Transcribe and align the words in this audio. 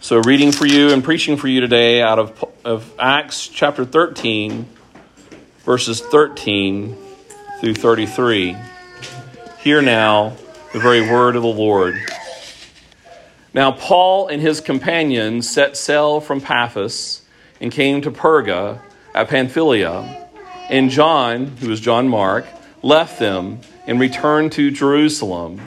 So, 0.00 0.20
reading 0.20 0.52
for 0.52 0.64
you 0.64 0.92
and 0.92 1.02
preaching 1.02 1.36
for 1.36 1.48
you 1.48 1.60
today 1.60 2.00
out 2.00 2.20
of, 2.20 2.44
of 2.64 2.94
Acts 3.00 3.48
chapter 3.48 3.84
13, 3.84 4.64
verses 5.64 6.00
13 6.00 6.96
through 7.60 7.74
33. 7.74 8.56
Hear 9.58 9.82
now 9.82 10.36
the 10.72 10.78
very 10.78 11.00
word 11.00 11.34
of 11.34 11.42
the 11.42 11.48
Lord. 11.48 11.96
Now, 13.52 13.72
Paul 13.72 14.28
and 14.28 14.40
his 14.40 14.60
companions 14.60 15.50
set 15.50 15.76
sail 15.76 16.20
from 16.20 16.40
Paphos 16.40 17.22
and 17.60 17.72
came 17.72 18.00
to 18.02 18.12
Perga 18.12 18.80
at 19.16 19.28
Pamphylia. 19.28 20.28
And 20.70 20.90
John, 20.90 21.56
who 21.56 21.70
was 21.70 21.80
John 21.80 22.08
Mark, 22.08 22.46
left 22.82 23.18
them 23.18 23.62
and 23.88 23.98
returned 23.98 24.52
to 24.52 24.70
Jerusalem. 24.70 25.60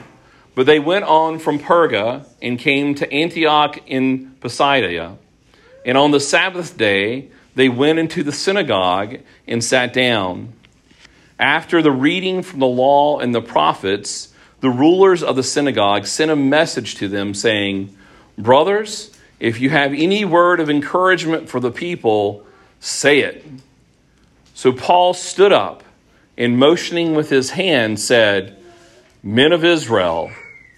But 0.54 0.66
they 0.66 0.78
went 0.78 1.04
on 1.04 1.38
from 1.38 1.58
Perga 1.58 2.26
and 2.42 2.58
came 2.58 2.94
to 2.96 3.10
Antioch 3.12 3.78
in 3.86 4.34
Pisidia. 4.40 5.16
And 5.84 5.96
on 5.96 6.10
the 6.10 6.20
Sabbath 6.20 6.76
day, 6.76 7.28
they 7.54 7.68
went 7.68 7.98
into 7.98 8.22
the 8.22 8.32
synagogue 8.32 9.18
and 9.46 9.62
sat 9.62 9.92
down. 9.92 10.52
After 11.38 11.82
the 11.82 11.90
reading 11.90 12.42
from 12.42 12.60
the 12.60 12.66
law 12.66 13.18
and 13.18 13.34
the 13.34 13.42
prophets, 13.42 14.32
the 14.60 14.70
rulers 14.70 15.22
of 15.22 15.36
the 15.36 15.42
synagogue 15.42 16.06
sent 16.06 16.30
a 16.30 16.36
message 16.36 16.94
to 16.96 17.08
them 17.08 17.34
saying, 17.34 17.96
Brothers, 18.38 19.16
if 19.40 19.60
you 19.60 19.70
have 19.70 19.92
any 19.92 20.24
word 20.24 20.60
of 20.60 20.70
encouragement 20.70 21.48
for 21.48 21.58
the 21.58 21.72
people, 21.72 22.46
say 22.78 23.20
it. 23.20 23.44
So 24.54 24.72
Paul 24.72 25.14
stood 25.14 25.52
up 25.52 25.82
and 26.38 26.58
motioning 26.58 27.14
with 27.14 27.28
his 27.30 27.50
hand 27.50 27.98
said, 27.98 28.56
Men 29.22 29.52
of 29.52 29.64
Israel, 29.64 30.30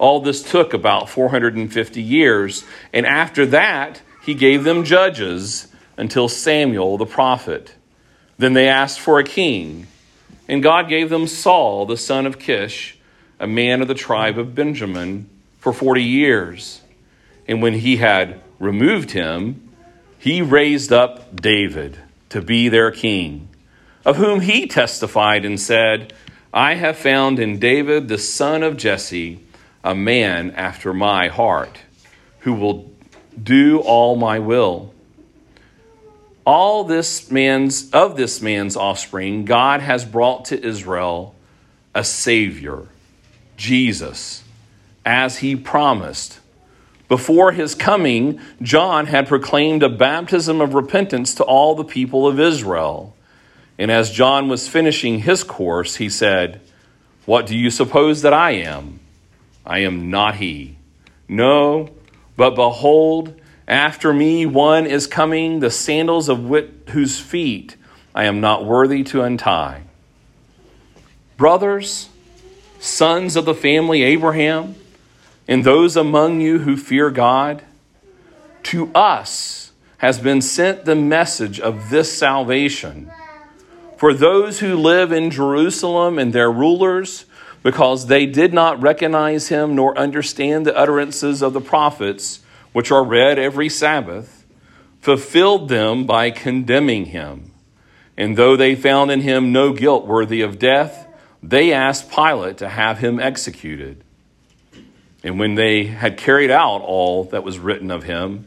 All 0.00 0.20
this 0.20 0.42
took 0.42 0.72
about 0.72 1.10
450 1.10 2.00
years, 2.00 2.64
and 2.90 3.04
after 3.04 3.44
that, 3.44 4.00
he 4.24 4.32
gave 4.32 4.64
them 4.64 4.82
judges 4.82 5.68
until 5.98 6.26
Samuel 6.26 6.96
the 6.96 7.04
prophet. 7.04 7.74
Then 8.38 8.54
they 8.54 8.66
asked 8.66 8.98
for 8.98 9.18
a 9.18 9.24
king, 9.24 9.88
and 10.48 10.62
God 10.62 10.88
gave 10.88 11.10
them 11.10 11.26
Saul 11.26 11.84
the 11.84 11.98
son 11.98 12.24
of 12.24 12.38
Kish, 12.38 12.96
a 13.38 13.46
man 13.46 13.82
of 13.82 13.88
the 13.88 13.94
tribe 13.94 14.38
of 14.38 14.54
Benjamin, 14.54 15.28
for 15.58 15.70
40 15.70 16.02
years. 16.02 16.80
And 17.46 17.60
when 17.60 17.74
he 17.74 17.98
had 17.98 18.40
removed 18.58 19.10
him, 19.10 19.68
he 20.18 20.40
raised 20.40 20.94
up 20.94 21.42
David 21.42 21.98
to 22.30 22.40
be 22.40 22.70
their 22.70 22.90
king, 22.90 23.50
of 24.06 24.16
whom 24.16 24.40
he 24.40 24.66
testified 24.66 25.44
and 25.44 25.60
said, 25.60 26.14
I 26.54 26.76
have 26.76 26.96
found 26.96 27.38
in 27.38 27.58
David 27.58 28.08
the 28.08 28.16
son 28.16 28.62
of 28.62 28.78
Jesse 28.78 29.40
a 29.82 29.94
man 29.94 30.50
after 30.52 30.92
my 30.92 31.28
heart, 31.28 31.78
who 32.40 32.54
will 32.54 32.90
do 33.42 33.78
all 33.80 34.16
my 34.16 34.38
will. 34.38 34.92
All 36.44 36.84
this 36.84 37.30
man's 37.30 37.90
of 37.90 38.16
this 38.16 38.42
man's 38.42 38.76
offspring, 38.76 39.44
God 39.44 39.80
has 39.80 40.04
brought 40.04 40.46
to 40.46 40.62
Israel 40.62 41.34
a 41.94 42.04
Savior, 42.04 42.86
Jesus, 43.56 44.42
as 45.04 45.38
he 45.38 45.56
promised. 45.56 46.40
Before 47.08 47.52
his 47.52 47.74
coming, 47.74 48.40
John 48.62 49.06
had 49.06 49.26
proclaimed 49.26 49.82
a 49.82 49.88
baptism 49.88 50.60
of 50.60 50.74
repentance 50.74 51.34
to 51.34 51.44
all 51.44 51.74
the 51.74 51.84
people 51.84 52.26
of 52.26 52.38
Israel. 52.38 53.16
And 53.78 53.90
as 53.90 54.12
John 54.12 54.48
was 54.48 54.68
finishing 54.68 55.20
his 55.20 55.42
course, 55.42 55.96
he 55.96 56.08
said, 56.08 56.60
What 57.26 57.46
do 57.46 57.56
you 57.56 57.70
suppose 57.70 58.22
that 58.22 58.32
I 58.32 58.52
am? 58.52 58.99
I 59.64 59.80
am 59.80 60.10
not 60.10 60.36
he. 60.36 60.76
No, 61.28 61.90
but 62.36 62.54
behold, 62.54 63.40
after 63.68 64.12
me 64.12 64.46
one 64.46 64.86
is 64.86 65.06
coming, 65.06 65.60
the 65.60 65.70
sandals 65.70 66.28
of 66.28 66.48
wit- 66.48 66.88
whose 66.90 67.18
feet 67.20 67.76
I 68.14 68.24
am 68.24 68.40
not 68.40 68.64
worthy 68.64 69.04
to 69.04 69.22
untie. 69.22 69.82
Brothers, 71.36 72.08
sons 72.80 73.36
of 73.36 73.44
the 73.44 73.54
family 73.54 74.02
Abraham, 74.02 74.74
and 75.46 75.64
those 75.64 75.96
among 75.96 76.40
you 76.40 76.60
who 76.60 76.76
fear 76.76 77.10
God, 77.10 77.62
to 78.64 78.90
us 78.94 79.72
has 79.98 80.18
been 80.18 80.40
sent 80.40 80.84
the 80.84 80.96
message 80.96 81.60
of 81.60 81.90
this 81.90 82.16
salvation. 82.16 83.10
For 83.96 84.14
those 84.14 84.60
who 84.60 84.76
live 84.76 85.12
in 85.12 85.30
Jerusalem 85.30 86.18
and 86.18 86.32
their 86.32 86.50
rulers, 86.50 87.26
because 87.62 88.06
they 88.06 88.26
did 88.26 88.52
not 88.52 88.80
recognize 88.80 89.48
him 89.48 89.74
nor 89.74 89.96
understand 89.98 90.66
the 90.66 90.76
utterances 90.76 91.42
of 91.42 91.52
the 91.52 91.60
prophets, 91.60 92.40
which 92.72 92.90
are 92.90 93.04
read 93.04 93.38
every 93.38 93.68
Sabbath, 93.68 94.46
fulfilled 95.00 95.68
them 95.68 96.06
by 96.06 96.30
condemning 96.30 97.06
him. 97.06 97.50
And 98.16 98.36
though 98.36 98.56
they 98.56 98.74
found 98.74 99.10
in 99.10 99.20
him 99.20 99.52
no 99.52 99.72
guilt 99.72 100.06
worthy 100.06 100.42
of 100.42 100.58
death, 100.58 101.06
they 101.42 101.72
asked 101.72 102.10
Pilate 102.10 102.58
to 102.58 102.68
have 102.68 102.98
him 102.98 103.18
executed. 103.18 104.02
And 105.22 105.38
when 105.38 105.54
they 105.54 105.84
had 105.84 106.16
carried 106.16 106.50
out 106.50 106.82
all 106.82 107.24
that 107.24 107.44
was 107.44 107.58
written 107.58 107.90
of 107.90 108.04
him, 108.04 108.46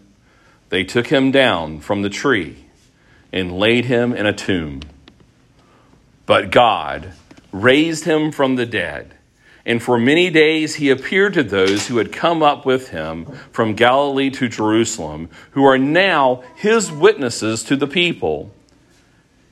they 0.69 0.84
took 0.84 1.07
him 1.07 1.31
down 1.31 1.80
from 1.80 2.01
the 2.01 2.09
tree 2.09 2.66
and 3.31 3.57
laid 3.57 3.85
him 3.85 4.13
in 4.13 4.25
a 4.25 4.34
tomb. 4.34 4.81
But 6.25 6.51
God, 6.51 7.13
raised 7.53 8.03
him 8.03 8.31
from 8.31 8.56
the 8.58 8.66
dead. 8.66 9.14
And 9.66 9.81
for 9.81 9.97
many 9.97 10.30
days 10.30 10.75
he 10.75 10.90
appeared 10.90 11.36
to 11.36 11.44
those 11.44 11.88
who 11.88 11.97
had 11.97 12.12
come 12.12 12.44
up 12.44 12.66
with 12.66 12.90
him 12.90 13.25
from 13.52 13.75
Galilee 13.75 14.30
to 14.31 14.50
Jerusalem, 14.50 15.30
who 15.52 15.63
are 15.63 15.78
now 15.78 16.44
his 16.56 16.92
witnesses 16.92 17.63
to 17.63 17.78
the 17.78 17.88
people. 17.88 18.52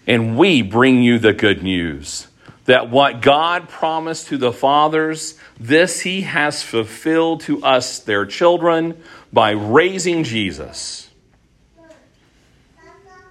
And 0.05 0.37
we 0.37 0.61
bring 0.61 1.01
you 1.01 1.17
the 1.17 1.31
good 1.31 1.63
news 1.63 2.27
that 2.65 2.89
what 2.89 3.21
God 3.21 3.69
promised 3.69 4.27
to 4.27 4.37
the 4.37 4.51
fathers, 4.51 5.37
this 5.59 6.01
he 6.01 6.21
has 6.21 6.61
fulfilled 6.61 7.41
to 7.41 7.63
us, 7.63 7.99
their 7.99 8.25
children, 8.25 9.01
by 9.33 9.51
raising 9.51 10.23
Jesus. 10.23 11.09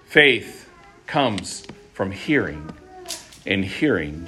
Faith 0.07 0.69
comes 1.07 1.65
from 1.93 2.11
hearing, 2.11 2.71
and 3.47 3.65
hearing 3.65 4.27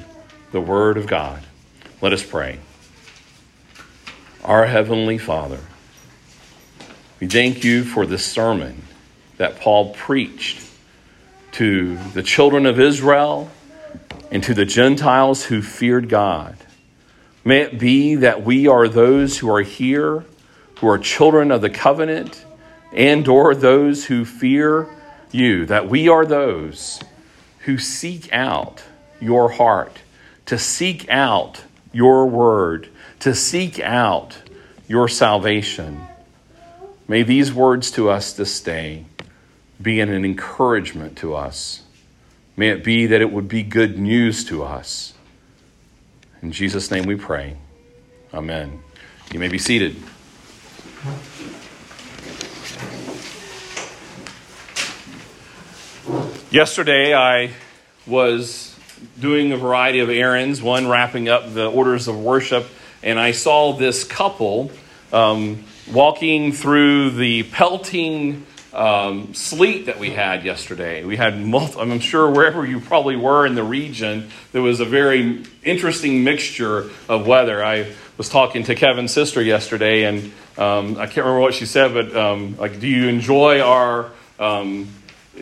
the 0.53 0.61
Word 0.61 0.99
of 0.99 1.07
God. 1.07 1.43
Let 2.03 2.13
us 2.13 2.23
pray. 2.23 2.59
Our 4.45 4.67
Heavenly 4.67 5.17
Father, 5.17 5.61
we 7.19 7.27
thank 7.27 7.65
you 7.65 7.85
for 7.85 8.05
this 8.05 8.23
sermon 8.23 8.83
that 9.39 9.59
Paul 9.61 9.95
preached 9.95 10.61
to 11.53 11.97
the 12.13 12.23
children 12.23 12.67
of 12.67 12.79
Israel 12.79 13.51
and 14.31 14.45
to 14.45 14.53
the 14.53 14.67
Gentiles 14.67 15.45
who 15.47 15.63
feared 15.63 16.11
God. 16.11 16.57
May 17.45 17.63
it 17.63 17.79
be 17.79 18.15
that 18.17 18.45
we 18.45 18.69
are 18.69 18.89
those 18.89 19.39
who 19.39 19.51
are 19.51 19.63
here, 19.63 20.27
who 20.81 20.89
are 20.89 20.99
children 20.99 21.51
of 21.51 21.63
the 21.63 21.71
covenant, 21.71 22.45
and 22.93 23.27
or 23.27 23.55
those 23.55 24.05
who 24.05 24.27
fear 24.27 24.87
you, 25.31 25.65
that 25.65 25.89
we 25.89 26.09
are 26.09 26.27
those 26.27 27.01
who 27.61 27.79
seek 27.79 28.31
out 28.35 28.83
your 29.19 29.53
heart 29.53 30.01
to 30.47 30.59
seek 30.59 31.09
out 31.09 31.65
your 31.93 32.27
word, 32.27 32.89
to 33.21 33.35
seek 33.35 33.81
out 33.81 34.37
your 34.89 35.09
salvation. 35.09 36.07
May 37.09 37.23
these 37.23 37.53
words 37.53 37.91
to 37.93 38.09
us 38.09 38.33
this 38.33 38.61
day 38.61 39.07
be 39.81 40.01
an 40.01 40.11
encouragement 40.11 41.17
to 41.19 41.35
us. 41.35 41.83
May 42.57 42.69
it 42.69 42.85
be 42.85 43.07
that 43.07 43.21
it 43.21 43.33
would 43.33 43.49
be 43.49 43.63
good 43.63 43.99
news 43.99 44.45
to 44.47 44.63
us. 44.63 45.15
In 46.43 46.53
Jesus' 46.53 46.91
name 46.91 47.05
we 47.05 47.17
pray. 47.17 47.57
Amen. 48.35 48.83
You 49.33 49.39
may 49.39 49.49
be 49.49 49.59
seated. 49.59 49.97
Yesterday, 56.51 57.15
I 57.15 57.53
was 58.07 58.72
doing 59.21 59.53
a 59.53 59.57
variety 59.57 60.01
of 60.01 60.11
errands, 60.11 60.63
one 60.63 60.89
wrapping 60.89 61.29
up 61.29 61.53
the 61.55 61.71
orders 61.71 62.09
of 62.09 62.19
worship, 62.19 62.67
and 63.03 63.19
I 63.19 63.33
saw 63.33 63.73
this 63.73 64.05
couple 64.05 64.71
um, 65.13 65.65
walking 65.93 66.53
through 66.53 67.11
the 67.11 67.43
pelting 67.45 68.47
um, 68.73 69.35
sleet 69.35 69.87
that 69.87 69.99
we 69.99 70.11
had 70.11 70.45
yesterday. 70.45 71.05
We 71.05 71.17
had, 71.17 71.39
multi- 71.39 71.79
I'm 71.79 72.01
sure 72.01 72.31
wherever 72.31 72.65
you 72.65 72.81
probably 72.81 73.17
were 73.17 73.45
in 73.47 73.55
the 73.55 73.63
region, 73.63 74.31
there 74.53 74.63
was 74.63 74.81
a 74.81 74.85
very 74.85 75.45
interesting 75.63 76.25
mixture 76.25 76.91
of 77.09 77.27
weather. 77.27 77.63
I 77.63 77.93
was 78.17 78.29
talking 78.29 78.65
to 78.65 78.75
Kevin's 78.75 79.13
sister 79.13 79.43
yesterday, 79.43 80.05
and 80.05 80.33
um, 80.57 80.97
I 80.97 81.07
can't 81.07 81.19
remember 81.19 81.41
what 81.41 81.55
she 81.55 81.67
said, 81.67 81.93
but 81.93 82.17
um, 82.17 82.57
like, 82.57 82.81
do 82.81 82.89
you 82.89 83.09
enjoy 83.09 83.61
our? 83.61 84.11
Um, 84.39 84.89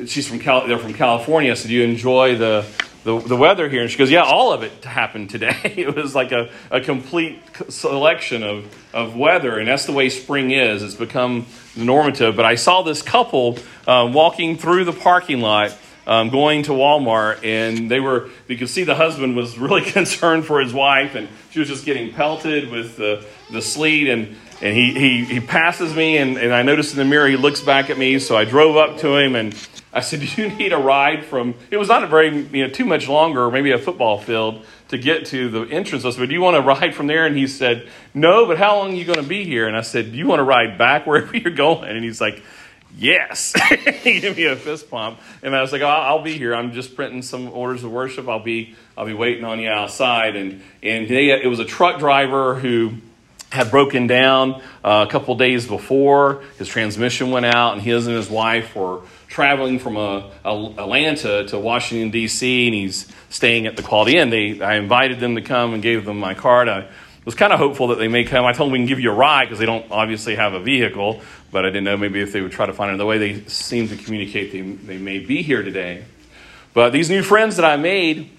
she's 0.06 0.26
from 0.28 0.38
Cal- 0.38 0.66
they're 0.66 0.78
from 0.78 0.94
California, 0.94 1.54
so 1.56 1.68
do 1.68 1.74
you 1.74 1.84
enjoy 1.84 2.36
the 2.36 2.66
the, 3.05 3.19
the 3.19 3.37
weather 3.37 3.69
here? 3.69 3.82
And 3.82 3.91
she 3.91 3.99
goes, 3.99 4.11
Yeah, 4.11 4.23
all 4.23 4.52
of 4.52 4.62
it 4.62 4.85
happened 4.85 5.31
today. 5.31 5.56
it 5.64 5.94
was 5.94 6.14
like 6.14 6.32
a, 6.32 6.50
a 6.70 6.81
complete 6.81 7.41
selection 7.69 8.43
of, 8.43 8.75
of 8.94 9.17
weather, 9.17 9.58
and 9.58 9.69
that's 9.69 9.87
the 9.87 9.93
way 9.93 10.08
spring 10.08 10.50
is. 10.50 10.82
It's 10.82 10.94
become 10.94 11.47
normative. 11.76 12.37
But 12.37 12.44
I 12.44 12.55
saw 12.55 12.82
this 12.82 13.02
couple 13.02 13.58
um, 13.87 14.12
walking 14.12 14.56
through 14.56 14.85
the 14.85 14.93
parking 14.93 15.41
lot. 15.41 15.76
Um, 16.10 16.28
going 16.28 16.64
to 16.64 16.72
Walmart, 16.72 17.44
and 17.44 17.88
they 17.88 18.00
were, 18.00 18.30
you 18.48 18.56
could 18.56 18.68
see 18.68 18.82
the 18.82 18.96
husband 18.96 19.36
was 19.36 19.56
really 19.56 19.82
concerned 19.92 20.44
for 20.44 20.60
his 20.60 20.74
wife, 20.74 21.14
and 21.14 21.28
she 21.52 21.60
was 21.60 21.68
just 21.68 21.84
getting 21.84 22.12
pelted 22.12 22.68
with 22.68 22.96
the, 22.96 23.24
the 23.52 23.62
sleet. 23.62 24.08
And, 24.08 24.36
and 24.60 24.76
he, 24.76 24.92
he, 24.92 25.24
he 25.24 25.38
passes 25.38 25.94
me, 25.94 26.18
and, 26.18 26.36
and 26.36 26.52
I 26.52 26.62
noticed 26.62 26.92
in 26.92 26.98
the 26.98 27.04
mirror 27.04 27.28
he 27.28 27.36
looks 27.36 27.60
back 27.60 27.90
at 27.90 27.96
me, 27.96 28.18
so 28.18 28.36
I 28.36 28.44
drove 28.44 28.76
up 28.76 28.98
to 28.98 29.16
him, 29.16 29.36
and 29.36 29.54
I 29.92 30.00
said, 30.00 30.20
Do 30.36 30.42
you 30.42 30.48
need 30.50 30.72
a 30.72 30.78
ride 30.78 31.24
from, 31.24 31.54
it 31.70 31.76
was 31.76 31.88
not 31.88 32.02
a 32.02 32.06
very, 32.06 32.36
you 32.36 32.66
know, 32.66 32.70
too 32.72 32.84
much 32.84 33.08
longer, 33.08 33.50
maybe 33.50 33.70
a 33.70 33.78
football 33.78 34.18
field 34.18 34.64
to 34.88 34.98
get 34.98 35.26
to 35.26 35.48
the 35.48 35.62
entrance. 35.62 36.04
I 36.04 36.10
said, 36.10 36.28
Do 36.28 36.34
you 36.34 36.40
want 36.40 36.56
to 36.56 36.62
ride 36.82 36.94
from 36.94 37.06
there? 37.06 37.26
And 37.26 37.36
he 37.36 37.46
said, 37.46 37.88
No, 38.14 38.46
but 38.46 38.58
how 38.58 38.78
long 38.78 38.92
are 38.92 38.96
you 38.96 39.04
going 39.04 39.22
to 39.22 39.28
be 39.28 39.44
here? 39.44 39.66
And 39.66 39.76
I 39.76 39.82
said, 39.82 40.12
Do 40.12 40.18
you 40.18 40.26
want 40.26 40.40
to 40.40 40.44
ride 40.44 40.76
back 40.76 41.06
wherever 41.06 41.36
you're 41.36 41.54
going? 41.54 41.88
And 41.88 42.04
he's 42.04 42.20
like, 42.20 42.42
Yes. 42.96 43.52
he 44.02 44.20
gave 44.20 44.37
me 44.37 44.44
a 44.44 44.56
fist 44.56 44.90
pump. 44.90 45.19
And 45.42 45.54
I 45.54 45.62
was 45.62 45.72
like, 45.72 45.82
I'll 45.82 46.22
be 46.22 46.37
here. 46.37 46.54
I'm 46.54 46.72
just 46.72 46.96
printing 46.96 47.22
some 47.22 47.48
orders 47.50 47.84
of 47.84 47.90
worship. 47.90 48.28
I'll 48.28 48.42
be, 48.42 48.75
I'll 48.96 49.06
be 49.06 49.14
waiting 49.14 49.44
on 49.44 49.58
you 49.60 49.69
outside. 49.69 50.37
And, 50.37 50.62
and 50.82 51.08
they, 51.08 51.31
it 51.31 51.48
was 51.48 51.60
a 51.60 51.64
truck 51.64 51.98
driver 51.98 52.54
who, 52.56 52.94
had 53.50 53.70
broken 53.70 54.06
down 54.06 54.62
uh, 54.84 55.04
a 55.08 55.10
couple 55.10 55.34
days 55.34 55.66
before. 55.66 56.42
His 56.58 56.69
transmission 56.69 57.31
went 57.31 57.46
out, 57.46 57.72
and 57.72 57.82
his 57.82 58.06
and 58.06 58.16
his 58.16 58.31
wife 58.31 58.75
were 58.76 59.00
traveling 59.28 59.78
from 59.78 59.96
uh, 59.96 60.22
Atlanta 60.44 61.46
to 61.48 61.58
Washington 61.58 62.10
D.C. 62.10 62.66
and 62.66 62.75
he's 62.75 63.08
staying 63.28 63.66
at 63.66 63.76
the 63.76 63.82
Quality 63.82 64.16
Inn. 64.16 64.31
They, 64.31 64.60
I 64.60 64.75
invited 64.76 65.20
them 65.20 65.34
to 65.34 65.42
come 65.42 65.75
and 65.75 65.82
gave 65.82 66.04
them 66.04 66.19
my 66.19 66.34
card. 66.34 66.69
I 66.69 66.88
was 67.25 67.34
kind 67.34 67.52
of 67.52 67.58
hopeful 67.58 67.88
that 67.88 67.98
they 67.98 68.08
may 68.08 68.25
come. 68.25 68.44
I 68.44 68.52
told 68.52 68.69
them 68.69 68.72
we 68.72 68.78
can 68.78 68.87
give 68.87 69.00
you 69.00 69.10
a 69.10 69.14
ride 69.14 69.44
because 69.44 69.58
they 69.58 69.66
don't 69.66 69.87
obviously 69.90 70.37
have 70.37 70.54
a 70.54 70.60
vehicle, 70.60 71.20
but 71.50 71.64
I 71.64 71.69
didn't 71.69 71.85
know 71.85 71.97
maybe 71.97 72.20
if 72.20 72.32
they 72.32 72.41
would 72.41 72.52
try 72.52 72.67
to 72.67 72.73
find 72.73 72.91
another 72.91 73.06
way. 73.06 73.19
They 73.19 73.44
seem 73.44 73.88
to 73.88 73.97
communicate 73.97 74.52
they, 74.52 74.61
they 74.61 74.99
may 74.99 75.19
be 75.19 75.43
here 75.43 75.62
today. 75.62 76.05
But 76.73 76.91
these 76.91 77.11
new 77.11 77.23
friends 77.23 77.56
that 77.56 77.64
I 77.64 77.76
made, 77.76 78.31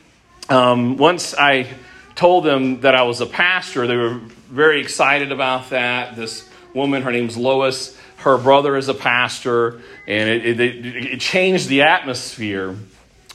um, 0.50 0.98
once 0.98 1.34
I 1.34 1.68
told 2.16 2.46
them 2.46 2.82
that 2.82 2.96
I 2.96 3.04
was 3.04 3.22
a 3.22 3.26
pastor, 3.26 3.88
they 3.88 3.98
were 3.98 4.20
very 4.50 4.82
excited 4.82 5.32
about 5.32 5.70
that. 5.72 6.16
This 6.16 6.48
woman, 6.74 7.02
her 7.02 7.12
name's 7.12 7.38
Lois 7.38 7.98
her 8.22 8.38
brother 8.38 8.78
is 8.78 8.88
a 8.88 8.94
pastor, 8.94 9.82
and 10.06 10.30
it, 10.30 10.60
it, 10.60 10.86
it, 10.86 11.20
changed 11.20 11.68
the 11.70 11.82
atmosphere 11.82 12.76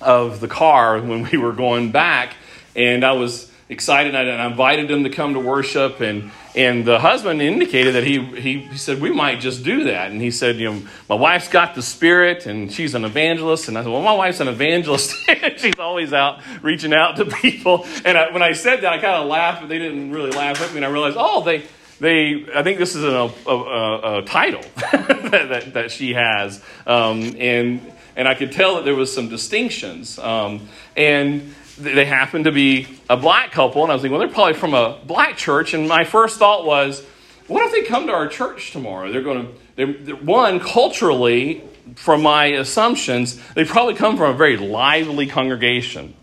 of 0.00 0.40
the 0.40 0.46
car 0.48 1.00
when 1.00 1.28
we 1.28 1.38
were 1.38 1.52
going 1.52 1.90
back. 1.90 2.34
And 2.76 3.04
I 3.04 3.12
was 3.12 3.50
excited, 3.68 4.14
and 4.14 4.30
I 4.30 4.46
invited 4.46 4.88
them 4.88 5.02
to 5.04 5.10
come 5.10 5.34
to 5.34 5.40
worship. 5.40 6.00
And, 6.00 6.30
and 6.56 6.86
the 6.86 6.98
husband 6.98 7.42
indicated 7.42 7.96
that 7.96 8.04
he, 8.04 8.18
he, 8.18 8.60
he 8.60 8.78
said, 8.78 8.98
We 8.98 9.10
might 9.10 9.40
just 9.40 9.62
do 9.62 9.84
that. 9.84 10.10
And 10.10 10.22
he 10.22 10.30
said, 10.30 10.56
You 10.56 10.72
know, 10.72 10.82
my 11.06 11.14
wife's 11.14 11.48
got 11.48 11.74
the 11.74 11.82
spirit, 11.82 12.46
and 12.46 12.72
she's 12.72 12.94
an 12.94 13.04
evangelist. 13.04 13.68
And 13.68 13.76
I 13.76 13.82
said, 13.82 13.92
Well, 13.92 14.00
my 14.00 14.14
wife's 14.14 14.40
an 14.40 14.48
evangelist. 14.48 15.14
she's 15.58 15.78
always 15.78 16.14
out 16.14 16.40
reaching 16.62 16.94
out 16.94 17.16
to 17.16 17.26
people. 17.26 17.86
And 18.06 18.16
I, 18.16 18.32
when 18.32 18.42
I 18.42 18.52
said 18.52 18.80
that, 18.80 18.92
I 18.94 18.98
kind 18.98 19.22
of 19.22 19.28
laughed, 19.28 19.60
but 19.60 19.68
they 19.68 19.78
didn't 19.78 20.12
really 20.12 20.30
laugh 20.30 20.62
at 20.62 20.70
me. 20.70 20.78
And 20.78 20.86
I 20.86 20.88
realized, 20.88 21.16
Oh, 21.18 21.44
they 21.44 21.64
they 21.98 22.44
i 22.54 22.62
think 22.62 22.78
this 22.78 22.94
is 22.94 23.02
a, 23.02 23.32
a, 23.46 24.18
a 24.18 24.22
title 24.26 24.60
that, 24.92 25.48
that, 25.48 25.72
that, 25.72 25.90
she 25.90 26.12
has 26.12 26.62
um, 26.86 27.34
and 27.38 27.80
and 28.16 28.28
i 28.28 28.34
could 28.34 28.52
tell 28.52 28.76
that 28.76 28.84
there 28.84 28.94
was 28.94 29.10
some 29.10 29.30
distinctions 29.30 30.18
um, 30.18 30.68
and 30.94 31.54
they 31.78 32.04
happened 32.04 32.44
to 32.44 32.52
be 32.52 32.86
a 33.10 33.16
black 33.16 33.52
couple 33.52 33.82
and 33.82 33.90
i 33.90 33.94
was 33.94 34.02
thinking 34.02 34.18
well 34.18 34.26
they're 34.26 34.34
probably 34.34 34.54
from 34.54 34.74
a 34.74 34.98
black 35.06 35.36
church 35.36 35.74
and 35.74 35.86
my 35.88 36.04
first 36.04 36.38
thought 36.38 36.64
was 36.64 37.04
what 37.48 37.64
if 37.64 37.72
they 37.72 37.82
come 37.82 38.06
to 38.06 38.12
our 38.12 38.26
church 38.28 38.72
tomorrow? 38.72 39.12
They're 39.12 39.22
going 39.22 39.46
to 39.46 39.52
they're, 39.76 39.92
they're, 39.92 40.16
one 40.16 40.58
culturally 40.58 41.62
from 41.94 42.22
my 42.22 42.46
assumptions 42.46 43.40
they 43.54 43.64
probably 43.64 43.94
come 43.94 44.16
from 44.16 44.34
a 44.34 44.36
very 44.36 44.56
lively 44.56 45.26
congregation 45.26 46.14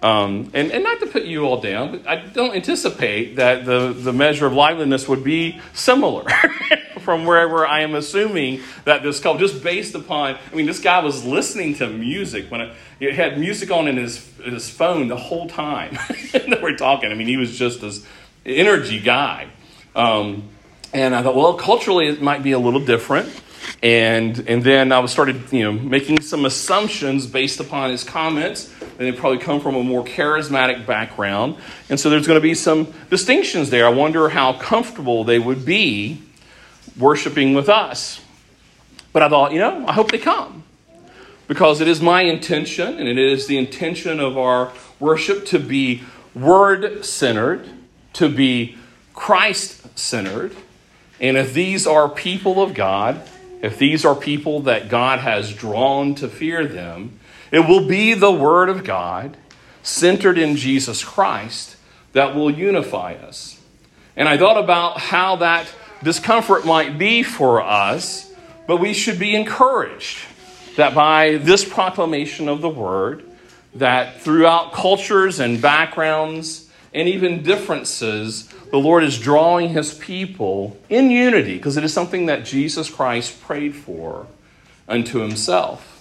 um, 0.00 0.50
and, 0.54 0.70
and 0.70 0.84
not 0.84 1.00
to 1.00 1.06
put 1.06 1.24
you 1.24 1.44
all 1.44 1.60
down, 1.60 1.90
but 1.90 2.06
I 2.06 2.16
don't 2.16 2.54
anticipate 2.54 3.36
that 3.36 3.64
the, 3.64 3.92
the 3.92 4.12
measure 4.12 4.46
of 4.46 4.52
liveliness 4.52 5.08
would 5.08 5.24
be 5.24 5.60
similar 5.72 6.24
from 7.00 7.24
wherever 7.24 7.66
I 7.66 7.80
am 7.80 7.96
assuming 7.96 8.60
that 8.84 9.02
this 9.02 9.18
couple, 9.18 9.40
just 9.40 9.64
based 9.64 9.96
upon, 9.96 10.36
I 10.52 10.54
mean, 10.54 10.66
this 10.66 10.78
guy 10.78 11.00
was 11.00 11.24
listening 11.24 11.74
to 11.76 11.88
music 11.88 12.48
when 12.48 12.70
it, 13.00 13.14
had 13.14 13.40
music 13.40 13.72
on 13.72 13.88
in 13.88 13.96
his, 13.96 14.24
his 14.44 14.70
phone 14.70 15.08
the 15.08 15.16
whole 15.16 15.48
time 15.48 15.94
that 16.32 16.60
we're 16.62 16.76
talking. 16.76 17.10
I 17.10 17.14
mean, 17.14 17.26
he 17.26 17.36
was 17.36 17.58
just 17.58 17.80
this 17.80 18.06
energy 18.46 19.00
guy. 19.00 19.48
Um, 19.96 20.44
and 20.92 21.12
I 21.12 21.22
thought, 21.24 21.34
well, 21.34 21.54
culturally, 21.54 22.06
it 22.06 22.22
might 22.22 22.44
be 22.44 22.52
a 22.52 22.58
little 22.58 22.80
different. 22.80 23.28
And, 23.82 24.48
and 24.48 24.62
then 24.62 24.92
I 24.92 25.00
was 25.00 25.10
started, 25.10 25.52
you 25.52 25.64
know, 25.64 25.72
making 25.72 26.20
some 26.20 26.44
assumptions 26.44 27.26
based 27.26 27.58
upon 27.58 27.90
his 27.90 28.04
comments 28.04 28.72
they 29.06 29.12
probably 29.12 29.38
come 29.38 29.60
from 29.60 29.76
a 29.76 29.82
more 29.82 30.04
charismatic 30.04 30.84
background. 30.84 31.56
And 31.88 32.00
so 32.00 32.10
there's 32.10 32.26
going 32.26 32.38
to 32.38 32.42
be 32.42 32.54
some 32.54 32.92
distinctions 33.10 33.70
there. 33.70 33.86
I 33.86 33.90
wonder 33.90 34.28
how 34.28 34.54
comfortable 34.54 35.24
they 35.24 35.38
would 35.38 35.64
be 35.64 36.20
worshiping 36.98 37.54
with 37.54 37.68
us. 37.68 38.20
But 39.12 39.22
I 39.22 39.28
thought, 39.28 39.52
you 39.52 39.60
know, 39.60 39.86
I 39.86 39.92
hope 39.92 40.10
they 40.10 40.18
come. 40.18 40.64
Because 41.46 41.80
it 41.80 41.88
is 41.88 42.00
my 42.00 42.22
intention, 42.22 42.98
and 42.98 43.08
it 43.08 43.16
is 43.16 43.46
the 43.46 43.56
intention 43.56 44.20
of 44.20 44.36
our 44.36 44.72
worship 45.00 45.46
to 45.46 45.58
be 45.58 46.02
word 46.34 47.04
centered, 47.04 47.66
to 48.14 48.28
be 48.28 48.76
Christ 49.14 49.98
centered. 49.98 50.54
And 51.20 51.36
if 51.36 51.54
these 51.54 51.86
are 51.86 52.08
people 52.08 52.62
of 52.62 52.74
God, 52.74 53.22
if 53.62 53.78
these 53.78 54.04
are 54.04 54.14
people 54.14 54.60
that 54.62 54.88
God 54.88 55.20
has 55.20 55.52
drawn 55.52 56.14
to 56.16 56.28
fear 56.28 56.66
them, 56.66 57.17
it 57.50 57.60
will 57.60 57.86
be 57.86 58.14
the 58.14 58.32
Word 58.32 58.68
of 58.68 58.84
God, 58.84 59.36
centered 59.82 60.38
in 60.38 60.56
Jesus 60.56 61.04
Christ, 61.04 61.76
that 62.12 62.34
will 62.34 62.50
unify 62.50 63.14
us. 63.14 63.60
And 64.16 64.28
I 64.28 64.36
thought 64.36 64.58
about 64.58 64.98
how 64.98 65.36
that 65.36 65.72
discomfort 66.02 66.66
might 66.66 66.98
be 66.98 67.22
for 67.22 67.62
us, 67.62 68.32
but 68.66 68.78
we 68.78 68.92
should 68.92 69.18
be 69.18 69.34
encouraged 69.34 70.18
that 70.76 70.94
by 70.94 71.36
this 71.38 71.64
proclamation 71.64 72.48
of 72.48 72.60
the 72.60 72.68
Word, 72.68 73.24
that 73.74 74.20
throughout 74.20 74.72
cultures 74.72 75.40
and 75.40 75.60
backgrounds 75.60 76.70
and 76.94 77.08
even 77.08 77.42
differences, 77.42 78.48
the 78.70 78.78
Lord 78.78 79.04
is 79.04 79.18
drawing 79.18 79.70
His 79.70 79.94
people 79.94 80.76
in 80.88 81.10
unity, 81.10 81.56
because 81.56 81.76
it 81.76 81.84
is 81.84 81.92
something 81.92 82.26
that 82.26 82.44
Jesus 82.44 82.90
Christ 82.90 83.40
prayed 83.42 83.74
for 83.74 84.26
unto 84.88 85.18
Himself. 85.18 85.97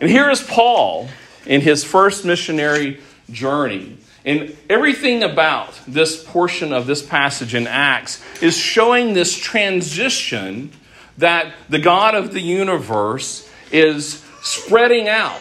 And 0.00 0.10
here 0.10 0.30
is 0.30 0.42
Paul 0.42 1.08
in 1.46 1.60
his 1.60 1.84
first 1.84 2.24
missionary 2.24 3.00
journey. 3.30 3.98
And 4.24 4.56
everything 4.68 5.22
about 5.22 5.78
this 5.86 6.22
portion 6.22 6.72
of 6.72 6.86
this 6.86 7.00
passage 7.00 7.54
in 7.54 7.66
Acts 7.66 8.22
is 8.42 8.56
showing 8.56 9.14
this 9.14 9.36
transition 9.36 10.72
that 11.18 11.54
the 11.68 11.78
God 11.78 12.14
of 12.14 12.32
the 12.32 12.40
universe 12.40 13.48
is 13.70 14.24
spreading 14.42 15.08
out 15.08 15.40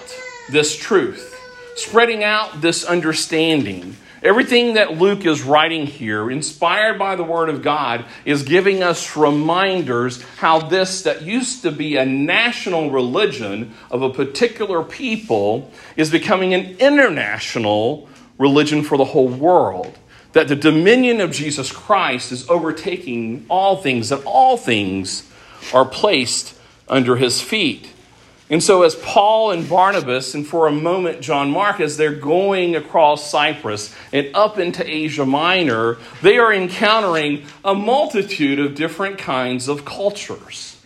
this 0.52 0.78
truth, 0.78 1.36
spreading 1.76 2.24
out 2.24 2.62
this 2.62 2.86
understanding, 2.86 3.98
Everything 4.25 4.74
that 4.74 4.98
Luke 4.98 5.24
is 5.24 5.44
writing 5.44 5.86
here, 5.86 6.32
inspired 6.32 6.98
by 6.98 7.15
the 7.15 7.24
Word 7.24 7.48
of 7.48 7.62
God, 7.62 8.05
is 8.25 8.41
giving 8.41 8.82
us 8.82 9.15
reminders 9.15 10.20
how 10.38 10.62
this 10.62 11.03
that 11.03 11.22
used 11.22 11.62
to 11.62 11.72
be 11.72 11.96
a 11.96 12.08
national 12.08 12.89
religion 12.89 13.75
of 13.91 14.01
a 14.01 14.10
particular 14.10 14.82
people 14.82 15.72
is 15.96 16.10
becoming 16.10 16.55
an 16.55 16.75
international 16.79 18.10
religion 18.39 18.82
for 18.82 18.98
the 18.98 19.05
whole 19.05 19.27
world. 19.27 19.96
That 20.34 20.48
the 20.48 20.55
dominion 20.55 21.22
of 21.22 21.32
Jesus 21.32 21.72
Christ 21.72 22.32
is 22.32 22.50
overtaking 22.50 23.46
all 23.48 23.77
things, 23.77 24.10
that 24.10 24.24
all 24.25 24.58
things 24.58 25.32
are 25.72 25.86
placed 25.86 26.58
under 26.89 27.15
his 27.15 27.41
feet. 27.41 27.91
And 28.48 28.62
so, 28.62 28.84
as 28.84 28.94
Paul 28.96 29.52
and 29.52 29.68
Barnabas, 29.68 30.36
and 30.36 30.46
for 30.46 30.68
a 30.68 30.72
moment 30.72 31.22
John 31.22 31.50
Mark, 31.50 31.80
as 31.80 31.98
they're 31.98 32.14
going 32.14 32.75
across 32.75 33.30
Cyprus 33.30 33.94
and 34.14 34.30
up 34.36 34.60
into 34.60 34.88
Asia 34.88 35.25
Minor, 35.25 35.98
they 36.22 36.38
are 36.38 36.54
encountering 36.54 37.46
a 37.64 37.74
multitude 37.74 38.60
of 38.60 38.75
different 38.75 39.18
kinds 39.18 39.68
of 39.68 39.84
cultures, 39.84 40.80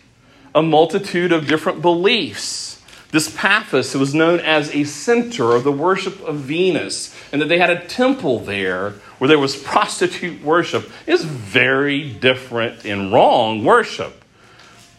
a 0.55 0.61
multitude 0.61 1.33
of 1.33 1.47
different 1.47 1.81
beliefs. 1.81 2.81
This 3.11 3.35
Paphos 3.35 3.93
was 3.93 4.15
known 4.15 4.39
as 4.39 4.73
a 4.73 4.85
center 4.85 5.53
of 5.53 5.65
the 5.65 5.71
worship 5.71 6.21
of 6.21 6.37
Venus, 6.37 7.13
and 7.33 7.41
that 7.41 7.47
they 7.47 7.57
had 7.57 7.71
a 7.71 7.85
temple 7.87 8.39
there 8.39 8.91
where 9.17 9.27
there 9.27 9.39
was 9.39 9.61
prostitute 9.61 10.41
worship 10.41 10.89
is 11.05 11.25
very 11.25 12.09
different 12.09 12.85
and 12.85 13.11
wrong 13.11 13.65
worship. 13.65 14.23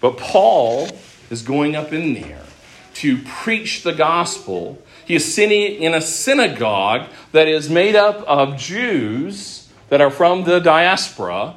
But 0.03 0.19
Paul 0.19 0.91
is 1.31 1.41
going 1.41 1.75
up 1.75 1.95
in 1.95 2.13
there 2.13 2.43
to 3.01 3.17
preach 3.23 3.83
the 3.83 3.93
gospel. 3.93 4.79
He 5.07 5.15
is 5.15 5.35
sitting 5.35 5.83
in 5.83 5.95
a 5.95 6.03
synagogue 6.03 7.09
that 7.33 7.49
is 7.49 7.71
made 7.71 7.97
up 7.97 8.17
of 8.29 8.59
Jews 8.59 9.69
that 9.89 10.03
are 10.03 10.11
from 10.11 10.45
the 10.45 10.61
diaspora 10.61 11.55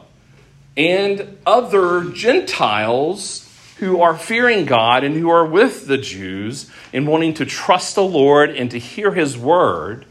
and 0.78 1.38
other 1.46 2.06
Gentiles 2.12 3.50
who 3.78 4.02
are 4.02 4.18
fearing 4.18 4.66
God 4.66 5.04
and 5.04 5.16
who 5.16 5.30
are 5.30 5.46
with 5.46 5.86
the 5.86 5.98
Jews 5.98 6.72
and 6.94 7.06
wanting 7.06 7.34
to 7.36 7.46
trust 7.46 7.96
the 7.96 8.04
Lord 8.04 8.52
and 8.52 8.72
to 8.72 8.80
hear 8.80 9.12
his 9.12 9.38
word, 9.38 10.06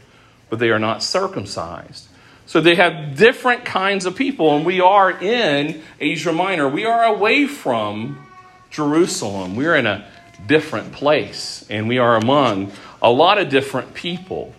but 0.51 0.59
they 0.59 0.69
are 0.69 0.77
not 0.77 1.01
circumcised. 1.01 2.07
So 2.45 2.61
they 2.61 2.75
have 2.75 3.17
different 3.17 3.65
kinds 3.65 4.05
of 4.05 4.15
people, 4.15 4.55
and 4.55 4.63
we 4.63 4.79
are 4.79 5.09
in 5.09 5.81
Asia 5.99 6.31
Minor. 6.31 6.69
We 6.69 6.85
are 6.85 7.03
away 7.05 7.47
from 7.47 8.23
Jerusalem. 8.69 9.55
We're 9.55 9.75
in 9.75 9.87
a 9.87 10.07
different 10.47 10.91
place, 10.91 11.65
and 11.69 11.87
we 11.87 11.97
are 11.97 12.15
among 12.15 12.71
a 13.01 13.11
lot 13.11 13.37
of 13.37 13.49
different 13.49 13.93
people. 13.93 14.53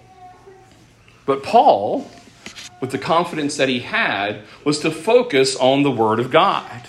But 1.26 1.42
Paul, 1.42 2.10
with 2.80 2.90
the 2.90 2.98
confidence 2.98 3.56
that 3.56 3.68
he 3.68 3.80
had, 3.80 4.42
was 4.64 4.80
to 4.80 4.90
focus 4.90 5.56
on 5.56 5.82
the 5.82 5.90
Word 5.90 6.20
of 6.20 6.30
God 6.30 6.82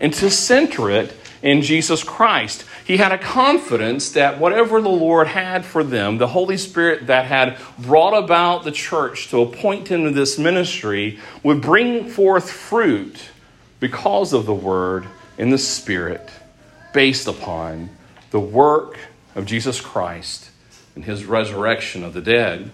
and 0.00 0.12
to 0.14 0.30
center 0.30 0.90
it 0.90 1.14
in 1.42 1.62
Jesus 1.62 2.02
Christ. 2.02 2.64
He 2.86 2.96
had 2.96 3.12
a 3.12 3.18
confidence 3.18 4.12
that 4.12 4.38
whatever 4.38 4.80
the 4.80 4.88
Lord 4.88 5.28
had 5.28 5.64
for 5.64 5.84
them, 5.84 6.18
the 6.18 6.26
Holy 6.26 6.56
Spirit 6.56 7.06
that 7.06 7.26
had 7.26 7.58
brought 7.78 8.12
about 8.12 8.64
the 8.64 8.72
church 8.72 9.28
to 9.28 9.40
appoint 9.40 9.88
him 9.88 10.04
to 10.04 10.10
this 10.10 10.38
ministry, 10.38 11.18
would 11.42 11.60
bring 11.60 12.08
forth 12.08 12.50
fruit 12.50 13.30
because 13.80 14.32
of 14.32 14.46
the 14.46 14.54
Word 14.54 15.06
and 15.38 15.52
the 15.52 15.58
Spirit 15.58 16.30
based 16.92 17.26
upon 17.26 17.90
the 18.34 18.40
work 18.40 18.98
of 19.36 19.46
Jesus 19.46 19.80
Christ 19.80 20.50
and 20.96 21.04
his 21.04 21.24
resurrection 21.24 22.02
of 22.02 22.14
the 22.14 22.20
dead. 22.20 22.72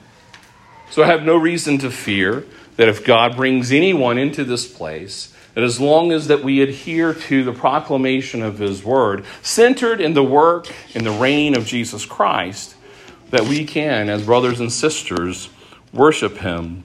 So 0.90 1.02
I 1.02 1.06
have 1.08 1.22
no 1.22 1.36
reason 1.36 1.76
to 1.80 1.90
fear 1.90 2.46
that 2.76 2.88
if 2.88 3.04
God 3.04 3.36
brings 3.36 3.70
anyone 3.70 4.16
into 4.16 4.42
this 4.42 4.66
place, 4.66 5.34
that 5.52 5.62
as 5.62 5.78
long 5.78 6.12
as 6.12 6.28
that 6.28 6.42
we 6.42 6.62
adhere 6.62 7.12
to 7.12 7.44
the 7.44 7.52
proclamation 7.52 8.42
of 8.42 8.58
his 8.58 8.82
word, 8.82 9.26
centered 9.42 10.00
in 10.00 10.14
the 10.14 10.24
work 10.24 10.72
and 10.94 11.04
the 11.04 11.10
reign 11.10 11.54
of 11.54 11.66
Jesus 11.66 12.06
Christ, 12.06 12.74
that 13.28 13.42
we 13.42 13.66
can, 13.66 14.08
as 14.08 14.24
brothers 14.24 14.60
and 14.60 14.72
sisters, 14.72 15.50
worship 15.92 16.38
him 16.38 16.84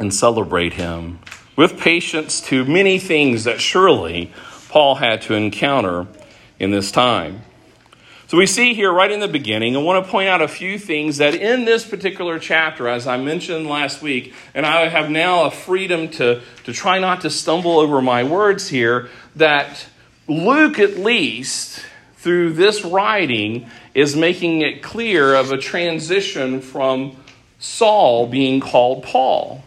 and 0.00 0.12
celebrate 0.12 0.72
him 0.72 1.20
with 1.54 1.78
patience 1.78 2.40
to 2.40 2.64
many 2.64 2.98
things 2.98 3.44
that 3.44 3.60
surely 3.60 4.32
Paul 4.68 4.96
had 4.96 5.22
to 5.22 5.34
encounter 5.34 6.08
in 6.58 6.72
this 6.72 6.90
time. 6.90 7.42
So 8.28 8.36
we 8.38 8.46
see 8.46 8.74
here 8.74 8.92
right 8.92 9.12
in 9.12 9.20
the 9.20 9.28
beginning, 9.28 9.76
I 9.76 9.78
want 9.78 10.04
to 10.04 10.10
point 10.10 10.28
out 10.28 10.42
a 10.42 10.48
few 10.48 10.80
things 10.80 11.18
that 11.18 11.36
in 11.36 11.64
this 11.64 11.86
particular 11.86 12.40
chapter, 12.40 12.88
as 12.88 13.06
I 13.06 13.18
mentioned 13.18 13.68
last 13.68 14.02
week, 14.02 14.34
and 14.52 14.66
I 14.66 14.88
have 14.88 15.10
now 15.10 15.44
a 15.44 15.50
freedom 15.52 16.08
to, 16.08 16.42
to 16.64 16.72
try 16.72 16.98
not 16.98 17.20
to 17.20 17.30
stumble 17.30 17.78
over 17.78 18.02
my 18.02 18.24
words 18.24 18.66
here, 18.66 19.10
that 19.36 19.86
Luke, 20.26 20.80
at 20.80 20.98
least, 20.98 21.86
through 22.16 22.54
this 22.54 22.84
writing, 22.84 23.70
is 23.94 24.16
making 24.16 24.62
it 24.62 24.82
clear 24.82 25.32
of 25.36 25.52
a 25.52 25.56
transition 25.56 26.60
from 26.60 27.14
Saul 27.60 28.26
being 28.26 28.58
called 28.58 29.04
Paul. 29.04 29.62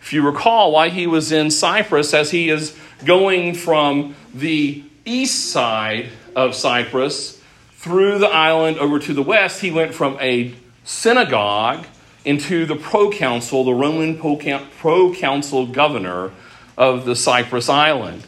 If 0.00 0.12
you 0.12 0.26
recall 0.26 0.72
why 0.72 0.88
he 0.88 1.06
was 1.06 1.30
in 1.30 1.48
Cyprus, 1.48 2.12
as 2.12 2.32
he 2.32 2.50
is 2.50 2.76
going 3.04 3.54
from 3.54 4.16
the 4.34 4.82
east 5.04 5.52
side 5.52 6.08
of 6.34 6.56
Cyprus 6.56 7.33
through 7.84 8.18
the 8.18 8.28
island 8.28 8.78
over 8.78 8.98
to 8.98 9.12
the 9.12 9.22
west, 9.22 9.60
he 9.60 9.70
went 9.70 9.92
from 9.92 10.16
a 10.18 10.54
synagogue 10.84 11.84
into 12.24 12.64
the 12.64 12.76
proconsul, 12.76 13.62
the 13.62 13.74
Roman 13.74 14.16
proconsul 14.16 15.66
governor 15.66 16.30
of 16.78 17.04
the 17.04 17.14
Cyprus 17.14 17.68
island. 17.68 18.26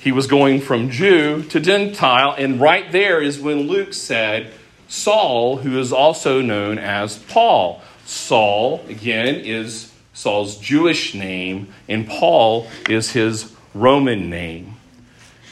He 0.00 0.10
was 0.10 0.26
going 0.26 0.60
from 0.60 0.90
Jew 0.90 1.44
to 1.44 1.60
Gentile, 1.60 2.34
and 2.36 2.60
right 2.60 2.90
there 2.90 3.22
is 3.22 3.38
when 3.38 3.68
Luke 3.68 3.94
said, 3.94 4.52
Saul, 4.88 5.58
who 5.58 5.78
is 5.78 5.92
also 5.92 6.42
known 6.42 6.76
as 6.76 7.16
Paul. 7.16 7.82
Saul, 8.06 8.84
again, 8.88 9.36
is 9.36 9.92
Saul's 10.14 10.58
Jewish 10.58 11.14
name, 11.14 11.68
and 11.88 12.08
Paul 12.08 12.66
is 12.88 13.12
his 13.12 13.54
Roman 13.72 14.28
name. 14.28 14.74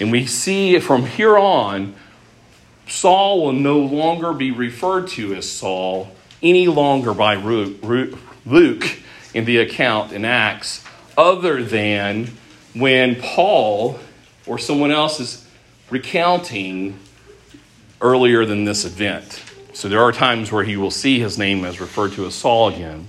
And 0.00 0.10
we 0.10 0.26
see 0.26 0.76
from 0.80 1.06
here 1.06 1.38
on 1.38 1.94
Saul 2.86 3.44
will 3.44 3.52
no 3.52 3.78
longer 3.78 4.32
be 4.32 4.50
referred 4.50 5.08
to 5.08 5.34
as 5.34 5.50
Saul 5.50 6.10
any 6.42 6.68
longer 6.68 7.14
by 7.14 7.36
Luke 7.36 8.98
in 9.32 9.44
the 9.44 9.58
account 9.58 10.12
in 10.12 10.24
Acts, 10.24 10.84
other 11.16 11.62
than 11.62 12.28
when 12.74 13.16
Paul 13.16 13.98
or 14.46 14.58
someone 14.58 14.90
else 14.90 15.20
is 15.20 15.46
recounting 15.90 16.98
earlier 18.00 18.44
than 18.44 18.64
this 18.64 18.84
event. 18.84 19.42
So 19.72 19.88
there 19.88 20.02
are 20.02 20.12
times 20.12 20.52
where 20.52 20.64
he 20.64 20.76
will 20.76 20.90
see 20.90 21.18
his 21.18 21.38
name 21.38 21.64
as 21.64 21.80
referred 21.80 22.12
to 22.12 22.26
as 22.26 22.34
Saul 22.34 22.68
again. 22.68 23.08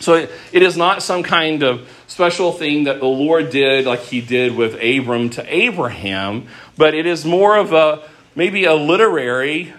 So 0.00 0.14
it, 0.14 0.30
it 0.52 0.62
is 0.62 0.76
not 0.76 1.02
some 1.02 1.22
kind 1.22 1.62
of 1.62 1.88
special 2.08 2.52
thing 2.52 2.84
that 2.84 3.00
the 3.00 3.06
Lord 3.06 3.50
did 3.50 3.86
like 3.86 4.00
he 4.00 4.20
did 4.20 4.54
with 4.54 4.74
Abram 4.74 5.30
to 5.30 5.54
Abraham, 5.54 6.48
but 6.76 6.94
it 6.94 7.06
is 7.06 7.24
more 7.24 7.56
of 7.56 7.72
a 7.72 8.02
maybe 8.34 8.64
a 8.64 8.74
literary 8.74 9.72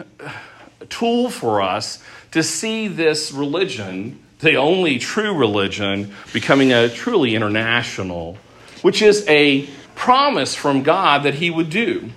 tool 0.89 1.29
for 1.29 1.61
us 1.61 2.01
to 2.31 2.43
see 2.43 2.87
this 2.87 3.31
religion, 3.31 4.19
the 4.39 4.55
only 4.55 4.99
true 4.99 5.33
religion, 5.33 6.13
becoming 6.33 6.71
a 6.71 6.89
truly 6.89 7.35
international, 7.35 8.37
which 8.81 9.01
is 9.01 9.25
a 9.27 9.67
promise 9.95 10.55
from 10.55 10.83
God 10.83 11.23
that 11.23 11.35
He 11.35 11.49
would 11.49 11.69
do 11.69 12.11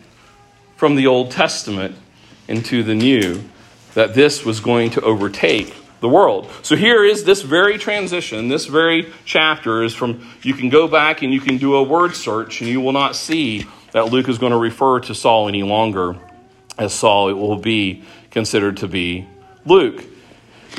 from 0.77 0.97
the 0.97 1.07
Old 1.07 1.31
Testament 1.31 1.97
into 2.47 2.83
the 2.83 2.95
New, 2.95 3.43
that 3.95 4.15
this 4.15 4.45
was 4.45 4.61
going 4.61 4.91
to 4.91 5.01
overtake 5.01 5.75
the 6.01 6.09
world. 6.09 6.49
So 6.63 6.77
here 6.77 7.05
is 7.05 7.25
this 7.25 7.43
very 7.43 7.79
transition, 7.79 8.49
this 8.49 8.67
very 8.67 9.13
chapter 9.25 9.83
is 9.83 9.95
from, 9.95 10.29
you 10.43 10.55
can 10.55 10.69
go 10.69 10.87
back 10.87 11.23
and 11.23 11.33
you 11.33 11.41
can 11.41 11.59
do 11.59 11.75
a 11.75 11.83
word 11.83 12.15
search 12.15 12.61
and 12.61 12.71
you 12.71 12.81
will 12.81 12.93
not 12.93 13.17
see 13.17 13.67
that 13.93 14.13
Luke 14.13 14.29
is 14.29 14.39
going 14.39 14.53
to 14.53 14.59
refer 14.59 15.01
to 15.01 15.15
Saul 15.15 15.49
any 15.49 15.63
longer 15.65 16.17
as 16.79 16.95
Saul, 16.95 17.35
will 17.35 17.57
be 17.57 18.03
considered 18.31 18.79
to 18.79 18.89
be 18.89 19.27
Luke. 19.67 20.05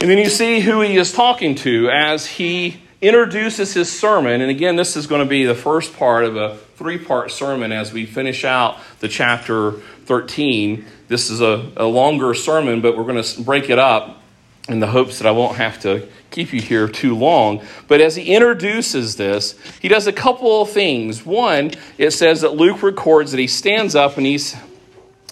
And 0.01 0.09
then 0.09 0.17
you 0.17 0.29
see 0.29 0.61
who 0.61 0.81
he 0.81 0.95
is 0.95 1.11
talking 1.11 1.55
to 1.55 1.89
as 1.89 2.25
he 2.25 2.81
introduces 3.01 3.73
his 3.73 3.91
sermon. 3.91 4.41
And 4.41 4.49
again, 4.49 4.75
this 4.75 4.95
is 4.95 5.07
going 5.07 5.21
to 5.21 5.29
be 5.29 5.45
the 5.45 5.55
first 5.55 5.95
part 5.95 6.25
of 6.25 6.35
a 6.35 6.57
three 6.75 6.97
part 6.97 7.31
sermon 7.31 7.71
as 7.71 7.91
we 7.91 8.05
finish 8.05 8.45
out 8.45 8.77
the 8.99 9.07
chapter 9.07 9.73
13. 10.05 10.85
This 11.07 11.29
is 11.29 11.41
a, 11.41 11.71
a 11.75 11.85
longer 11.85 12.33
sermon, 12.33 12.81
but 12.81 12.97
we're 12.97 13.03
going 13.03 13.21
to 13.21 13.41
break 13.41 13.69
it 13.69 13.79
up 13.79 14.21
in 14.69 14.79
the 14.79 14.87
hopes 14.87 15.17
that 15.17 15.27
I 15.27 15.31
won't 15.31 15.57
have 15.57 15.79
to 15.81 16.07
keep 16.31 16.53
you 16.53 16.61
here 16.61 16.87
too 16.87 17.15
long. 17.15 17.65
But 17.87 18.01
as 18.01 18.15
he 18.15 18.33
introduces 18.33 19.15
this, 19.15 19.59
he 19.81 19.87
does 19.87 20.07
a 20.07 20.13
couple 20.13 20.61
of 20.61 20.69
things. 20.69 21.25
One, 21.25 21.71
it 21.97 22.11
says 22.11 22.41
that 22.41 22.53
Luke 22.53 22.83
records 22.83 23.31
that 23.31 23.39
he 23.39 23.47
stands 23.47 23.95
up 23.95 24.17
and 24.17 24.25
he's 24.25 24.55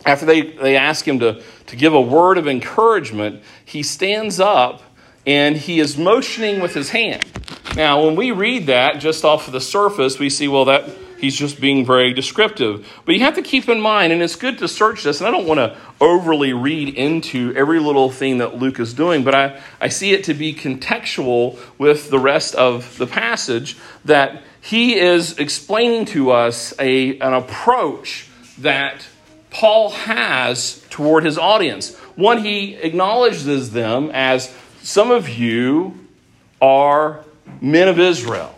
after 0.08 0.26
they, 0.26 0.42
they 0.42 0.78
ask 0.78 1.06
him 1.06 1.20
to, 1.20 1.44
to 1.68 1.76
give 1.76 1.94
a 1.94 2.02
word 2.02 2.38
of 2.38 2.48
encouragement, 2.48 3.44
he 3.66 3.84
stands 3.84 4.40
up 4.40 4.82
and 5.26 5.58
he 5.58 5.82
is 5.82 5.98
motioning 5.98 6.62
with 6.62 6.74
his 6.74 6.90
hand. 6.92 7.26
Now, 7.76 8.06
when 8.06 8.16
we 8.16 8.32
read 8.32 8.68
that 8.68 9.00
just 9.00 9.26
off 9.26 9.48
of 9.48 9.54
the 9.54 9.62
surface, 9.62 10.18
we 10.18 10.30
see, 10.30 10.48
well, 10.48 10.66
that 10.66 10.90
he's 11.20 11.36
just 11.36 11.60
being 11.60 11.86
very 11.86 12.14
descriptive. 12.14 12.88
But 13.04 13.16
you 13.16 13.22
have 13.22 13.36
to 13.36 13.42
keep 13.42 13.68
in 13.68 13.82
mind, 13.82 14.14
and 14.14 14.22
it's 14.22 14.38
good 14.38 14.60
to 14.60 14.70
search 14.70 15.04
this, 15.04 15.20
and 15.20 15.28
I 15.28 15.32
don't 15.32 15.46
want 15.46 15.58
to 15.58 15.78
overly 16.00 16.54
read 16.54 16.96
into 16.96 17.54
every 17.58 17.80
little 17.80 18.10
thing 18.10 18.38
that 18.38 18.58
Luke 18.58 18.80
is 18.80 18.94
doing, 18.94 19.26
but 19.26 19.36
I, 19.36 19.62
I 19.82 19.90
see 19.90 20.14
it 20.14 20.24
to 20.24 20.34
be 20.34 20.54
contextual 20.54 21.60
with 21.78 22.10
the 22.10 22.20
rest 22.20 22.56
of 22.56 22.98
the 22.98 23.08
passage 23.08 23.78
that 24.06 24.42
he 24.62 24.98
is 24.98 25.38
explaining 25.38 26.06
to 26.06 26.32
us 26.32 26.74
a, 26.80 27.20
an 27.20 27.34
approach 27.34 28.30
that 28.60 29.06
Paul 29.50 29.92
has 29.92 30.86
toward 30.90 31.24
his 31.24 31.38
audience. 31.38 31.96
One, 32.16 32.40
he 32.40 32.76
acknowledges 32.76 33.72
them 33.72 34.12
as 34.14 34.54
some 34.82 35.12
of 35.12 35.30
you 35.30 36.08
are 36.62 37.24
men 37.62 37.88
of 37.88 38.00
Israel, 38.00 38.54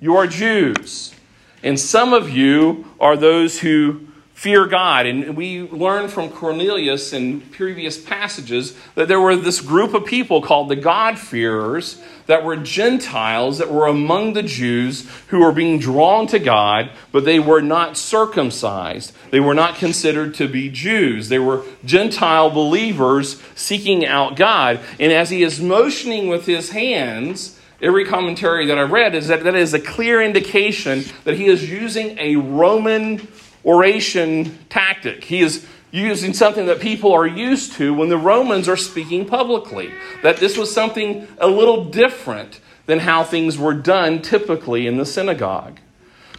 you 0.00 0.16
are 0.16 0.26
Jews, 0.26 1.14
and 1.62 1.78
some 1.78 2.12
of 2.12 2.30
you 2.30 2.84
are 3.00 3.16
those 3.16 3.60
who 3.60 4.06
fear 4.34 4.66
God. 4.66 5.06
And 5.06 5.36
we 5.36 5.62
learn 5.62 6.08
from 6.08 6.28
Cornelius 6.28 7.12
in 7.12 7.40
previous 7.40 7.98
passages 7.98 8.76
that 8.94 9.08
there 9.08 9.20
were 9.20 9.36
this 9.36 9.60
group 9.60 9.94
of 9.94 10.04
people 10.04 10.42
called 10.42 10.68
the 10.68 10.76
God-fearers 10.76 12.02
that 12.26 12.44
were 12.44 12.56
Gentiles 12.56 13.58
that 13.58 13.70
were 13.70 13.86
among 13.86 14.32
the 14.32 14.42
Jews 14.42 15.08
who 15.28 15.40
were 15.40 15.52
being 15.52 15.78
drawn 15.78 16.26
to 16.28 16.38
God, 16.38 16.90
but 17.12 17.24
they 17.24 17.38
were 17.38 17.60
not 17.60 17.96
circumcised. 17.96 19.12
They 19.30 19.40
were 19.40 19.54
not 19.54 19.76
considered 19.76 20.34
to 20.34 20.48
be 20.48 20.70
Jews. 20.70 21.28
They 21.28 21.38
were 21.38 21.62
Gentile 21.84 22.50
believers 22.50 23.42
seeking 23.54 24.06
out 24.06 24.36
God. 24.36 24.80
And 24.98 25.12
as 25.12 25.30
he 25.30 25.42
is 25.42 25.60
motioning 25.60 26.28
with 26.28 26.46
his 26.46 26.70
hands, 26.70 27.58
every 27.80 28.04
commentary 28.04 28.66
that 28.66 28.78
I 28.78 28.82
read 28.82 29.14
is 29.14 29.28
that 29.28 29.44
that 29.44 29.54
is 29.54 29.74
a 29.74 29.80
clear 29.80 30.22
indication 30.22 31.04
that 31.24 31.36
he 31.36 31.46
is 31.46 31.68
using 31.68 32.18
a 32.18 32.36
Roman 32.36 33.28
oration 33.64 34.58
tactic. 34.68 35.24
He 35.24 35.40
is 35.40 35.66
using 35.94 36.32
something 36.34 36.66
that 36.66 36.80
people 36.80 37.12
are 37.12 37.26
used 37.26 37.72
to 37.74 37.94
when 37.94 38.08
the 38.08 38.18
Romans 38.18 38.68
are 38.68 38.76
speaking 38.76 39.24
publicly. 39.24 39.92
That 40.24 40.38
this 40.38 40.58
was 40.58 40.74
something 40.74 41.28
a 41.38 41.46
little 41.46 41.84
different 41.84 42.60
than 42.86 42.98
how 42.98 43.22
things 43.22 43.56
were 43.56 43.74
done 43.74 44.20
typically 44.20 44.88
in 44.88 44.96
the 44.96 45.06
synagogue. 45.06 45.78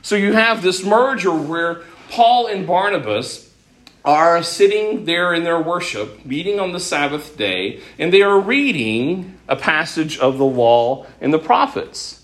So 0.02 0.18
you 0.18 0.34
have 0.34 0.62
this 0.62 0.84
merger 0.84 1.34
where 1.34 1.84
Paul 2.10 2.48
and 2.48 2.68
Barnabas 2.68 3.50
are 4.04 4.44
sitting 4.44 5.06
there 5.06 5.34
in 5.34 5.46
their 5.46 5.60
worship, 5.60 6.26
meeting 6.26 6.60
on 6.60 6.74
the 6.74 6.80
Sabbath 6.80 7.38
day, 7.38 7.82
and 7.98 8.12
they 8.12 8.22
are 8.22 8.40
reading 8.40 9.38
a 9.48 9.56
passage 9.56 10.20
of 10.20 10.38
the 10.38 10.46
law 10.46 11.08
and 11.22 11.34
the 11.34 11.40
prophets. 11.40 12.24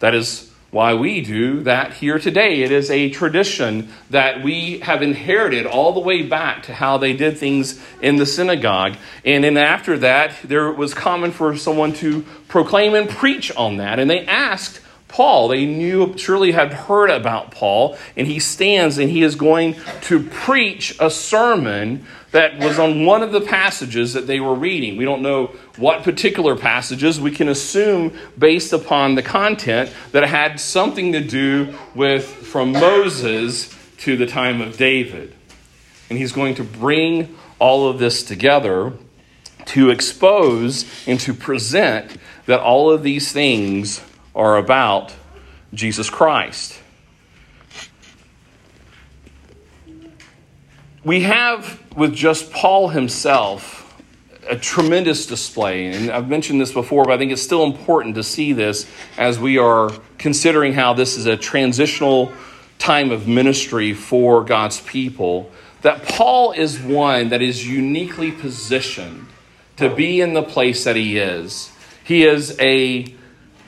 That 0.00 0.16
is 0.16 0.51
why 0.72 0.94
we 0.94 1.20
do 1.20 1.60
that 1.64 1.92
here 1.92 2.18
today. 2.18 2.62
It 2.62 2.72
is 2.72 2.90
a 2.90 3.10
tradition 3.10 3.90
that 4.08 4.42
we 4.42 4.78
have 4.78 5.02
inherited 5.02 5.66
all 5.66 5.92
the 5.92 6.00
way 6.00 6.22
back 6.22 6.62
to 6.62 6.72
how 6.72 6.96
they 6.96 7.12
did 7.12 7.36
things 7.36 7.78
in 8.00 8.16
the 8.16 8.24
synagogue. 8.24 8.96
And 9.22 9.44
then 9.44 9.58
after 9.58 9.98
that, 9.98 10.34
there 10.42 10.72
was 10.72 10.94
common 10.94 11.30
for 11.30 11.54
someone 11.58 11.92
to 11.96 12.22
proclaim 12.48 12.94
and 12.94 13.06
preach 13.06 13.54
on 13.54 13.76
that. 13.76 13.98
And 13.98 14.10
they 14.10 14.24
asked 14.24 14.80
Paul. 15.08 15.48
They 15.48 15.66
knew, 15.66 16.16
surely 16.16 16.52
had 16.52 16.72
heard 16.72 17.10
about 17.10 17.50
Paul, 17.50 17.98
and 18.16 18.26
he 18.26 18.38
stands 18.38 18.96
and 18.96 19.10
he 19.10 19.22
is 19.22 19.34
going 19.34 19.76
to 20.04 20.22
preach 20.22 20.96
a 20.98 21.10
sermon 21.10 22.06
that 22.32 22.58
was 22.58 22.78
on 22.78 23.04
one 23.04 23.22
of 23.22 23.30
the 23.30 23.40
passages 23.40 24.14
that 24.14 24.26
they 24.26 24.40
were 24.40 24.54
reading. 24.54 24.96
We 24.96 25.04
don't 25.04 25.22
know 25.22 25.54
what 25.76 26.02
particular 26.02 26.56
passages. 26.56 27.20
We 27.20 27.30
can 27.30 27.48
assume, 27.48 28.16
based 28.36 28.72
upon 28.72 29.14
the 29.14 29.22
content, 29.22 29.92
that 30.10 30.22
it 30.22 30.28
had 30.28 30.58
something 30.58 31.12
to 31.12 31.20
do 31.20 31.74
with 31.94 32.24
from 32.24 32.72
Moses 32.72 33.74
to 33.98 34.16
the 34.16 34.26
time 34.26 34.60
of 34.60 34.76
David. 34.76 35.34
And 36.10 36.18
he's 36.18 36.32
going 36.32 36.56
to 36.56 36.64
bring 36.64 37.36
all 37.58 37.88
of 37.88 37.98
this 37.98 38.22
together 38.24 38.92
to 39.66 39.90
expose 39.90 40.84
and 41.06 41.20
to 41.20 41.32
present 41.32 42.16
that 42.46 42.60
all 42.60 42.90
of 42.90 43.02
these 43.02 43.30
things 43.30 44.02
are 44.34 44.56
about 44.56 45.14
Jesus 45.72 46.10
Christ. 46.10 46.81
We 51.04 51.22
have 51.22 51.82
with 51.96 52.14
just 52.14 52.52
Paul 52.52 52.88
himself 52.88 53.82
a 54.48 54.56
tremendous 54.56 55.26
display. 55.26 55.86
And 55.86 56.10
I've 56.10 56.28
mentioned 56.28 56.60
this 56.60 56.72
before, 56.72 57.04
but 57.04 57.12
I 57.12 57.18
think 57.18 57.32
it's 57.32 57.42
still 57.42 57.64
important 57.64 58.14
to 58.14 58.22
see 58.22 58.52
this 58.52 58.88
as 59.16 59.38
we 59.38 59.58
are 59.58 59.90
considering 60.18 60.74
how 60.74 60.94
this 60.94 61.16
is 61.16 61.26
a 61.26 61.36
transitional 61.36 62.32
time 62.78 63.10
of 63.10 63.26
ministry 63.26 63.94
for 63.94 64.44
God's 64.44 64.80
people. 64.80 65.50
That 65.82 66.04
Paul 66.04 66.52
is 66.52 66.78
one 66.78 67.30
that 67.30 67.42
is 67.42 67.66
uniquely 67.66 68.30
positioned 68.30 69.26
to 69.78 69.92
be 69.92 70.20
in 70.20 70.34
the 70.34 70.42
place 70.42 70.84
that 70.84 70.94
he 70.94 71.18
is. 71.18 71.72
He 72.04 72.24
is 72.24 72.56
a 72.60 73.12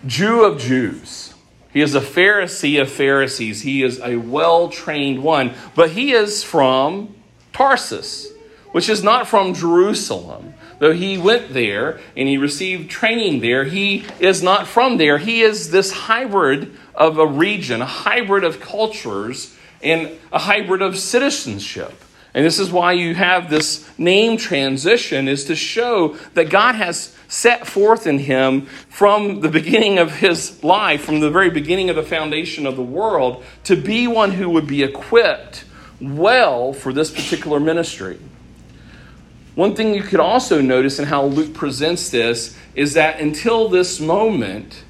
Jew 0.07 0.45
of 0.45 0.61
Jews. 0.61 1.35
He 1.73 1.80
is 1.80 1.97
a 1.97 2.00
Pharisee 2.00 2.80
of 2.80 2.89
Pharisees. 2.89 3.63
He 3.63 3.82
is 3.82 4.00
a 4.00 4.17
well 4.17 4.69
trained 4.69 5.25
one, 5.25 5.54
but 5.75 5.91
he 5.91 6.13
is 6.13 6.45
from 6.45 7.15
Tarsus, 7.54 8.28
which 8.73 8.88
is 8.88 9.02
not 9.02 9.26
from 9.26 9.54
Jerusalem. 9.54 10.54
Though 10.80 10.93
he 10.93 11.17
went 11.17 11.54
there 11.54 12.00
and 12.17 12.28
he 12.28 12.36
received 12.36 12.90
training 12.90 13.40
there, 13.40 13.64
he 13.64 14.04
is 14.19 14.43
not 14.43 14.67
from 14.67 14.99
there. 14.99 15.19
He 15.19 15.40
is 15.40 15.71
this 15.71 15.93
hybrid 15.93 16.76
of 16.95 17.19
a 17.19 17.26
region, 17.26 17.80
a 17.80 17.86
hybrid 17.86 18.45
of 18.45 18.60
cultures, 18.60 19.56
and 19.82 20.10
a 20.32 20.40
hybrid 20.40 20.82
of 20.82 20.99
citizenship. 20.99 21.93
And 22.34 22.45
this 22.45 22.58
is 22.58 22.73
why 22.73 22.93
you 22.93 23.14
have 23.14 23.49
this 23.49 23.88
name 23.97 24.36
transition 24.36 25.28
is 25.28 25.45
to 25.45 25.54
show 25.54 26.17
that 26.34 26.50
God 26.50 26.75
has 26.75 27.17
set 27.28 27.64
forth 27.64 28.08
in 28.08 28.19
him 28.19 28.62
from 28.88 29.40
the 29.40 29.49
beginning 29.49 29.99
of 29.99 30.17
his 30.17 30.62
life, 30.64 31.04
from 31.04 31.21
the 31.21 31.30
very 31.30 31.50
beginning 31.50 31.90
of 31.90 31.97
the 31.97 32.02
foundation 32.02 32.67
of 32.67 32.75
the 32.75 32.82
world, 32.82 33.45
to 33.64 33.76
be 33.76 34.08
one 34.08 34.32
who 34.32 34.50
would 34.50 34.67
be 34.67 34.82
equipped 34.82 35.64
well 36.12 36.73
for 36.73 36.93
this 36.93 37.10
particular 37.10 37.60
ministry. 37.60 38.19
One 39.54 39.76
thing 39.76 39.95
you 39.95 40.02
could 40.02 40.21
also 40.21 40.60
notice 40.60 40.99
in 40.99 41.04
how 41.04 41.25
Luke 41.26 41.54
presents 41.54 42.10
this 42.10 42.56
is 42.75 42.95
that 42.95 43.21
until 43.21 43.69
this 43.69 44.00
moment, 44.00 44.82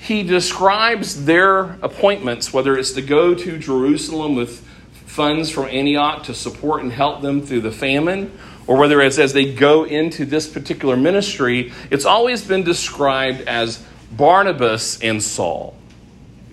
he 0.00 0.22
describes 0.22 1.24
their 1.24 1.78
appointments, 1.80 2.52
whether 2.52 2.76
it's 2.76 2.92
to 2.92 3.02
go 3.02 3.34
to 3.34 3.58
Jerusalem 3.58 4.34
with 4.34 4.60
funds 5.06 5.48
from 5.48 5.64
Antioch 5.66 6.24
to 6.24 6.34
support 6.34 6.82
and 6.82 6.92
help 6.92 7.22
them 7.22 7.40
through 7.40 7.62
the 7.62 7.72
famine, 7.72 8.36
or 8.66 8.76
whether 8.76 9.00
it's 9.00 9.18
as 9.18 9.32
they 9.32 9.54
go 9.54 9.84
into 9.84 10.26
this 10.26 10.46
particular 10.46 10.96
ministry, 10.96 11.72
it's 11.90 12.04
always 12.04 12.44
been 12.44 12.62
described 12.62 13.42
as 13.42 13.82
Barnabas 14.12 15.00
and 15.00 15.22
Saul. 15.22 15.76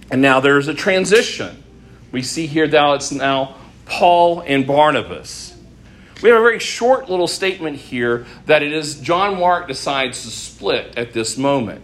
And 0.09 0.21
now 0.21 0.39
there's 0.39 0.67
a 0.67 0.73
transition. 0.73 1.63
We 2.11 2.21
see 2.21 2.47
here 2.47 2.67
now 2.67 2.93
it's 2.93 3.11
now 3.11 3.55
Paul 3.91 4.41
and 4.47 4.65
Barnabas. 4.65 5.53
We 6.23 6.29
have 6.29 6.39
a 6.39 6.41
very 6.41 6.59
short 6.59 7.09
little 7.09 7.27
statement 7.27 7.77
here 7.77 8.25
that 8.45 8.63
it 8.63 8.71
is 8.71 8.99
John 8.99 9.37
Mark 9.37 9.67
decides 9.67 10.21
to 10.23 10.29
split 10.29 10.97
at 10.97 11.11
this 11.11 11.37
moment. 11.37 11.83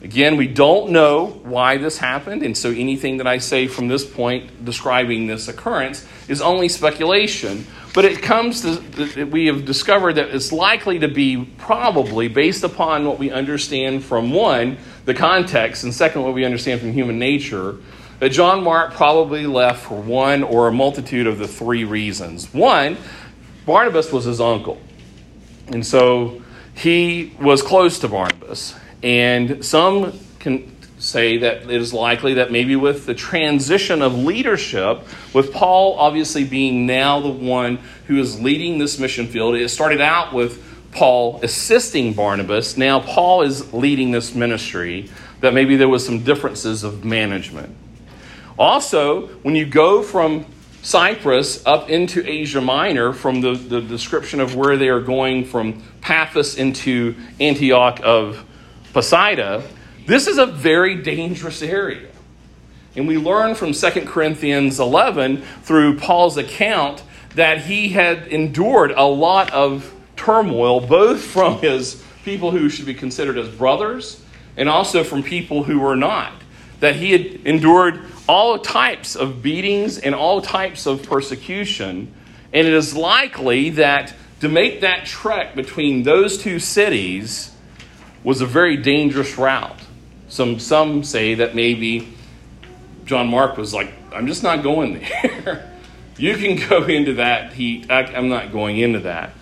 Again, 0.00 0.36
we 0.36 0.48
don't 0.48 0.90
know 0.90 1.26
why 1.44 1.76
this 1.76 1.98
happened, 1.98 2.42
and 2.42 2.56
so 2.56 2.70
anything 2.70 3.18
that 3.18 3.26
I 3.26 3.38
say 3.38 3.66
from 3.68 3.88
this 3.88 4.04
point 4.04 4.64
describing 4.64 5.26
this 5.26 5.48
occurrence 5.48 6.06
is 6.28 6.40
only 6.40 6.68
speculation. 6.68 7.66
But 7.94 8.06
it 8.06 8.22
comes 8.22 8.62
to, 8.62 9.24
we 9.26 9.46
have 9.46 9.66
discovered 9.66 10.14
that 10.14 10.34
it's 10.34 10.50
likely 10.50 10.98
to 11.00 11.08
be 11.08 11.44
probably 11.58 12.28
based 12.28 12.64
upon 12.64 13.04
what 13.04 13.18
we 13.18 13.30
understand 13.30 14.02
from 14.02 14.32
one, 14.32 14.78
the 15.04 15.14
context, 15.14 15.84
and 15.84 15.92
second, 15.92 16.22
what 16.22 16.32
we 16.32 16.44
understand 16.44 16.80
from 16.80 16.92
human 16.92 17.18
nature, 17.18 17.76
that 18.22 18.30
John 18.30 18.62
Mark 18.62 18.94
probably 18.94 19.48
left 19.48 19.84
for 19.86 20.00
one 20.00 20.44
or 20.44 20.68
a 20.68 20.72
multitude 20.72 21.26
of 21.26 21.38
the 21.38 21.48
three 21.48 21.82
reasons. 21.82 22.54
One, 22.54 22.96
Barnabas 23.66 24.12
was 24.12 24.26
his 24.26 24.40
uncle. 24.40 24.80
And 25.66 25.84
so 25.84 26.40
he 26.76 27.34
was 27.40 27.62
close 27.62 27.98
to 27.98 28.06
Barnabas. 28.06 28.76
And 29.02 29.64
some 29.64 30.20
can 30.38 30.70
say 31.00 31.38
that 31.38 31.64
it 31.64 31.70
is 31.72 31.92
likely 31.92 32.34
that 32.34 32.52
maybe 32.52 32.76
with 32.76 33.06
the 33.06 33.14
transition 33.14 34.02
of 34.02 34.14
leadership, 34.14 35.02
with 35.34 35.52
Paul 35.52 35.98
obviously 35.98 36.44
being 36.44 36.86
now 36.86 37.18
the 37.18 37.28
one 37.28 37.80
who 38.06 38.20
is 38.20 38.40
leading 38.40 38.78
this 38.78 39.00
mission 39.00 39.26
field, 39.26 39.56
it 39.56 39.68
started 39.68 40.00
out 40.00 40.32
with 40.32 40.62
Paul 40.92 41.40
assisting 41.42 42.12
Barnabas. 42.12 42.76
Now 42.76 43.00
Paul 43.00 43.42
is 43.42 43.74
leading 43.74 44.12
this 44.12 44.32
ministry, 44.32 45.10
that 45.40 45.54
maybe 45.54 45.74
there 45.74 45.88
was 45.88 46.06
some 46.06 46.22
differences 46.22 46.84
of 46.84 47.04
management. 47.04 47.78
Also, 48.62 49.26
when 49.42 49.56
you 49.56 49.66
go 49.66 50.04
from 50.04 50.46
Cyprus 50.82 51.66
up 51.66 51.90
into 51.90 52.24
Asia 52.24 52.60
Minor, 52.60 53.12
from 53.12 53.40
the, 53.40 53.54
the 53.54 53.80
description 53.80 54.38
of 54.38 54.54
where 54.54 54.76
they 54.76 54.88
are 54.88 55.00
going 55.00 55.44
from 55.44 55.82
Paphos 56.00 56.56
into 56.56 57.16
Antioch 57.40 57.98
of 58.04 58.44
Pisidia, 58.94 59.64
this 60.06 60.28
is 60.28 60.38
a 60.38 60.46
very 60.46 61.02
dangerous 61.02 61.60
area. 61.60 62.08
And 62.94 63.08
we 63.08 63.18
learn 63.18 63.56
from 63.56 63.72
2 63.72 63.90
Corinthians 64.02 64.78
11 64.78 65.42
through 65.64 65.98
Paul's 65.98 66.36
account 66.36 67.02
that 67.34 67.62
he 67.62 67.88
had 67.88 68.28
endured 68.28 68.92
a 68.92 69.02
lot 69.02 69.52
of 69.52 69.92
turmoil, 70.14 70.78
both 70.78 71.20
from 71.20 71.58
his 71.58 72.00
people 72.24 72.52
who 72.52 72.68
should 72.68 72.86
be 72.86 72.94
considered 72.94 73.38
as 73.38 73.48
brothers 73.48 74.24
and 74.56 74.68
also 74.68 75.02
from 75.02 75.24
people 75.24 75.64
who 75.64 75.80
were 75.80 75.96
not. 75.96 76.32
That 76.78 76.94
he 76.94 77.10
had 77.10 77.26
endured 77.44 78.04
all 78.32 78.58
types 78.58 79.14
of 79.14 79.42
beatings 79.42 79.98
and 79.98 80.14
all 80.14 80.40
types 80.40 80.86
of 80.86 81.02
persecution. 81.02 82.10
And 82.50 82.66
it 82.66 82.72
is 82.72 82.96
likely 82.96 83.68
that 83.70 84.14
to 84.40 84.48
make 84.48 84.80
that 84.80 85.04
trek 85.04 85.54
between 85.54 86.02
those 86.04 86.38
two 86.38 86.58
cities, 86.58 87.52
was 88.24 88.40
a 88.40 88.46
very 88.46 88.78
dangerous 88.78 89.36
route. 89.36 89.80
Some, 90.28 90.58
some 90.58 91.04
say 91.04 91.34
that 91.34 91.54
maybe 91.54 92.08
John 93.04 93.28
Mark 93.28 93.58
was 93.58 93.74
like, 93.74 93.92
I'm 94.14 94.26
just 94.26 94.42
not 94.42 94.62
going 94.62 94.94
there. 94.94 95.68
You 96.18 96.36
can 96.36 96.68
go 96.68 96.84
into 96.98 97.14
that 97.14 97.54
heat. 97.54 97.90
I, 97.90 98.02
I'm 98.02 98.28
not 98.28 98.52
going 98.52 98.78
into 98.78 99.00
that. 99.00 99.32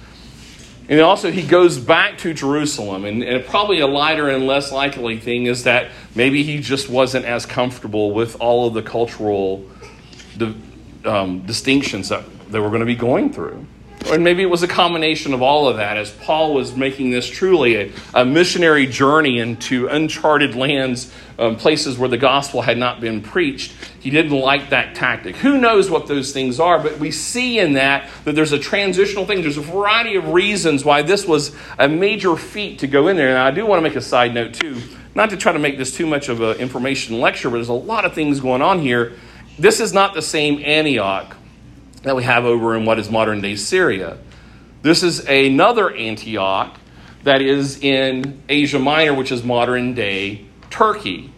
And 0.91 1.01
also, 1.01 1.31
he 1.31 1.43
goes 1.43 1.79
back 1.79 2.19
to 2.19 2.35
Jerusalem. 2.35 3.05
And, 3.05 3.23
and, 3.23 3.45
probably 3.45 3.79
a 3.79 3.87
lighter 3.87 4.29
and 4.29 4.49
less 4.49 4.73
likely 4.73 5.21
thing 5.21 5.47
is 5.47 5.63
that 5.63 5.93
maybe 6.17 6.43
he 6.43 6.61
just 6.61 6.91
wasn't 6.91 7.27
as 7.27 7.47
comfortable 7.47 8.11
with 8.11 8.37
all 8.41 8.67
of 8.67 8.75
the 8.75 8.83
cultural 8.83 9.65
um, 11.05 11.47
distinctions 11.47 12.09
that 12.09 12.25
they 12.51 12.59
were 12.59 12.71
going 12.71 12.81
to 12.81 12.87
be 12.87 12.97
going 12.97 13.33
through. 13.33 13.65
Or 14.09 14.19
maybe 14.19 14.43
it 14.43 14.51
was 14.51 14.63
a 14.63 14.69
combination 14.69 15.35
of 15.35 15.43
all 15.43 15.69
of 15.69 15.77
that 15.77 15.97
as 15.97 16.11
Paul 16.11 16.55
was 16.55 16.75
making 16.75 17.11
this 17.11 17.29
truly 17.29 17.77
a, 17.77 17.93
a 18.15 18.25
missionary 18.25 18.87
journey 18.87 19.39
into 19.39 19.89
uncharted 19.89 20.55
lands, 20.55 21.13
um, 21.39 21.57
places 21.57 21.99
where 21.99 22.09
the 22.09 22.17
gospel 22.17 22.63
had 22.63 22.79
not 22.79 23.01
been 23.01 23.21
preached. 23.21 23.73
He 24.01 24.11
didn't 24.11 24.33
like 24.33 24.71
that 24.71 24.95
tactic. 24.95 25.37
Who 25.37 25.59
knows 25.59 25.91
what 25.91 26.07
those 26.07 26.33
things 26.33 26.59
are, 26.59 26.79
but 26.79 26.99
we 26.99 27.11
see 27.11 27.59
in 27.59 27.75
that 27.75 28.09
that 28.25 28.35
there's 28.35 28.53
a 28.53 28.59
transitional 28.59 29.27
thing. 29.27 29.43
There's 29.43 29.59
a 29.59 29.63
variety 29.63 30.17
of 30.17 30.29
reasons 30.29 30.85
why 30.85 31.03
this 31.03 31.27
was 31.27 31.55
a 31.79 31.87
major 31.87 32.37
feat 32.37 32.81
to 32.81 32.87
go 32.87 33.09
in 33.09 33.17
there. 33.17 33.29
And 33.29 33.39
I 33.39 33.51
do 33.51 33.67
want 33.67 33.79
to 33.79 33.89
make 33.89 33.97
a 33.97 34.01
side 34.01 34.35
note, 34.35 34.55
too, 34.55 34.81
not 35.15 35.31
to 35.31 35.37
try 35.37 35.53
to 35.53 35.59
make 35.59 35.79
this 35.79 35.95
too 35.95 36.07
much 36.07 36.29
of 36.29 36.41
an 36.41 36.57
information 36.57 37.21
lecture, 37.21 37.51
but 37.51 37.57
there's 37.57 37.69
a 37.69 37.75
lot 37.75 38.05
of 38.05 38.15
things 38.15 38.41
going 38.41 38.63
on 38.63 38.81
here. 38.81 39.13
This 39.59 39.79
is 39.79 39.93
not 39.93 40.15
the 40.15 40.23
same 40.23 40.63
Antioch 40.65 41.37
that 42.03 42.17
we 42.17 42.23
have 42.23 42.45
over 42.45 42.77
in 42.77 42.85
what 42.85 42.99
is 42.99 43.11
modern 43.11 43.41
day 43.41 43.57
Syria. 43.57 44.19
This 44.83 45.03
is 45.03 45.27
another 45.29 45.95
Antioch 45.95 46.79
that 47.25 47.43
is 47.43 47.83
in 47.83 48.43
Asia 48.49 48.79
Minor, 48.79 49.15
which 49.15 49.31
is 49.31 49.45
modern 49.45 49.95
day 49.95 50.47
Turkey. 50.71 51.33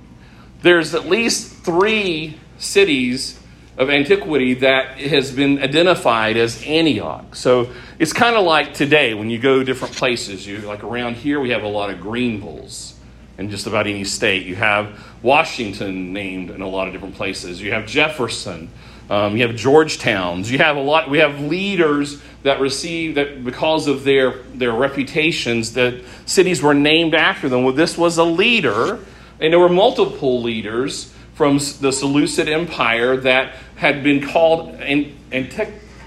There's 0.63 0.95
at 0.95 1.07
least 1.07 1.65
three 1.65 2.39
cities 2.59 3.41
of 3.77 3.91
antiquity 3.91 4.55
that 4.55 4.99
has 4.99 5.33
been 5.33 5.59
identified 5.61 6.37
as 6.37 6.63
Antioch. 6.65 7.35
So 7.35 7.73
it's 7.99 8.13
kind 8.13 8.37
of 8.37 8.45
like 8.45 8.75
today 8.75 9.15
when 9.15 9.31
you 9.31 9.39
go 9.39 9.65
different 9.65 9.95
places. 9.95 10.47
You 10.47 10.59
like 10.59 10.85
around 10.85 11.17
here 11.17 11.41
we 11.41 11.51
have 11.51 11.63
a 11.63 11.69
lot 11.69 11.91
of 11.91 11.99
Greenvilles 11.99 12.93
in 13.39 13.51
just 13.51 13.67
about 13.67 13.87
any 13.87 14.05
state. 14.05 14.47
You 14.47 14.55
have 14.57 15.01
Washington 15.23 16.13
named 16.13 16.51
in 16.51 16.61
a 16.61 16.69
lot 16.69 16.87
of 16.87 16.93
different 16.93 17.17
places. 17.17 17.61
You 17.61 17.73
have 17.73 17.87
Jefferson. 17.87 18.69
Um, 19.11 19.37
you 19.37 19.47
have 19.47 19.57
Georgetowns. 19.57 20.51
You 20.51 20.59
have 20.59 20.77
a 20.77 20.81
lot. 20.81 21.11
We 21.11 21.19
have 21.19 21.41
leaders 21.41 22.23
that 22.43 22.61
receive 22.61 23.17
that 23.17 23.45
because 23.45 23.87
of 23.87 24.05
their 24.05 24.43
their 24.55 24.73
reputations 24.73 25.75
that 25.75 26.03
cities 26.27 26.63
were 26.63 26.75
named 26.75 27.15
after 27.15 27.49
them. 27.49 27.65
Well, 27.65 27.75
this 27.75 27.99
was 27.99 28.19
a 28.19 28.25
leader, 28.25 28.99
and 29.41 29.53
there 29.53 29.61
were 29.61 29.69
multiple 29.69 30.41
leaders 30.43 31.13
from 31.35 31.59
the 31.81 31.93
Seleucid 31.93 32.49
Empire 32.49 33.17
that 33.19 33.55
had 33.77 34.03
been 34.03 34.27
called 34.27 34.75
and 34.77 35.15
and 35.31 35.53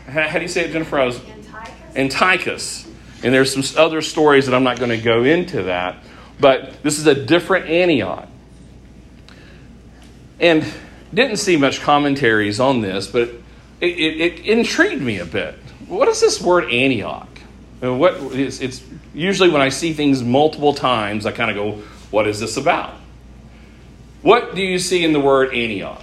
how 0.08 0.38
do 0.38 0.42
you 0.42 0.48
say 0.48 0.66
it, 0.66 0.72
Jennifer? 0.72 1.00
I 1.00 1.06
was 1.06 1.20
Antiochus. 1.20 1.96
Antiochus. 1.96 2.88
And 3.24 3.34
there's 3.34 3.52
some 3.52 3.84
other 3.84 4.02
stories 4.02 4.46
that 4.46 4.54
I'm 4.54 4.64
not 4.64 4.78
going 4.78 4.92
to 4.92 5.02
go 5.02 5.24
into 5.24 5.64
that, 5.64 6.04
but 6.40 6.84
this 6.84 7.00
is 7.00 7.08
a 7.08 7.16
different 7.16 7.68
Antioch. 7.70 8.28
And 10.40 10.64
didn't 11.16 11.38
see 11.38 11.58
much 11.58 11.82
commentaries 11.82 12.60
on 12.60 12.82
this, 12.82 13.08
but 13.08 13.30
it, 13.82 14.00
it, 14.00 14.22
it 14.22 14.40
intrigued 14.46 15.02
me 15.02 15.20
a 15.20 15.26
bit. 15.26 15.56
What 15.88 16.08
is 16.08 16.22
this 16.22 16.42
word 16.42 16.72
Antioch? 16.72 17.30
What 17.80 18.16
it's, 18.34 18.60
it's 18.60 18.84
usually 19.14 19.50
when 19.50 19.62
I 19.62 19.70
see 19.70 19.94
things 19.94 20.24
multiple 20.24 20.74
times, 20.74 21.26
I 21.26 21.32
kind 21.32 21.52
of 21.52 21.56
go, 21.56 21.72
"What 22.12 22.28
is 22.28 22.40
this 22.40 22.58
about?" 22.58 22.96
What 24.22 24.56
do 24.56 24.62
you 24.62 24.80
see 24.80 25.04
in 25.04 25.14
the 25.14 25.20
word 25.20 25.54
Antioch? 25.54 26.02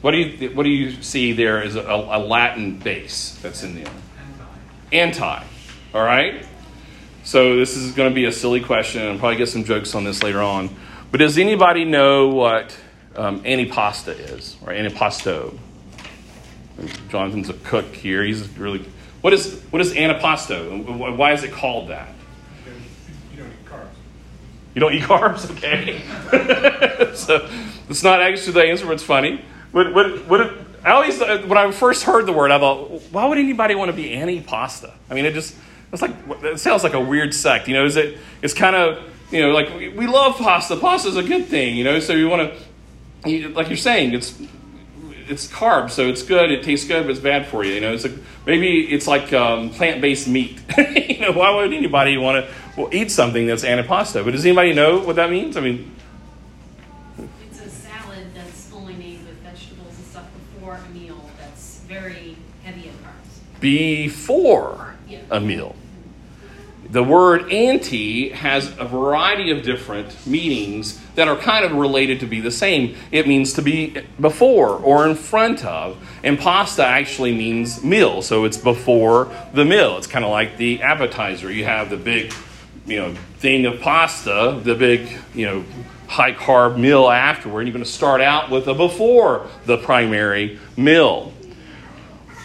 What 0.00 0.12
do 0.12 0.18
you 0.18 0.50
what 0.50 0.62
do 0.62 0.70
you 0.70 1.02
see 1.02 1.32
there 1.32 1.62
as 1.62 1.76
a, 1.76 1.82
a 1.82 2.18
Latin 2.18 2.78
base 2.78 3.38
that's 3.42 3.62
in 3.62 3.74
there? 3.74 3.92
Anti. 4.92 5.44
All 5.94 6.02
right. 6.02 6.46
So 7.22 7.56
this 7.56 7.76
is 7.76 7.92
going 7.92 8.08
to 8.08 8.14
be 8.14 8.24
a 8.24 8.32
silly 8.32 8.60
question, 8.60 9.06
I'll 9.06 9.18
probably 9.18 9.36
get 9.36 9.48
some 9.48 9.64
jokes 9.64 9.94
on 9.94 10.04
this 10.04 10.22
later 10.22 10.40
on. 10.40 10.74
But 11.10 11.18
does 11.18 11.36
anybody 11.36 11.84
know 11.84 12.28
what 12.28 12.74
um, 13.16 13.42
antipasta 13.44 14.18
is, 14.18 14.56
or 14.62 14.72
antipasto. 14.72 15.58
Jonathan's 17.08 17.48
a 17.48 17.54
cook 17.54 17.94
here. 17.94 18.22
He's 18.24 18.48
really. 18.56 18.84
What 19.20 19.32
is 19.32 19.60
what 19.70 19.82
is 19.82 19.92
antipasto? 19.92 21.16
Why 21.16 21.32
is 21.32 21.44
it 21.44 21.52
called 21.52 21.88
that? 21.88 22.08
You 23.34 23.42
don't 23.42 23.52
eat 23.52 23.64
carbs. 23.66 23.88
You 24.74 24.80
don't 24.80 24.94
eat 24.94 25.02
carbs, 25.02 25.50
okay? 25.56 27.14
so 27.14 27.48
it's 27.88 28.02
not 28.02 28.22
actually 28.22 28.52
the 28.52 28.64
answer, 28.64 28.86
but 28.86 28.92
it's 28.92 29.02
funny. 29.02 29.44
What 29.72 29.92
what 29.92 30.26
what? 30.26 30.52
I 30.82 30.92
always 30.92 31.20
uh, 31.20 31.42
when 31.46 31.58
I 31.58 31.70
first 31.72 32.04
heard 32.04 32.24
the 32.24 32.32
word, 32.32 32.50
I 32.50 32.58
thought, 32.58 33.02
why 33.12 33.26
would 33.26 33.38
anybody 33.38 33.74
want 33.74 33.90
to 33.90 33.96
be 33.96 34.14
anti-pasta? 34.14 34.94
I 35.10 35.14
mean, 35.14 35.26
it 35.26 35.34
just 35.34 35.54
it's 35.92 36.00
like 36.00 36.12
it 36.42 36.58
sounds 36.58 36.82
like 36.82 36.94
a 36.94 37.00
weird 37.00 37.34
sect. 37.34 37.68
You 37.68 37.74
know, 37.74 37.84
is 37.84 37.96
it? 37.96 38.18
It's 38.40 38.54
kind 38.54 38.74
of 38.74 39.02
you 39.30 39.42
know 39.42 39.50
like 39.50 39.70
we 39.74 40.06
love 40.06 40.36
pasta. 40.36 40.76
Pasta 40.76 41.08
is 41.08 41.16
a 41.16 41.22
good 41.22 41.46
thing. 41.46 41.76
You 41.76 41.84
know, 41.84 42.00
so 42.00 42.14
you 42.14 42.28
want 42.28 42.50
to 42.50 42.58
you, 43.26 43.48
like 43.50 43.68
you're 43.68 43.76
saying, 43.76 44.14
it's 44.14 44.40
it's 45.28 45.46
carbs, 45.46 45.90
so 45.90 46.08
it's 46.08 46.22
good. 46.22 46.50
It 46.50 46.64
tastes 46.64 46.86
good, 46.86 47.04
but 47.04 47.10
it's 47.12 47.20
bad 47.20 47.46
for 47.46 47.64
you. 47.64 47.74
You 47.74 47.80
know, 47.80 47.92
it's 47.92 48.04
like 48.04 48.14
maybe 48.46 48.92
it's 48.92 49.06
like 49.06 49.32
um, 49.32 49.70
plant-based 49.70 50.26
meat. 50.26 50.60
you 50.78 51.20
know, 51.20 51.32
why 51.32 51.54
would 51.54 51.72
anybody 51.72 52.16
want 52.16 52.44
to 52.44 52.52
well, 52.76 52.88
eat 52.92 53.10
something 53.10 53.46
that's 53.46 53.64
antipasto? 53.64 54.24
But 54.24 54.32
does 54.32 54.44
anybody 54.44 54.72
know 54.72 54.98
what 54.98 55.16
that 55.16 55.30
means? 55.30 55.56
I 55.56 55.60
mean, 55.60 55.94
it's 57.18 57.60
a 57.60 57.68
salad 57.68 58.26
that's 58.34 58.72
only 58.72 58.94
made 58.94 59.24
with 59.26 59.36
vegetables 59.42 59.96
and 59.96 60.06
stuff 60.06 60.26
before 60.54 60.74
a 60.84 60.90
meal. 60.90 61.30
That's 61.38 61.80
very 61.86 62.36
heavy 62.64 62.88
in 62.88 62.94
carbs. 62.94 63.60
Before 63.60 64.96
yeah. 65.08 65.20
a 65.30 65.40
meal. 65.40 65.76
The 66.90 67.04
word 67.04 67.52
anti 67.52 68.30
has 68.30 68.76
a 68.76 68.84
variety 68.84 69.52
of 69.52 69.62
different 69.62 70.26
meanings 70.26 71.00
that 71.14 71.28
are 71.28 71.36
kind 71.36 71.64
of 71.64 71.72
related 71.72 72.18
to 72.20 72.26
be 72.26 72.40
the 72.40 72.50
same. 72.50 72.96
It 73.12 73.28
means 73.28 73.52
to 73.54 73.62
be 73.62 74.02
before 74.20 74.70
or 74.70 75.06
in 75.06 75.14
front 75.14 75.64
of. 75.64 75.96
And 76.24 76.36
pasta 76.36 76.84
actually 76.84 77.32
means 77.32 77.84
meal, 77.84 78.22
so 78.22 78.44
it's 78.44 78.56
before 78.56 79.30
the 79.54 79.64
meal. 79.64 79.98
It's 79.98 80.08
kind 80.08 80.24
of 80.24 80.32
like 80.32 80.56
the 80.56 80.82
appetizer. 80.82 81.52
You 81.52 81.64
have 81.64 81.90
the 81.90 81.96
big, 81.96 82.34
you 82.86 82.98
know, 82.98 83.14
thing 83.38 83.66
of 83.66 83.80
pasta, 83.80 84.60
the 84.60 84.74
big, 84.74 85.08
you 85.32 85.46
know, 85.46 85.64
high 86.08 86.32
carb 86.32 86.76
meal 86.76 87.08
afterward. 87.08 87.68
You're 87.68 87.72
going 87.72 87.84
to 87.84 87.90
start 87.90 88.20
out 88.20 88.50
with 88.50 88.66
a 88.66 88.74
before 88.74 89.46
the 89.64 89.78
primary 89.78 90.58
meal. 90.76 91.32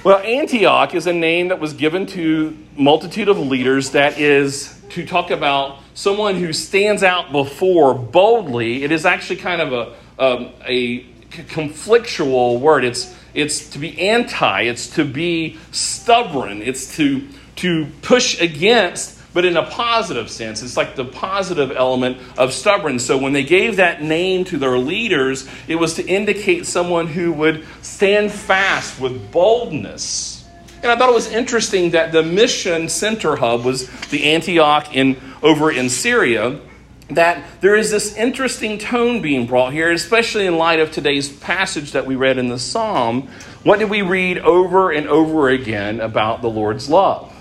Well, 0.06 0.20
Antioch 0.20 0.94
is 0.94 1.08
a 1.08 1.14
name 1.14 1.48
that 1.48 1.60
was 1.60 1.74
given 1.74 2.06
to 2.06 2.56
multitude 2.78 3.28
of 3.28 3.40
leaders 3.40 3.90
that 3.94 4.20
is 4.20 4.80
to 4.90 5.04
talk 5.04 5.32
about 5.32 5.80
someone 5.96 6.36
who 6.36 6.54
stands 6.54 7.02
out 7.02 7.32
before 7.32 7.96
boldly. 7.96 8.84
It 8.84 8.92
is 8.92 9.08
actually 9.08 9.38
kind 9.38 9.64
of 9.64 9.74
a, 9.74 10.24
um, 10.24 10.52
a 10.64 11.06
conflictual 11.32 12.60
word. 12.60 12.86
It's, 12.86 13.16
it's 13.34 13.68
to 13.72 13.80
be 13.80 14.00
anti, 14.00 14.62
it's 14.62 14.92
to 14.92 15.06
be 15.06 15.58
stubborn, 15.72 16.62
it's 16.62 16.96
to, 16.98 17.28
to 17.56 17.88
push 18.04 18.40
against 18.40 19.15
but 19.36 19.44
in 19.44 19.58
a 19.58 19.70
positive 19.70 20.32
sense. 20.32 20.64
It's 20.64 20.78
like 20.78 20.96
the 20.96 21.04
positive 21.04 21.74
element 21.74 22.18
of 22.38 22.54
stubborn. 22.54 23.00
So 23.00 23.18
when 23.18 23.34
they 23.34 23.44
gave 23.44 23.76
that 23.76 24.02
name 24.02 24.46
to 24.46 24.58
their 24.58 24.78
leaders, 24.78 25.46
it 25.68 25.76
was 25.76 25.96
to 25.96 26.08
indicate 26.08 26.66
someone 26.66 27.08
who 27.08 27.34
would 27.34 27.66
stand 27.82 28.32
fast 28.32 28.98
with 28.98 29.34
boldness. 29.34 30.46
And 30.82 30.90
I 30.90 30.98
thought 30.98 31.10
it 31.10 31.16
was 31.16 31.30
interesting 31.30 31.92
that 31.92 32.14
the 32.14 32.24
mission 32.24 32.88
center 32.88 33.36
hub 33.36 33.66
was 33.66 33.90
the 34.08 34.24
Antioch 34.32 34.96
in 34.96 35.18
over 35.44 35.70
in 35.70 35.90
Syria. 35.90 36.62
That 37.10 37.44
there 37.60 37.76
is 37.76 37.92
this 37.92 38.16
interesting 38.16 38.78
tone 38.78 39.22
being 39.22 39.48
brought 39.48 39.74
here, 39.74 39.92
especially 39.92 40.46
in 40.46 40.58
light 40.58 40.80
of 40.80 40.94
today's 40.94 41.28
passage 41.28 41.92
that 41.92 42.06
we 42.06 42.16
read 42.16 42.38
in 42.38 42.48
the 42.48 42.58
Psalm. 42.58 43.28
What 43.64 43.80
did 43.80 43.90
we 43.90 44.02
read 44.02 44.38
over 44.38 44.92
and 44.92 45.08
over 45.08 45.50
again 45.50 46.00
about 46.00 46.42
the 46.42 46.50
Lord's 46.50 46.90
love? 46.90 47.35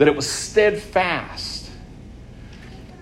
That 0.00 0.08
it 0.08 0.16
was 0.16 0.26
steadfast. 0.26 1.68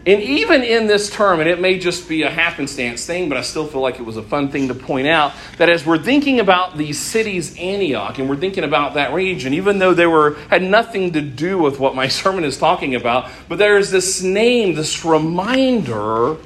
And 0.04 0.20
even 0.20 0.64
in 0.64 0.88
this 0.88 1.08
term, 1.08 1.38
and 1.38 1.48
it 1.48 1.60
may 1.60 1.78
just 1.78 2.08
be 2.08 2.24
a 2.24 2.30
happenstance 2.30 3.06
thing, 3.06 3.28
but 3.28 3.38
I 3.38 3.42
still 3.42 3.68
feel 3.68 3.80
like 3.80 4.00
it 4.00 4.02
was 4.02 4.16
a 4.16 4.22
fun 4.22 4.48
thing 4.48 4.66
to 4.66 4.74
point 4.74 5.06
out 5.06 5.32
that 5.58 5.68
as 5.68 5.86
we're 5.86 6.02
thinking 6.02 6.40
about 6.40 6.76
these 6.76 6.98
cities, 6.98 7.56
Antioch, 7.56 8.18
and 8.18 8.28
we're 8.28 8.36
thinking 8.36 8.64
about 8.64 8.94
that 8.94 9.12
region, 9.12 9.54
even 9.54 9.78
though 9.78 9.94
they 9.94 10.06
were 10.06 10.34
had 10.50 10.64
nothing 10.64 11.12
to 11.12 11.20
do 11.20 11.56
with 11.56 11.78
what 11.78 11.94
my 11.94 12.08
sermon 12.08 12.42
is 12.42 12.58
talking 12.58 12.96
about, 12.96 13.30
but 13.48 13.58
there 13.58 13.78
is 13.78 13.92
this 13.92 14.20
name, 14.20 14.74
this 14.74 15.04
reminder 15.04 16.36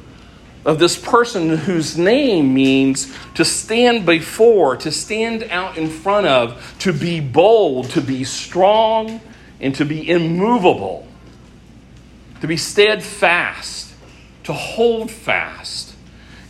of 0.67 0.79
this 0.79 0.99
person 0.99 1.57
whose 1.57 1.97
name 1.97 2.53
means 2.53 3.11
to 3.37 3.43
stand 3.43 4.05
before, 4.05 4.77
to 4.77 4.93
stand 4.93 5.45
out 5.45 5.79
in 5.79 5.89
front 5.89 6.27
of, 6.27 6.77
to 6.81 6.93
be 6.93 7.21
bold, 7.21 7.89
to 7.89 8.03
be 8.03 8.23
strong, 8.23 9.19
and 9.63 9.75
to 9.77 9.85
be 9.85 10.11
immovable, 10.11 11.07
to 12.41 12.47
be 12.47 12.57
steadfast, 12.57 13.95
to 14.45 14.53
hold 14.53 15.11
fast. 15.11 15.95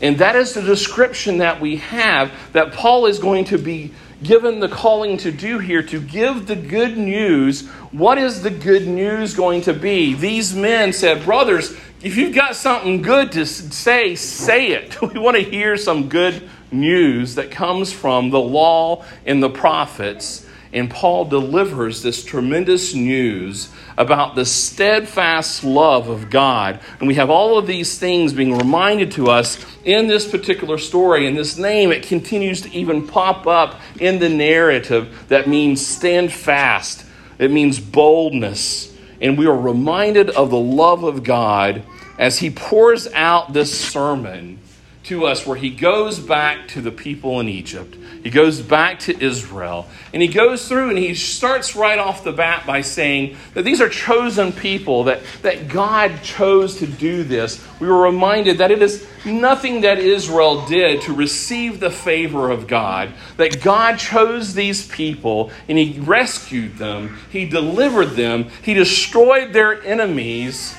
And 0.01 0.19
that 0.19 0.35
is 0.35 0.55
the 0.55 0.63
description 0.63 1.39
that 1.39 1.61
we 1.61 1.77
have 1.77 2.33
that 2.53 2.73
Paul 2.73 3.07
is 3.07 3.21
going 3.21 3.45
to 3.47 3.59
be 3.59 3.93
given 4.23 4.61
the 4.61 4.69
calling 4.69 5.17
to 5.19 5.31
do 5.31 5.59
here 5.59 5.83
to 5.83 6.01
give 6.01 6.47
the 6.47 6.57
good 6.57 6.97
news. 6.97 7.69
What 7.93 8.19
is 8.19 8.43
the 8.43 8.51
good 8.51 8.89
news 8.89 9.35
going 9.35 9.63
to 9.63 9.75
be? 9.75 10.15
These 10.15 10.55
men 10.55 10.93
said, 10.93 11.25
Brothers, 11.25 11.77
if 12.03 12.17
you've 12.17 12.35
got 12.35 12.57
something 12.57 13.03
good 13.03 13.33
to 13.33 13.47
say, 13.47 14.17
say 14.17 14.69
it. 14.73 15.01
We 15.13 15.21
want 15.21 15.37
to 15.37 15.43
hear 15.43 15.77
some 15.77 16.09
good 16.09 16.49
news 16.71 17.35
that 17.35 17.51
comes 17.51 17.93
from 17.93 18.31
the 18.31 18.41
law 18.41 19.05
and 19.27 19.43
the 19.43 19.51
prophets. 19.51 20.47
And 20.73 20.91
Paul 20.91 21.27
delivers 21.27 22.03
this 22.03 22.25
tremendous 22.25 22.95
news 22.95 23.69
about 23.99 24.35
the 24.35 24.47
steadfast 24.47 25.65
love 25.65 26.09
of 26.09 26.31
God. 26.31 26.81
And 26.99 27.07
we 27.07 27.15
have 27.17 27.29
all 27.29 27.59
of 27.59 27.67
these 27.67 27.99
things 27.99 28.33
being 28.33 28.57
reminded 28.57 29.13
to 29.13 29.29
us 29.29 29.63
in 29.85 30.07
this 30.07 30.27
particular 30.27 30.79
story. 30.79 31.27
And 31.27 31.37
this 31.37 31.59
name, 31.59 31.93
it 31.93 32.05
continues 32.05 32.63
to 32.63 32.71
even 32.71 33.07
pop 33.07 33.47
up 33.47 33.81
in 34.01 34.19
the 34.19 34.31
narrative 34.31 35.27
that 35.29 35.47
means 35.47 35.87
stand 35.87 36.33
fast, 36.33 37.05
it 37.39 37.51
means 37.51 37.79
boldness. 37.79 38.91
And 39.21 39.37
we 39.37 39.47
are 39.47 39.57
reminded 39.57 40.31
of 40.31 40.51
the 40.51 40.59
love 40.59 41.05
of 41.05 41.23
God 41.23 41.83
as 42.19 42.39
he 42.39 42.51
pours 42.51 43.07
out 43.13 43.53
this 43.53 43.79
sermon 43.79 44.59
to 45.05 45.27
us 45.27 45.47
where 45.47 45.57
he 45.57 45.71
goes 45.71 46.19
back 46.19 46.69
to 46.69 46.81
the 46.81 46.93
people 46.93 47.41
in 47.41 47.49
Egypt. 47.49 47.97
He 48.23 48.31
goes 48.31 48.61
back 48.61 49.01
to 49.01 49.21
Israel. 49.21 49.89
And 50.13 50.23
he 50.23 50.29
goes 50.29 50.69
through 50.69 50.91
and 50.91 50.99
he 50.99 51.15
starts 51.15 51.75
right 51.75 51.99
off 51.99 52.23
the 52.23 52.33
bat 52.33 52.65
by 52.67 52.83
saying 52.83 53.37
that 53.55 53.65
these 53.65 53.81
are 53.81 53.89
chosen 53.89 54.53
people, 54.53 55.05
that, 55.05 55.23
that 55.43 55.69
God 55.69 56.23
chose 56.23 56.77
to 56.79 56.87
do 56.87 57.25
this. 57.25 57.65
We 57.81 57.89
were 57.89 58.03
reminded 58.03 58.59
that 58.59 58.71
it 58.71 58.81
is 58.81 59.05
nothing 59.25 59.81
that 59.81 59.99
Israel 59.99 60.65
did 60.67 61.03
to 61.03 61.13
receive 61.13 61.81
the 61.81 61.91
favor 61.91 62.51
of 62.51 62.69
God, 62.69 63.13
that 63.39 63.61
God 63.61 63.99
chose 63.99 64.55
these 64.55 64.87
people 64.87 65.51
and 65.69 65.77
he 65.77 65.99
rescued 65.99 66.79
them, 66.79 67.19
he 67.31 67.45
delivered 67.45 68.11
them, 68.11 68.51
he 68.63 68.75
destroyed 68.75 69.53
their 69.53 69.83
enemies. 69.83 70.77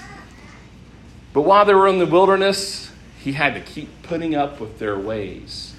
But 1.34 1.42
while 1.42 1.66
they 1.66 1.74
were 1.74 1.88
in 1.88 2.00
the 2.00 2.06
wilderness, 2.06 2.93
he 3.24 3.32
had 3.32 3.54
to 3.54 3.62
keep 3.62 4.04
putting 4.04 4.36
up 4.36 4.60
with 4.60 4.80
their 4.80 5.00
ways. 5.00 5.74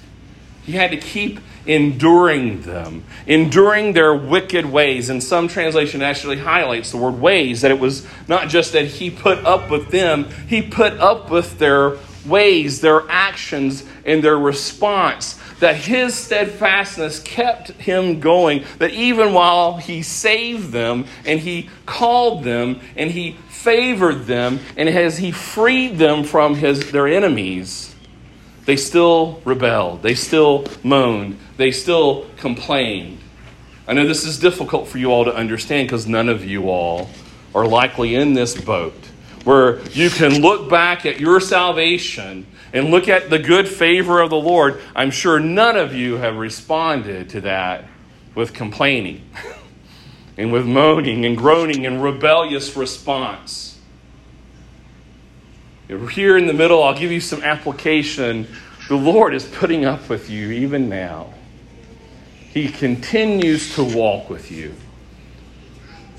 He 0.63 0.71
had 0.71 0.89
to 0.89 0.97
keep 0.97 1.39
enduring 1.67 2.63
them, 2.63 3.03
enduring 3.27 3.93
their 3.93 4.15
wicked 4.15 4.65
ways. 4.65 5.09
And 5.09 5.23
some 5.23 5.47
translation 5.47 6.01
actually 6.01 6.39
highlights 6.39 6.89
the 6.89 6.97
word 6.97 7.21
ways, 7.21 7.61
that 7.61 7.69
it 7.69 7.79
was 7.79 8.07
not 8.27 8.49
just 8.49 8.73
that 8.73 8.85
he 8.85 9.11
put 9.11 9.45
up 9.45 9.69
with 9.69 9.89
them, 9.89 10.25
he 10.47 10.63
put 10.63 10.93
up 10.93 11.29
with 11.29 11.59
their 11.59 11.97
ways, 12.25 12.81
their 12.81 13.07
actions, 13.11 13.83
and 14.05 14.23
their 14.23 14.39
response. 14.39 15.39
That 15.59 15.77
his 15.77 16.13
steadfastness 16.15 17.21
kept 17.21 17.69
him 17.71 18.19
going, 18.19 18.65
that 18.79 18.91
even 18.91 19.33
while 19.33 19.77
he 19.77 20.01
saved 20.01 20.71
them 20.71 21.05
and 21.25 21.39
he 21.39 21.69
called 21.85 22.43
them 22.43 22.81
and 22.97 23.09
he 23.11 23.37
favored 23.47 24.25
them 24.25 24.59
and 24.75 24.89
as 24.89 25.17
he 25.17 25.31
freed 25.31 25.97
them 25.97 26.23
from 26.23 26.55
his, 26.55 26.91
their 26.91 27.07
enemies, 27.07 27.95
they 28.65 28.75
still 28.75 29.41
rebelled. 29.45 30.01
They 30.01 30.15
still 30.15 30.65
moaned. 30.83 31.39
They 31.57 31.71
still 31.71 32.25
complained. 32.37 33.19
I 33.87 33.93
know 33.93 34.07
this 34.07 34.25
is 34.25 34.39
difficult 34.39 34.87
for 34.87 34.97
you 34.97 35.11
all 35.11 35.25
to 35.25 35.33
understand 35.33 35.87
because 35.87 36.07
none 36.07 36.27
of 36.27 36.43
you 36.43 36.69
all 36.69 37.09
are 37.53 37.67
likely 37.67 38.15
in 38.15 38.33
this 38.33 38.59
boat 38.59 38.93
where 39.43 39.79
you 39.89 40.09
can 40.09 40.41
look 40.41 40.69
back 40.69 41.05
at 41.05 41.19
your 41.19 41.39
salvation 41.39 42.47
and 42.75 42.91
look 42.91 43.07
at 43.07 43.29
the 43.29 43.39
good 43.39 43.67
favor 43.67 44.19
of 44.19 44.29
the 44.29 44.35
Lord. 44.35 44.81
I'm 44.95 45.09
sure 45.09 45.39
none 45.39 45.77
of 45.77 45.95
you 45.95 46.17
have 46.17 46.35
responded 46.35 47.29
to 47.29 47.41
that 47.41 47.85
with 48.35 48.53
complaining. 48.53 49.27
and 50.37 50.51
with 50.51 50.65
moaning 50.65 51.25
and 51.25 51.37
groaning 51.37 51.85
and 51.85 52.03
rebellious 52.03 52.75
response. 52.75 53.79
Here 55.87 56.37
in 56.37 56.47
the 56.47 56.53
middle, 56.53 56.83
I'll 56.83 56.97
give 56.97 57.11
you 57.11 57.21
some 57.21 57.43
application. 57.43 58.47
The 58.89 58.95
Lord 58.95 59.33
is 59.33 59.47
putting 59.47 59.85
up 59.85 60.09
with 60.09 60.29
you 60.29 60.51
even 60.51 60.89
now. 60.89 61.33
He 62.51 62.69
continues 62.69 63.75
to 63.75 63.83
walk 63.83 64.29
with 64.29 64.51
you. 64.51 64.73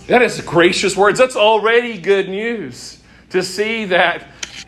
That 0.07 0.23
is 0.23 0.41
gracious 0.41 0.97
words. 0.97 1.19
That's 1.19 1.37
already 1.37 1.99
good 1.99 2.29
news 2.29 3.03
to 3.31 3.43
see 3.43 3.87
that 3.87 4.25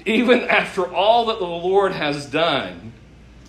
even 0.08 0.40
after 0.42 0.92
all 0.92 1.26
that 1.26 1.38
the 1.38 1.44
Lord 1.44 1.92
has 1.92 2.26
done, 2.26 2.92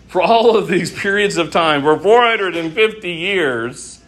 for 0.08 0.22
all 0.22 0.58
of 0.58 0.68
these 0.68 0.92
periods 0.92 1.38
of 1.38 1.52
time, 1.52 1.84
for 1.84 1.98
450 1.98 3.12
years, 3.12 4.02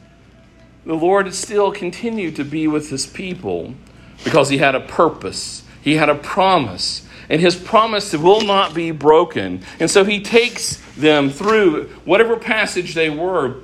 the 0.85 0.95
Lord 0.95 1.33
still 1.33 1.71
continued 1.71 2.35
to 2.37 2.43
be 2.43 2.67
with 2.67 2.89
his 2.89 3.05
people 3.05 3.75
because 4.23 4.49
he 4.49 4.57
had 4.57 4.75
a 4.75 4.79
purpose, 4.79 5.63
he 5.81 5.95
had 5.95 6.09
a 6.09 6.15
promise, 6.15 7.07
and 7.29 7.39
his 7.39 7.55
promise 7.55 8.13
will 8.13 8.41
not 8.41 8.73
be 8.73 8.91
broken. 8.91 9.63
And 9.79 9.89
so 9.89 10.03
he 10.03 10.21
takes 10.21 10.81
them 10.97 11.29
through 11.29 11.87
whatever 12.03 12.35
passage 12.35 12.93
they 12.93 13.09
were 13.09 13.57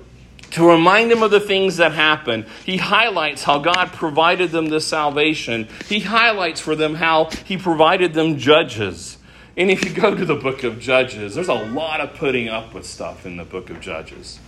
to 0.51 0.67
remind 0.67 1.11
them 1.11 1.23
of 1.23 1.31
the 1.31 1.39
things 1.39 1.77
that 1.77 1.91
happened. 1.91 2.45
He 2.65 2.77
highlights 2.77 3.43
how 3.43 3.59
God 3.59 3.91
provided 3.93 4.51
them 4.51 4.69
this 4.69 4.87
salvation. 4.87 5.67
He 5.87 5.99
highlights 5.99 6.61
for 6.61 6.75
them 6.75 6.95
how 6.95 7.29
he 7.45 7.57
provided 7.57 8.13
them 8.13 8.37
judges. 8.37 9.17
And 9.57 9.71
if 9.71 9.83
you 9.83 9.91
go 9.91 10.13
to 10.13 10.23
the 10.23 10.35
book 10.35 10.63
of 10.63 10.79
Judges, 10.79 11.33
there's 11.33 11.47
a 11.47 11.53
lot 11.53 11.99
of 11.99 12.13
putting 12.13 12.47
up 12.47 12.75
with 12.75 12.85
stuff 12.85 13.25
in 13.25 13.37
the 13.37 13.43
book 13.43 13.71
of 13.71 13.81
Judges. 13.81 14.39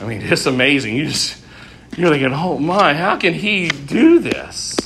I 0.00 0.06
mean, 0.06 0.22
it's 0.22 0.46
amazing. 0.46 0.94
You 0.94 1.08
just 1.08 1.42
you're 1.96 2.10
thinking, 2.10 2.32
oh 2.32 2.58
my, 2.58 2.94
how 2.94 3.16
can 3.16 3.34
he 3.34 3.68
do 3.68 4.20
this? 4.20 4.76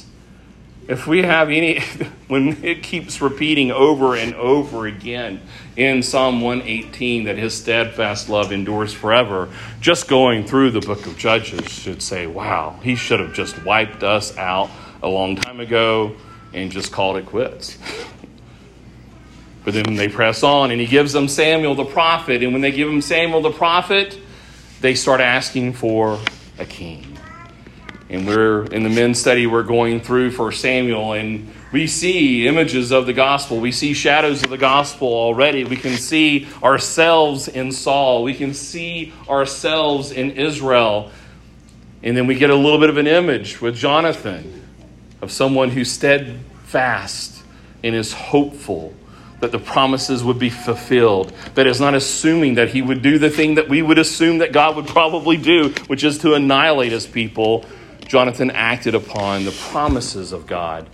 If 0.88 1.06
we 1.06 1.22
have 1.22 1.50
any, 1.50 1.80
when 2.28 2.64
it 2.64 2.82
keeps 2.82 3.20
repeating 3.20 3.70
over 3.70 4.16
and 4.16 4.34
over 4.34 4.86
again 4.86 5.42
in 5.76 6.02
Psalm 6.02 6.40
118 6.40 7.24
that 7.24 7.36
his 7.36 7.54
steadfast 7.54 8.30
love 8.30 8.50
endures 8.50 8.94
forever, 8.94 9.50
just 9.80 10.08
going 10.08 10.44
through 10.44 10.70
the 10.70 10.80
book 10.80 11.06
of 11.06 11.18
Judges 11.18 11.70
should 11.70 12.02
say, 12.02 12.26
wow, 12.26 12.80
he 12.82 12.96
should 12.96 13.20
have 13.20 13.34
just 13.34 13.62
wiped 13.64 14.02
us 14.02 14.36
out 14.38 14.70
a 15.02 15.08
long 15.08 15.36
time 15.36 15.60
ago 15.60 16.16
and 16.54 16.72
just 16.72 16.90
called 16.90 17.18
it 17.18 17.26
quits. 17.26 17.78
But 19.64 19.74
then 19.74 19.96
they 19.96 20.08
press 20.08 20.42
on, 20.42 20.70
and 20.70 20.80
he 20.80 20.86
gives 20.86 21.12
them 21.12 21.28
Samuel 21.28 21.74
the 21.74 21.84
prophet. 21.84 22.42
And 22.42 22.54
when 22.54 22.62
they 22.62 22.72
give 22.72 22.88
him 22.88 23.02
Samuel 23.02 23.42
the 23.42 23.50
prophet, 23.50 24.18
they 24.80 24.94
start 24.94 25.20
asking 25.20 25.74
for 25.74 26.18
a 26.58 26.64
king. 26.64 27.07
And 28.10 28.26
we're 28.26 28.64
in 28.64 28.84
the 28.84 28.88
men's 28.88 29.20
study, 29.20 29.46
we're 29.46 29.62
going 29.62 30.00
through 30.00 30.30
for 30.30 30.50
Samuel, 30.50 31.12
and 31.12 31.52
we 31.72 31.86
see 31.86 32.46
images 32.46 32.90
of 32.90 33.04
the 33.04 33.12
gospel. 33.12 33.60
We 33.60 33.72
see 33.72 33.92
shadows 33.92 34.42
of 34.42 34.48
the 34.48 34.56
gospel 34.56 35.08
already. 35.08 35.64
We 35.64 35.76
can 35.76 35.96
see 35.98 36.48
ourselves 36.62 37.48
in 37.48 37.70
Saul. 37.72 38.22
We 38.22 38.32
can 38.32 38.54
see 38.54 39.12
ourselves 39.28 40.10
in 40.10 40.30
Israel. 40.30 41.10
And 42.02 42.16
then 42.16 42.26
we 42.26 42.36
get 42.36 42.48
a 42.48 42.54
little 42.54 42.78
bit 42.78 42.88
of 42.88 42.96
an 42.96 43.06
image 43.06 43.60
with 43.60 43.76
Jonathan 43.76 44.62
of 45.20 45.30
someone 45.30 45.68
who's 45.70 45.90
steadfast 45.90 47.42
and 47.82 47.94
is 47.94 48.14
hopeful 48.14 48.94
that 49.40 49.52
the 49.52 49.58
promises 49.58 50.24
would 50.24 50.38
be 50.38 50.50
fulfilled, 50.50 51.32
that 51.54 51.66
is 51.66 51.80
not 51.80 51.94
assuming 51.94 52.54
that 52.54 52.70
he 52.70 52.82
would 52.82 53.02
do 53.02 53.18
the 53.18 53.30
thing 53.30 53.54
that 53.54 53.68
we 53.68 53.82
would 53.82 53.98
assume 53.98 54.38
that 54.38 54.52
God 54.52 54.74
would 54.76 54.86
probably 54.86 55.36
do, 55.36 55.68
which 55.86 56.02
is 56.02 56.18
to 56.18 56.34
annihilate 56.34 56.90
his 56.90 57.06
people. 57.06 57.64
Jonathan 58.08 58.50
acted 58.50 58.94
upon 58.94 59.44
the 59.44 59.52
promises 59.70 60.32
of 60.32 60.46
God 60.46 60.88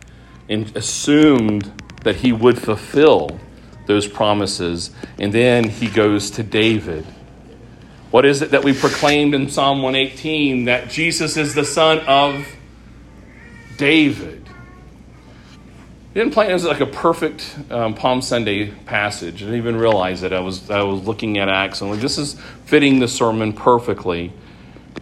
and 0.49 0.77
assumed 0.77 1.73
that 2.03 2.17
he 2.17 2.33
would 2.33 2.61
fulfill 2.61 3.41
those 3.87 4.07
promises. 4.07 4.91
And 5.19 5.33
then 5.33 5.69
he 5.69 5.89
goes 5.89 6.31
to 6.33 6.43
David. 6.43 7.07
What 8.11 8.25
is 8.25 8.43
it 8.43 8.51
that 8.51 8.65
we 8.65 8.73
proclaimed 8.73 9.35
in 9.35 9.49
Psalm 9.49 9.83
118? 9.83 10.67
That 10.67 10.89
Jesus 10.89 11.37
is 11.37 11.55
the 11.55 11.65
son 11.65 12.01
of 12.01 12.47
David. 13.77 14.49
He 16.13 16.21
didn't 16.21 16.33
plan 16.33 16.51
it 16.51 16.55
as 16.55 16.65
like 16.65 16.81
a 16.81 16.87
perfect 16.87 17.57
um, 17.71 17.95
Palm 17.95 18.23
Sunday 18.23 18.71
passage. 18.71 19.43
I 19.43 19.47
didn't 19.47 19.57
even 19.57 19.77
realize 19.77 20.23
it. 20.23 20.33
I 20.33 20.39
was 20.39 20.71
I 20.71 20.83
was 20.83 21.03
looking 21.03 21.39
at 21.39 21.49
Acts 21.49 21.81
and 21.81 21.91
like 21.91 22.01
this 22.01 22.19
is 22.19 22.41
fitting 22.67 23.01
the 23.01 23.09
sermon 23.09 23.53
perfectly. 23.53 24.33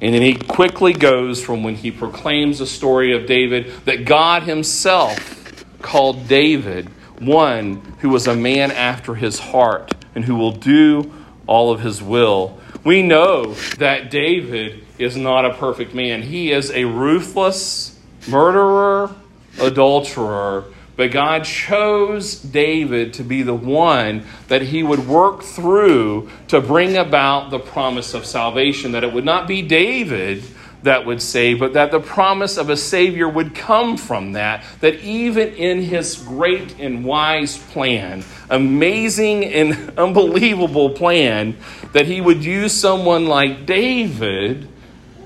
And 0.02 0.12
then 0.12 0.22
he 0.22 0.34
quickly 0.34 0.92
goes 0.92 1.42
from 1.42 1.62
when 1.62 1.76
he 1.76 1.92
proclaims 1.92 2.58
the 2.58 2.66
story 2.66 3.12
of 3.16 3.26
David 3.26 3.72
that 3.84 4.04
God 4.04 4.42
himself 4.42 5.64
called 5.80 6.26
David 6.26 6.88
one 7.20 7.76
who 8.00 8.08
was 8.08 8.26
a 8.26 8.34
man 8.34 8.72
after 8.72 9.14
his 9.14 9.38
heart 9.38 9.92
and 10.16 10.24
who 10.24 10.34
will 10.34 10.50
do 10.50 11.12
all 11.46 11.70
of 11.70 11.80
his 11.80 12.02
will. 12.02 12.58
We 12.82 13.02
know 13.02 13.54
that 13.78 14.10
David 14.10 14.84
is 14.98 15.16
not 15.16 15.44
a 15.44 15.54
perfect 15.54 15.94
man. 15.94 16.22
He 16.22 16.50
is 16.50 16.72
a 16.72 16.84
ruthless 16.84 17.96
murderer, 18.26 19.14
adulterer 19.60 20.64
But 20.96 21.10
God 21.10 21.44
chose 21.44 22.36
David 22.38 23.14
to 23.14 23.22
be 23.22 23.42
the 23.42 23.54
one 23.54 24.26
that 24.48 24.62
he 24.62 24.82
would 24.82 25.06
work 25.06 25.42
through 25.42 26.30
to 26.48 26.60
bring 26.60 26.96
about 26.96 27.50
the 27.50 27.58
promise 27.58 28.12
of 28.14 28.26
salvation. 28.26 28.92
That 28.92 29.02
it 29.02 29.12
would 29.12 29.24
not 29.24 29.48
be 29.48 29.62
David 29.62 30.44
that 30.82 31.06
would 31.06 31.22
save, 31.22 31.60
but 31.60 31.74
that 31.74 31.90
the 31.90 32.00
promise 32.00 32.56
of 32.56 32.68
a 32.68 32.76
Savior 32.76 33.28
would 33.28 33.54
come 33.54 33.96
from 33.96 34.32
that. 34.32 34.64
That 34.80 35.00
even 35.00 35.54
in 35.54 35.82
his 35.82 36.16
great 36.16 36.78
and 36.78 37.04
wise 37.04 37.56
plan, 37.56 38.24
amazing 38.50 39.44
and 39.44 39.90
unbelievable 39.98 40.90
plan, 40.90 41.56
that 41.92 42.06
he 42.06 42.20
would 42.20 42.44
use 42.44 42.72
someone 42.72 43.26
like 43.26 43.64
David 43.64 44.68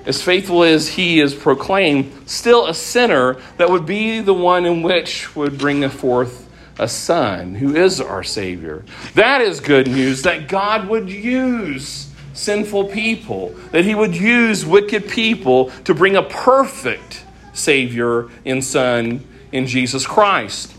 as 0.06 0.22
faithful 0.22 0.62
as 0.62 0.88
he 0.88 1.20
is 1.20 1.34
proclaimed, 1.34 2.12
still 2.26 2.66
a 2.66 2.74
sinner 2.74 3.36
that 3.56 3.68
would 3.68 3.84
be 3.84 4.20
the 4.20 4.32
one 4.32 4.64
in 4.64 4.82
which 4.82 5.34
would 5.34 5.58
bring 5.58 5.86
forth 5.90 6.48
a 6.78 6.88
son 6.88 7.56
who 7.56 7.74
is 7.74 8.00
our 8.00 8.22
Savior. 8.22 8.84
That 9.14 9.40
is 9.40 9.60
good 9.60 9.88
news 9.88 10.22
that 10.22 10.48
God 10.48 10.88
would 10.88 11.10
use 11.10 12.12
sinful 12.34 12.88
people, 12.88 13.54
that 13.72 13.84
he 13.84 13.94
would 13.94 14.16
use 14.16 14.64
wicked 14.64 15.08
people 15.08 15.70
to 15.84 15.94
bring 15.94 16.16
a 16.16 16.22
perfect 16.22 17.24
Savior 17.52 18.28
and 18.44 18.62
Son 18.62 19.26
in 19.52 19.66
Jesus 19.66 20.06
Christ. 20.06 20.72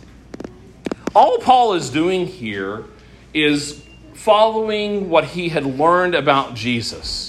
All 1.16 1.40
Paul 1.40 1.74
is 1.74 1.90
doing 1.90 2.28
here 2.28 2.86
is 3.34 3.84
following 4.14 5.10
what 5.10 5.24
he 5.26 5.50
had 5.50 5.66
learned 5.66 6.14
about 6.16 6.54
Jesus 6.54 7.27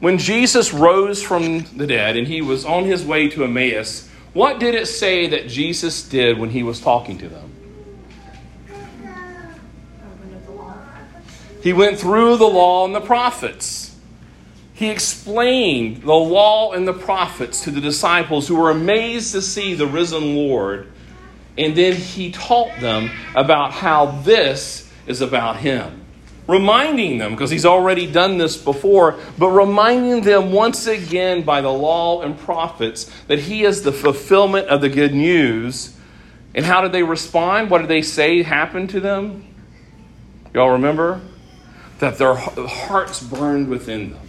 when 0.00 0.18
Jesus 0.18 0.72
rose 0.72 1.22
from 1.22 1.64
the 1.76 1.86
dead 1.86 2.16
and 2.16 2.26
he 2.26 2.42
was 2.42 2.64
on 2.64 2.84
his 2.84 3.04
way 3.04 3.28
to 3.30 3.44
Emmaus, 3.44 4.08
what 4.32 4.60
did 4.60 4.74
it 4.74 4.86
say 4.86 5.28
that 5.28 5.48
Jesus 5.48 6.02
did 6.02 6.38
when 6.38 6.50
he 6.50 6.62
was 6.62 6.80
talking 6.80 7.16
to 7.18 7.28
them? 7.28 7.52
He 11.62 11.72
went 11.72 11.98
through 11.98 12.36
the 12.36 12.46
law 12.46 12.84
and 12.84 12.94
the 12.94 13.00
prophets. 13.00 13.96
He 14.74 14.90
explained 14.90 16.02
the 16.02 16.12
law 16.12 16.72
and 16.72 16.86
the 16.86 16.92
prophets 16.92 17.62
to 17.62 17.70
the 17.70 17.80
disciples 17.80 18.46
who 18.46 18.56
were 18.56 18.70
amazed 18.70 19.32
to 19.32 19.42
see 19.42 19.74
the 19.74 19.86
risen 19.86 20.36
Lord. 20.36 20.92
And 21.56 21.74
then 21.74 21.94
he 21.94 22.30
taught 22.30 22.78
them 22.80 23.10
about 23.34 23.72
how 23.72 24.06
this 24.20 24.92
is 25.06 25.22
about 25.22 25.56
him 25.56 26.05
reminding 26.46 27.18
them, 27.18 27.32
because 27.32 27.50
he's 27.50 27.66
already 27.66 28.10
done 28.10 28.38
this 28.38 28.56
before, 28.56 29.18
but 29.38 29.48
reminding 29.48 30.22
them 30.22 30.52
once 30.52 30.86
again 30.86 31.42
by 31.42 31.60
the 31.60 31.72
law 31.72 32.22
and 32.22 32.38
prophets 32.38 33.10
that 33.26 33.40
he 33.40 33.64
is 33.64 33.82
the 33.82 33.92
fulfillment 33.92 34.68
of 34.68 34.80
the 34.80 34.88
good 34.88 35.14
news. 35.14 35.96
And 36.54 36.64
how 36.64 36.80
did 36.80 36.92
they 36.92 37.02
respond? 37.02 37.70
What 37.70 37.78
did 37.78 37.88
they 37.88 38.02
say 38.02 38.42
happened 38.42 38.90
to 38.90 39.00
them? 39.00 39.44
Y'all 40.54 40.70
remember? 40.70 41.20
That 41.98 42.18
their 42.18 42.34
hearts 42.34 43.22
burned 43.22 43.68
within 43.68 44.12
them. 44.12 44.25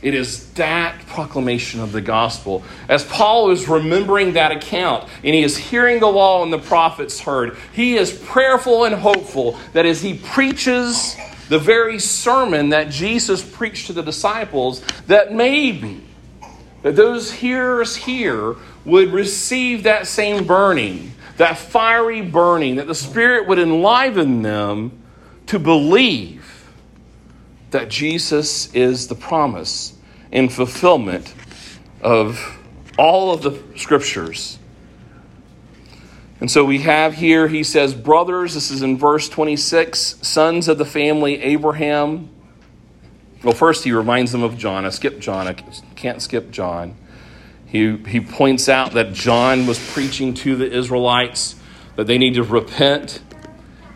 It 0.00 0.14
is 0.14 0.50
that 0.52 1.04
proclamation 1.06 1.80
of 1.80 1.90
the 1.90 2.00
gospel. 2.00 2.62
As 2.88 3.04
Paul 3.04 3.50
is 3.50 3.68
remembering 3.68 4.34
that 4.34 4.52
account 4.52 5.08
and 5.24 5.34
he 5.34 5.42
is 5.42 5.56
hearing 5.56 5.98
the 5.98 6.06
law 6.06 6.44
and 6.44 6.52
the 6.52 6.58
prophets 6.58 7.20
heard, 7.20 7.56
he 7.72 7.96
is 7.96 8.12
prayerful 8.12 8.84
and 8.84 8.94
hopeful 8.94 9.58
that 9.72 9.86
as 9.86 10.00
he 10.00 10.14
preaches 10.14 11.16
the 11.48 11.58
very 11.58 11.98
sermon 11.98 12.68
that 12.68 12.90
Jesus 12.90 13.42
preached 13.42 13.88
to 13.88 13.92
the 13.92 14.02
disciples, 14.02 14.82
that 15.08 15.32
maybe 15.32 16.04
that 16.82 16.94
those 16.94 17.32
hearers 17.32 17.96
here 17.96 18.54
would 18.84 19.12
receive 19.12 19.82
that 19.82 20.06
same 20.06 20.46
burning, 20.46 21.12
that 21.38 21.58
fiery 21.58 22.22
burning, 22.22 22.76
that 22.76 22.86
the 22.86 22.94
Spirit 22.94 23.48
would 23.48 23.58
enliven 23.58 24.42
them 24.42 25.02
to 25.46 25.58
believe 25.58 26.37
that 27.70 27.88
Jesus 27.88 28.72
is 28.74 29.08
the 29.08 29.14
promise 29.14 29.94
and 30.32 30.52
fulfillment 30.52 31.34
of 32.00 32.58
all 32.98 33.32
of 33.32 33.42
the 33.42 33.62
scriptures. 33.78 34.58
And 36.40 36.50
so 36.50 36.64
we 36.64 36.80
have 36.80 37.14
here, 37.14 37.48
he 37.48 37.64
says, 37.64 37.94
brothers, 37.94 38.54
this 38.54 38.70
is 38.70 38.82
in 38.82 38.96
verse 38.96 39.28
26, 39.28 40.18
sons 40.22 40.68
of 40.68 40.78
the 40.78 40.84
family 40.84 41.42
Abraham. 41.42 42.30
Well, 43.42 43.54
first 43.54 43.84
he 43.84 43.92
reminds 43.92 44.32
them 44.32 44.42
of 44.42 44.56
John. 44.56 44.84
I 44.84 44.90
skipped 44.90 45.20
John. 45.20 45.48
I 45.48 45.54
can't 45.54 46.22
skip 46.22 46.50
John. 46.50 46.96
He, 47.66 47.96
he 47.96 48.20
points 48.20 48.68
out 48.68 48.92
that 48.92 49.12
John 49.12 49.66
was 49.66 49.78
preaching 49.92 50.32
to 50.34 50.56
the 50.56 50.70
Israelites 50.70 51.56
that 51.96 52.06
they 52.06 52.18
need 52.18 52.34
to 52.34 52.42
repent 52.42 53.20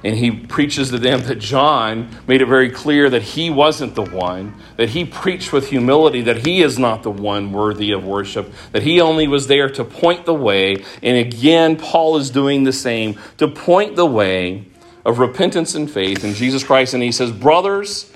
and 0.04 0.16
he 0.16 0.30
preaches 0.30 0.90
to 0.90 0.98
them 0.98 1.22
that 1.22 1.38
John 1.38 2.08
made 2.26 2.42
it 2.42 2.46
very 2.46 2.70
clear 2.70 3.08
that 3.10 3.22
he 3.22 3.50
wasn't 3.50 3.94
the 3.94 4.02
one, 4.04 4.54
that 4.76 4.90
he 4.90 5.04
preached 5.04 5.52
with 5.52 5.68
humility, 5.68 6.22
that 6.22 6.46
he 6.46 6.62
is 6.62 6.78
not 6.78 7.02
the 7.02 7.10
one 7.10 7.52
worthy 7.52 7.92
of 7.92 8.04
worship, 8.04 8.52
that 8.72 8.82
he 8.82 9.00
only 9.00 9.28
was 9.28 9.46
there 9.46 9.68
to 9.70 9.84
point 9.84 10.26
the 10.26 10.34
way. 10.34 10.84
And 11.02 11.16
again, 11.16 11.76
Paul 11.76 12.16
is 12.16 12.30
doing 12.30 12.64
the 12.64 12.72
same 12.72 13.18
to 13.38 13.46
point 13.46 13.96
the 13.96 14.06
way 14.06 14.66
of 15.04 15.18
repentance 15.18 15.74
and 15.74 15.90
faith 15.90 16.24
in 16.24 16.34
Jesus 16.34 16.64
Christ. 16.64 16.94
And 16.94 17.02
he 17.02 17.12
says, 17.12 17.30
Brothers, 17.30 18.12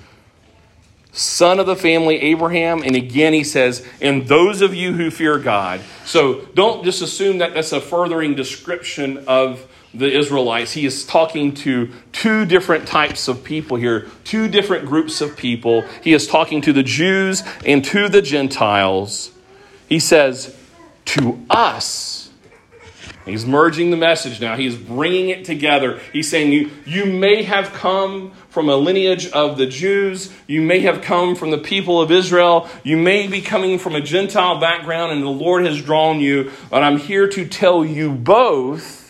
son 1.17 1.59
of 1.59 1.65
the 1.65 1.75
family 1.75 2.21
Abraham. 2.21 2.83
And 2.83 2.95
again, 2.95 3.33
he 3.33 3.43
says, 3.43 3.85
and 4.01 4.27
those 4.27 4.61
of 4.61 4.73
you 4.73 4.93
who 4.93 5.09
fear 5.09 5.39
God. 5.39 5.81
So 6.05 6.45
don't 6.53 6.83
just 6.83 7.01
assume 7.01 7.39
that 7.39 7.53
that's 7.53 7.71
a 7.71 7.81
furthering 7.81 8.35
description 8.35 9.23
of 9.27 9.65
the 9.97 10.15
Israelites, 10.15 10.73
he 10.73 10.85
is 10.85 11.05
talking 11.05 11.53
to 11.55 11.91
two 12.11 12.45
different 12.45 12.87
types 12.87 13.27
of 13.27 13.43
people 13.43 13.77
here, 13.77 14.07
two 14.23 14.47
different 14.47 14.85
groups 14.85 15.21
of 15.21 15.35
people. 15.35 15.83
He 16.03 16.13
is 16.13 16.27
talking 16.27 16.61
to 16.61 16.73
the 16.73 16.83
Jews 16.83 17.43
and 17.65 17.83
to 17.85 18.07
the 18.07 18.21
Gentiles. 18.21 19.31
He 19.89 19.99
says, 19.99 20.55
To 21.05 21.43
us, 21.49 22.29
he's 23.25 23.45
merging 23.45 23.89
the 23.89 23.97
message 23.97 24.39
now. 24.39 24.55
He's 24.55 24.75
bringing 24.75 25.29
it 25.29 25.45
together. 25.45 25.99
He's 26.13 26.29
saying, 26.29 26.51
you, 26.51 26.71
you 26.85 27.05
may 27.05 27.43
have 27.43 27.73
come 27.73 28.33
from 28.49 28.69
a 28.69 28.75
lineage 28.75 29.27
of 29.31 29.57
the 29.57 29.67
Jews, 29.67 30.31
you 30.47 30.61
may 30.61 30.79
have 30.81 31.01
come 31.01 31.35
from 31.35 31.51
the 31.51 31.57
people 31.57 32.01
of 32.01 32.11
Israel, 32.11 32.69
you 32.83 32.97
may 32.97 33.27
be 33.27 33.41
coming 33.41 33.77
from 33.77 33.95
a 33.95 34.01
Gentile 34.01 34.59
background, 34.59 35.11
and 35.11 35.21
the 35.21 35.29
Lord 35.29 35.65
has 35.65 35.81
drawn 35.81 36.19
you, 36.19 36.51
but 36.69 36.81
I'm 36.81 36.97
here 36.97 37.27
to 37.27 37.47
tell 37.47 37.85
you 37.85 38.11
both 38.11 39.06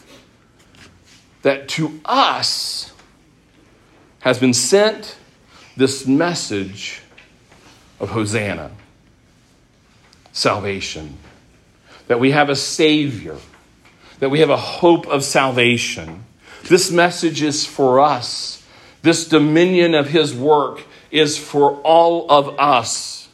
that 1.48 1.70
to 1.70 1.98
us 2.04 2.92
has 4.20 4.38
been 4.38 4.54
sent 4.54 5.16
this 5.78 6.06
message 6.06 7.02
of 8.02 8.10
Hosanna, 8.10 8.70
salvation, 10.34 11.18
that 12.08 12.20
we 12.20 12.32
have 12.32 12.50
a 12.50 12.56
Savior, 12.58 13.38
that 14.20 14.28
we 14.28 14.42
have 14.42 14.50
a 14.50 14.58
hope 14.58 15.08
of 15.08 15.24
salvation. 15.24 16.26
This 16.66 16.92
message 16.92 17.42
is 17.42 17.66
for 17.66 18.02
us. 18.02 18.62
This 19.02 19.26
dominion 19.26 19.96
of 19.96 20.10
His 20.10 20.36
work 20.36 20.84
is 21.12 21.38
for 21.38 21.78
all 21.78 22.30
of 22.30 22.60
us. 22.60 23.30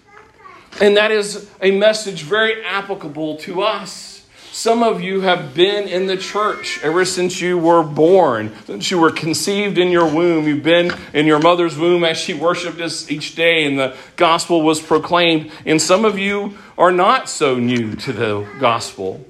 And 0.80 0.97
that 0.97 1.10
is 1.10 1.49
a 1.63 1.71
message 1.71 2.21
very 2.21 2.63
applicable 2.63 3.38
to 3.38 3.63
us. 3.63 4.12
Some 4.54 4.84
of 4.84 5.02
you 5.02 5.22
have 5.22 5.56
been 5.56 5.88
in 5.88 6.06
the 6.06 6.16
church 6.16 6.80
ever 6.84 7.06
since 7.06 7.42
you 7.42 7.58
were 7.58 7.82
born, 7.82 8.54
since 8.68 8.92
you 8.92 9.00
were 9.00 9.10
conceived 9.10 9.80
in 9.80 9.89
your 9.89 10.06
womb. 10.06 10.48
You've 10.48 10.62
been 10.62 10.92
in 11.12 11.26
your 11.26 11.39
mother's 11.39 11.76
womb 11.76 12.04
as 12.04 12.20
she 12.20 12.36
worshiped 12.36 12.80
us 12.80 13.10
each 13.10 13.34
day 13.34 13.66
and 13.66 13.80
the 13.80 13.98
gospel 14.16 14.62
was 14.62 14.80
proclaimed. 14.80 15.52
And 15.66 15.82
some 15.82 16.06
of 16.06 16.20
you 16.20 16.56
are 16.78 16.92
not 16.92 17.30
so 17.30 17.56
new 17.56 17.96
to 17.96 18.13
the 18.13 18.48
gospel. 18.60 19.26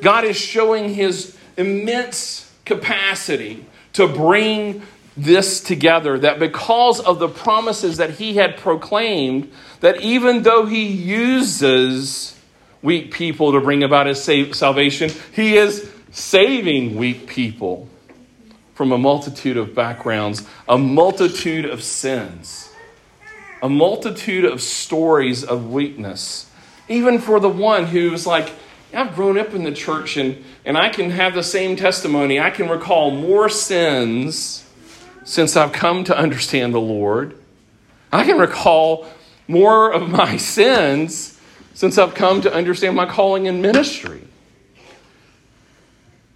God 0.00 0.24
is 0.24 0.38
showing 0.38 0.94
his 0.94 1.36
immense 1.58 2.50
capacity 2.64 3.66
to 3.92 4.08
bring 4.08 4.80
this 5.18 5.60
together 5.60 6.18
that 6.20 6.38
because 6.38 6.98
of 6.98 7.18
the 7.18 7.28
promises 7.28 7.98
that 7.98 8.12
he 8.12 8.36
had 8.36 8.56
proclaimed, 8.56 9.52
that 9.80 10.00
even 10.00 10.44
though 10.44 10.64
he 10.64 10.86
uses 10.86 12.35
weak 12.82 13.12
people 13.12 13.52
to 13.52 13.60
bring 13.60 13.82
about 13.82 14.06
his 14.06 14.22
salvation. 14.22 15.10
He 15.32 15.56
is 15.56 15.90
saving 16.10 16.96
weak 16.96 17.26
people 17.26 17.88
from 18.74 18.92
a 18.92 18.98
multitude 18.98 19.56
of 19.56 19.74
backgrounds, 19.74 20.46
a 20.68 20.76
multitude 20.76 21.64
of 21.64 21.82
sins, 21.82 22.70
a 23.62 23.68
multitude 23.68 24.44
of 24.44 24.60
stories 24.60 25.42
of 25.42 25.70
weakness. 25.72 26.50
Even 26.88 27.18
for 27.18 27.40
the 27.40 27.48
one 27.48 27.86
who's 27.86 28.26
like, 28.26 28.52
I've 28.94 29.14
grown 29.14 29.38
up 29.38 29.52
in 29.54 29.64
the 29.64 29.72
church 29.72 30.16
and, 30.16 30.44
and 30.64 30.78
I 30.78 30.88
can 30.88 31.10
have 31.10 31.34
the 31.34 31.42
same 31.42 31.76
testimony. 31.76 32.38
I 32.38 32.50
can 32.50 32.68
recall 32.68 33.10
more 33.10 33.48
sins 33.48 34.64
since 35.24 35.56
I've 35.56 35.72
come 35.72 36.04
to 36.04 36.16
understand 36.16 36.72
the 36.72 36.80
Lord. 36.80 37.36
I 38.12 38.24
can 38.24 38.38
recall 38.38 39.06
more 39.48 39.92
of 39.92 40.08
my 40.08 40.36
sins 40.38 41.35
since 41.76 41.98
I've 41.98 42.14
come 42.14 42.40
to 42.40 42.52
understand 42.52 42.96
my 42.96 43.04
calling 43.04 43.44
in 43.44 43.60
ministry. 43.60 44.22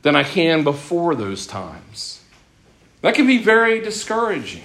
than 0.02 0.16
I 0.16 0.22
can 0.22 0.64
before 0.64 1.14
those 1.14 1.46
times. 1.46 2.22
That 3.02 3.14
can 3.14 3.26
be 3.26 3.38
very 3.38 3.80
discouraging. 3.80 4.64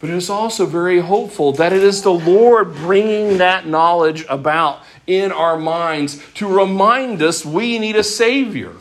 But 0.00 0.10
it 0.10 0.16
is 0.16 0.30
also 0.30 0.64
very 0.64 1.00
hopeful 1.00 1.52
that 1.52 1.74
it 1.74 1.82
is 1.82 2.02
the 2.02 2.12
Lord 2.12 2.74
bringing 2.74 3.38
that 3.38 3.66
knowledge 3.66 4.24
about 4.28 4.82
in 5.06 5.32
our 5.32 5.58
minds 5.58 6.22
to 6.34 6.46
remind 6.46 7.22
us 7.22 7.44
we 7.44 7.78
need 7.78 7.96
a 7.96 8.04
Savior. 8.04 8.72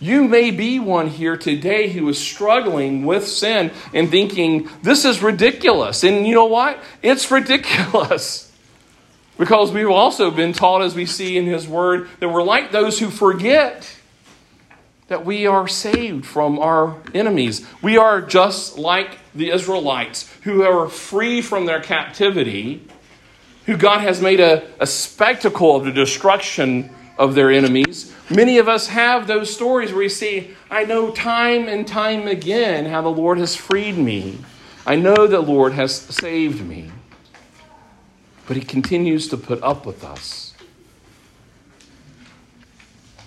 You 0.00 0.26
may 0.26 0.50
be 0.50 0.80
one 0.80 1.06
here 1.06 1.36
today 1.36 1.88
who 1.88 2.08
is 2.08 2.18
struggling 2.18 3.04
with 3.04 3.28
sin 3.28 3.70
and 3.94 4.10
thinking, 4.10 4.68
this 4.82 5.04
is 5.04 5.22
ridiculous. 5.22 6.02
And 6.02 6.26
you 6.26 6.34
know 6.34 6.46
what? 6.46 6.80
It's 7.02 7.30
ridiculous. 7.30 8.51
Because 9.38 9.72
we've 9.72 9.90
also 9.90 10.30
been 10.30 10.52
taught, 10.52 10.82
as 10.82 10.94
we 10.94 11.06
see 11.06 11.36
in 11.36 11.46
His 11.46 11.66
Word, 11.66 12.08
that 12.20 12.28
we're 12.28 12.42
like 12.42 12.70
those 12.70 12.98
who 12.98 13.10
forget 13.10 13.96
that 15.08 15.24
we 15.24 15.46
are 15.46 15.68
saved 15.68 16.24
from 16.24 16.58
our 16.58 16.96
enemies. 17.14 17.66
We 17.82 17.98
are 17.98 18.20
just 18.22 18.78
like 18.78 19.18
the 19.34 19.50
Israelites 19.50 20.32
who 20.42 20.62
are 20.62 20.88
free 20.88 21.42
from 21.42 21.66
their 21.66 21.80
captivity, 21.80 22.86
who 23.66 23.76
God 23.76 24.00
has 24.00 24.22
made 24.22 24.40
a, 24.40 24.66
a 24.80 24.86
spectacle 24.86 25.76
of 25.76 25.84
the 25.84 25.92
destruction 25.92 26.90
of 27.18 27.34
their 27.34 27.50
enemies. 27.50 28.12
Many 28.30 28.58
of 28.58 28.68
us 28.68 28.88
have 28.88 29.26
those 29.26 29.54
stories 29.54 29.90
where 29.90 29.98
we 29.98 30.08
see, 30.08 30.56
I 30.70 30.84
know 30.84 31.10
time 31.10 31.68
and 31.68 31.86
time 31.86 32.26
again 32.26 32.86
how 32.86 33.02
the 33.02 33.08
Lord 33.08 33.38
has 33.38 33.54
freed 33.54 33.98
me. 33.98 34.38
I 34.86 34.96
know 34.96 35.26
the 35.26 35.40
Lord 35.40 35.74
has 35.74 35.94
saved 35.94 36.64
me. 36.64 36.90
But 38.52 38.58
He 38.58 38.66
continues 38.66 39.28
to 39.28 39.38
put 39.38 39.62
up 39.62 39.86
with 39.86 40.04
us. 40.04 40.52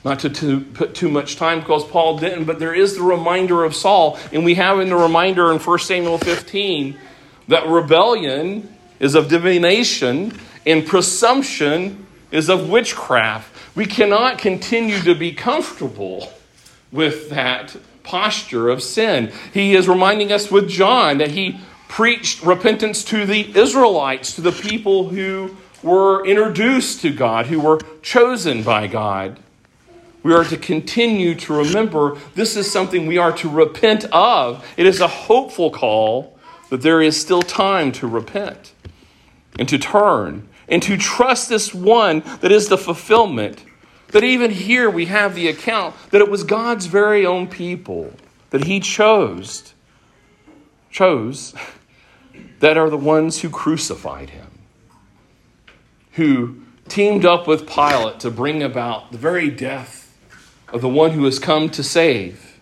Not 0.03 0.19
to, 0.19 0.29
to 0.29 0.59
put 0.59 0.93
too 0.93 1.09
much 1.09 1.37
time 1.37 1.61
because 1.61 1.83
Paul 1.83 2.19
didn't, 2.19 2.45
but 2.45 2.59
there 2.59 2.75
is 2.75 2.95
the 2.95 3.01
reminder 3.01 3.63
of 3.63 3.75
Saul. 3.75 4.19
And 4.31 4.45
we 4.45 4.53
have 4.53 4.79
in 4.79 4.89
the 4.89 4.95
reminder 4.95 5.51
in 5.51 5.57
1 5.57 5.79
Samuel 5.79 6.19
15 6.19 6.95
that 7.47 7.65
rebellion 7.65 8.71
is 8.99 9.15
of 9.15 9.27
divination 9.27 10.37
and 10.63 10.85
presumption 10.85 12.05
is 12.29 12.47
of 12.47 12.69
witchcraft. 12.69 13.51
We 13.75 13.87
cannot 13.87 14.37
continue 14.37 14.99
to 14.99 15.15
be 15.15 15.31
comfortable 15.31 16.31
with 16.91 17.31
that 17.31 17.75
posture 18.03 18.69
of 18.69 18.83
sin. 18.83 19.33
He 19.55 19.73
is 19.73 19.87
reminding 19.87 20.31
us 20.31 20.51
with 20.51 20.69
John 20.69 21.17
that 21.17 21.31
he 21.31 21.59
preached 21.87 22.43
repentance 22.43 23.03
to 23.05 23.25
the 23.25 23.57
Israelites, 23.57 24.33
to 24.35 24.41
the 24.41 24.51
people 24.51 25.09
who 25.09 25.55
were 25.83 26.25
introduced 26.25 27.01
to 27.01 27.11
God, 27.13 27.45
who 27.45 27.59
were 27.59 27.79
chosen 28.01 28.63
by 28.63 28.87
God. 28.87 29.39
We 30.23 30.33
are 30.33 30.43
to 30.45 30.57
continue 30.57 31.35
to 31.35 31.53
remember 31.53 32.17
this 32.33 32.55
is 32.55 32.71
something 32.71 33.05
we 33.05 33.19
are 33.19 33.31
to 33.33 33.47
repent 33.47 34.05
of. 34.05 34.65
It 34.75 34.87
is 34.87 34.99
a 34.99 35.07
hopeful 35.07 35.69
call 35.69 36.39
that 36.69 36.81
there 36.81 37.01
is 37.01 37.19
still 37.21 37.43
time 37.43 37.91
to 37.91 38.07
repent 38.07 38.73
and 39.59 39.69
to 39.69 39.77
turn 39.77 40.47
and 40.67 40.81
to 40.81 40.97
trust 40.97 41.49
this 41.49 41.75
one 41.75 42.23
that 42.41 42.51
is 42.51 42.67
the 42.67 42.77
fulfillment. 42.77 43.63
That 44.07 44.23
even 44.23 44.49
here 44.49 44.89
we 44.89 45.05
have 45.05 45.35
the 45.35 45.47
account 45.47 45.95
that 46.09 46.21
it 46.21 46.31
was 46.31 46.43
God's 46.43 46.87
very 46.87 47.23
own 47.23 47.47
people 47.47 48.11
that 48.49 48.63
He 48.63 48.79
chose, 48.79 49.74
chose, 50.95 51.53
that 52.59 52.77
are 52.77 52.89
the 52.89 52.97
ones 52.97 53.41
who 53.41 53.49
crucified 53.49 54.29
Him, 54.31 54.47
who 56.13 56.61
teamed 56.87 57.25
up 57.25 57.47
with 57.47 57.67
Pilate 57.67 58.19
to 58.21 58.31
bring 58.31 58.63
about 58.63 59.11
the 59.11 59.17
very 59.17 59.49
death 59.49 60.17
of 60.69 60.81
the 60.81 60.89
one 60.89 61.11
who 61.11 61.25
has 61.25 61.37
come 61.37 61.69
to 61.69 61.83
save. 61.83 62.59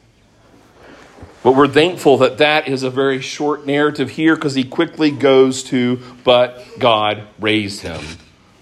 But 1.43 1.53
we're 1.53 1.67
thankful 1.67 2.17
that 2.19 2.37
that 2.39 2.67
is 2.67 2.83
a 2.83 2.89
very 2.89 3.21
short 3.21 3.65
narrative 3.65 4.11
here 4.11 4.35
because 4.35 4.55
he 4.55 4.63
quickly 4.63 5.11
goes 5.11 5.61
to, 5.65 5.99
but 6.23 6.65
God 6.79 7.27
raised 7.39 7.81
him 7.81 8.01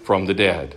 from 0.02 0.26
the 0.26 0.34
dead. 0.34 0.76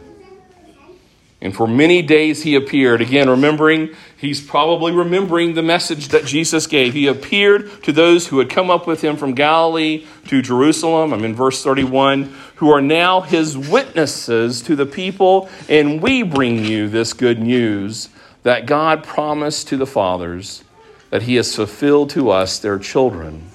And 1.45 1.55
for 1.55 1.67
many 1.67 2.01
days 2.01 2.41
he 2.41 2.55
appeared. 2.55 3.01
Again, 3.01 3.29
remembering, 3.29 3.95
he's 4.17 4.41
probably 4.41 4.91
remembering 4.91 5.53
the 5.53 5.61
message 5.61 6.07
that 6.09 6.25
Jesus 6.25 6.65
gave. 6.65 6.93
He 6.93 7.05
appeared 7.05 7.83
to 7.83 7.91
those 7.91 8.27
who 8.27 8.39
had 8.39 8.49
come 8.49 8.71
up 8.71 8.87
with 8.87 9.01
him 9.01 9.15
from 9.15 9.35
Galilee 9.35 10.07
to 10.27 10.41
Jerusalem. 10.41 11.13
I'm 11.13 11.23
in 11.23 11.35
verse 11.35 11.63
31, 11.63 12.35
who 12.55 12.71
are 12.71 12.81
now 12.81 13.21
his 13.21 13.55
witnesses 13.55 14.63
to 14.63 14.75
the 14.75 14.87
people, 14.87 15.47
and 15.69 16.01
we 16.01 16.23
bring 16.23 16.65
you 16.65 16.89
this 16.89 17.13
good 17.13 17.39
news 17.39 18.09
that 18.41 18.65
God 18.65 19.03
promised 19.03 19.67
to 19.67 19.77
the 19.77 19.87
fathers 19.87 20.63
that 21.11 21.21
He 21.21 21.35
has 21.35 21.55
fulfilled 21.55 22.09
to 22.09 22.29
us, 22.29 22.59
their 22.59 22.79
children, 22.79 23.49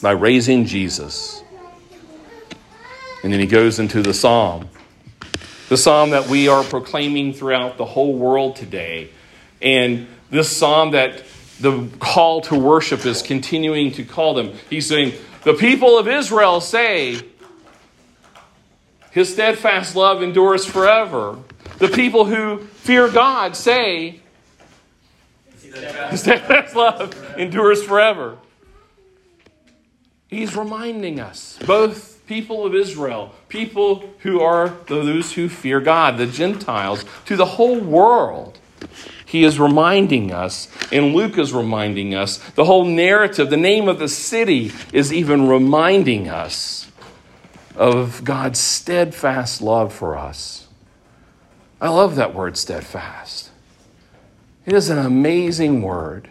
by 0.00 0.12
raising 0.12 0.64
Jesus. 0.64 1.42
And 3.22 3.32
then 3.32 3.40
He 3.40 3.46
goes 3.46 3.78
into 3.78 4.02
the 4.02 4.14
psalm, 4.14 4.68
the 5.68 5.76
psalm 5.76 6.10
that 6.10 6.28
we 6.28 6.48
are 6.48 6.64
proclaiming 6.64 7.32
throughout 7.32 7.76
the 7.76 7.84
whole 7.84 8.14
world 8.14 8.56
today. 8.56 9.10
And 9.60 10.06
this 10.30 10.54
psalm 10.54 10.92
that 10.92 11.24
the 11.60 11.88
call 11.98 12.40
to 12.42 12.58
worship 12.58 13.04
is 13.04 13.22
continuing 13.22 13.92
to 13.92 14.04
call 14.04 14.34
them. 14.34 14.52
He's 14.70 14.86
saying, 14.86 15.14
The 15.44 15.54
people 15.54 15.98
of 15.98 16.08
Israel 16.08 16.60
say, 16.60 17.20
His 19.10 19.32
steadfast 19.32 19.96
love 19.96 20.22
endures 20.22 20.64
forever. 20.64 21.38
The 21.78 21.88
people 21.88 22.24
who 22.24 22.58
fear 22.58 23.08
God 23.08 23.56
say, 23.56 24.20
His 26.10 26.20
steadfast 26.20 26.74
love 26.74 27.14
endures 27.36 27.82
forever. 27.82 28.38
He's 30.28 30.54
reminding 30.54 31.20
us, 31.20 31.58
both 31.66 32.17
people 32.28 32.66
of 32.66 32.74
Israel, 32.74 33.34
people 33.48 34.04
who 34.18 34.40
are 34.40 34.68
those 34.86 35.32
who 35.32 35.48
fear 35.48 35.80
God, 35.80 36.18
the 36.18 36.26
Gentiles, 36.26 37.04
to 37.24 37.36
the 37.36 37.46
whole 37.46 37.80
world. 37.80 38.58
He 39.24 39.44
is 39.44 39.58
reminding 39.58 40.30
us, 40.32 40.68
and 40.92 41.14
Luke 41.14 41.38
is 41.38 41.52
reminding 41.52 42.14
us, 42.14 42.36
the 42.50 42.66
whole 42.66 42.84
narrative, 42.84 43.50
the 43.50 43.56
name 43.56 43.88
of 43.88 43.98
the 43.98 44.08
city 44.08 44.72
is 44.92 45.12
even 45.12 45.48
reminding 45.48 46.28
us 46.28 46.90
of 47.74 48.24
God's 48.24 48.60
steadfast 48.60 49.62
love 49.62 49.92
for 49.92 50.16
us. 50.16 50.68
I 51.80 51.88
love 51.88 52.16
that 52.16 52.34
word 52.34 52.56
steadfast. 52.58 53.50
It 54.66 54.74
is 54.74 54.90
an 54.90 54.98
amazing 54.98 55.80
word 55.80 56.28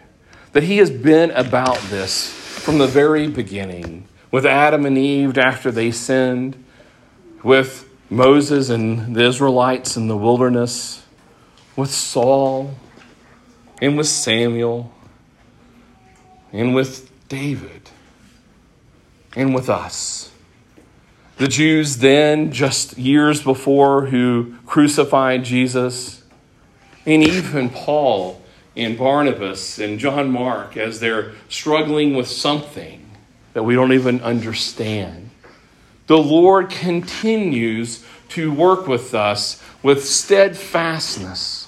that 0.53 0.63
he 0.63 0.77
has 0.77 0.91
been 0.91 1.31
about 1.31 1.79
this 1.89 2.29
from 2.29 2.77
the 2.77 2.87
very 2.87 3.27
beginning 3.27 4.07
with 4.31 4.45
Adam 4.45 4.85
and 4.85 4.97
Eve 4.97 5.37
after 5.37 5.71
they 5.71 5.91
sinned, 5.91 6.63
with 7.43 7.89
Moses 8.09 8.69
and 8.69 9.15
the 9.15 9.23
Israelites 9.23 9.95
in 9.97 10.07
the 10.07 10.17
wilderness, 10.17 11.05
with 11.75 11.91
Saul, 11.91 12.75
and 13.81 13.97
with 13.97 14.07
Samuel, 14.07 14.91
and 16.51 16.73
with 16.73 17.09
David, 17.29 17.89
and 19.35 19.53
with 19.53 19.69
us. 19.69 20.31
The 21.37 21.47
Jews 21.47 21.97
then, 21.97 22.51
just 22.51 22.97
years 22.97 23.43
before, 23.43 24.07
who 24.07 24.55
crucified 24.65 25.43
Jesus, 25.43 26.23
and 27.05 27.23
even 27.23 27.69
Paul 27.69 28.41
and 28.75 28.97
Barnabas 28.97 29.79
and 29.79 29.99
John 29.99 30.31
Mark 30.31 30.75
as 30.75 30.99
they're 30.99 31.33
struggling 31.47 32.15
with 32.15 32.27
something 32.27 33.06
that 33.57 33.63
we 33.63 33.73
don't 33.73 33.93
even 33.93 34.21
understand. 34.21 35.31
The 36.05 36.15
Lord 36.15 36.69
continues 36.69 38.05
to 38.29 38.53
work 38.53 38.85
with 38.85 39.15
us 39.15 39.59
with 39.81 40.05
steadfastness. 40.05 41.67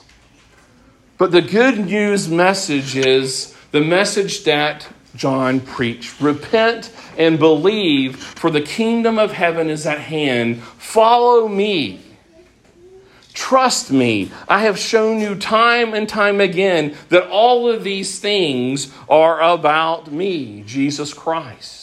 But 1.18 1.32
the 1.32 1.42
good 1.42 1.80
news 1.80 2.30
message 2.30 2.96
is 2.96 3.56
the 3.72 3.82
message 3.82 4.44
that 4.44 4.88
John 5.16 5.62
preached 5.62 6.22
Repent 6.22 6.92
and 7.18 7.40
believe, 7.40 8.18
for 8.18 8.52
the 8.52 8.62
kingdom 8.62 9.18
of 9.18 9.32
heaven 9.32 9.68
is 9.68 9.88
at 9.88 9.98
hand. 10.00 10.62
Follow 10.62 11.48
me. 11.48 12.02
Trust 13.34 13.90
me. 13.90 14.30
I 14.48 14.60
have 14.60 14.78
shown 14.78 15.22
you 15.22 15.34
time 15.34 15.96
and 15.96 16.08
time 16.08 16.40
again 16.40 16.96
that 17.08 17.28
all 17.30 17.68
of 17.68 17.84
these 17.84 18.20
things 18.20 18.94
are 19.10 19.42
about 19.42 20.12
me, 20.12 20.62
Jesus 20.68 21.16
Christ. 21.16 21.79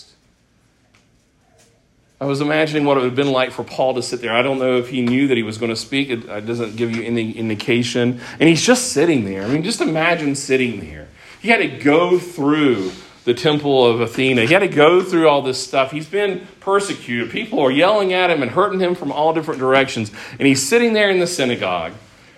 I 2.20 2.24
was 2.24 2.40
imagining 2.40 2.86
what 2.86 2.96
it 2.96 3.00
would 3.00 3.10
have 3.10 3.16
been 3.16 3.32
like 3.32 3.50
for 3.50 3.62
Paul 3.62 3.94
to 3.94 4.02
sit 4.02 4.22
there. 4.22 4.32
I 4.32 4.40
don't 4.40 4.58
know 4.58 4.78
if 4.78 4.88
he 4.88 5.02
knew 5.02 5.28
that 5.28 5.36
he 5.36 5.42
was 5.42 5.58
going 5.58 5.70
to 5.70 5.76
speak. 5.76 6.08
It 6.08 6.46
doesn't 6.46 6.76
give 6.76 6.96
you 6.96 7.02
any 7.02 7.32
indication. 7.32 8.20
And 8.40 8.48
he's 8.48 8.64
just 8.64 8.92
sitting 8.92 9.24
there. 9.24 9.42
I 9.42 9.48
mean, 9.48 9.62
just 9.62 9.82
imagine 9.82 10.34
sitting 10.34 10.80
there. 10.80 11.08
He 11.42 11.48
had 11.48 11.58
to 11.58 11.68
go 11.68 12.18
through 12.18 12.92
the 13.24 13.34
temple 13.34 13.84
of 13.84 14.00
Athena. 14.00 14.46
He 14.46 14.52
had 14.54 14.60
to 14.60 14.68
go 14.68 15.02
through 15.02 15.28
all 15.28 15.42
this 15.42 15.62
stuff. 15.62 15.90
He's 15.90 16.08
been 16.08 16.46
persecuted. 16.60 17.30
People 17.30 17.60
are 17.60 17.70
yelling 17.70 18.14
at 18.14 18.30
him 18.30 18.40
and 18.40 18.50
hurting 18.50 18.80
him 18.80 18.94
from 18.94 19.12
all 19.12 19.34
different 19.34 19.60
directions. 19.60 20.10
And 20.38 20.46
he's 20.46 20.66
sitting 20.66 20.94
there 20.94 21.10
in 21.10 21.20
the 21.20 21.26
synagogue 21.26 21.92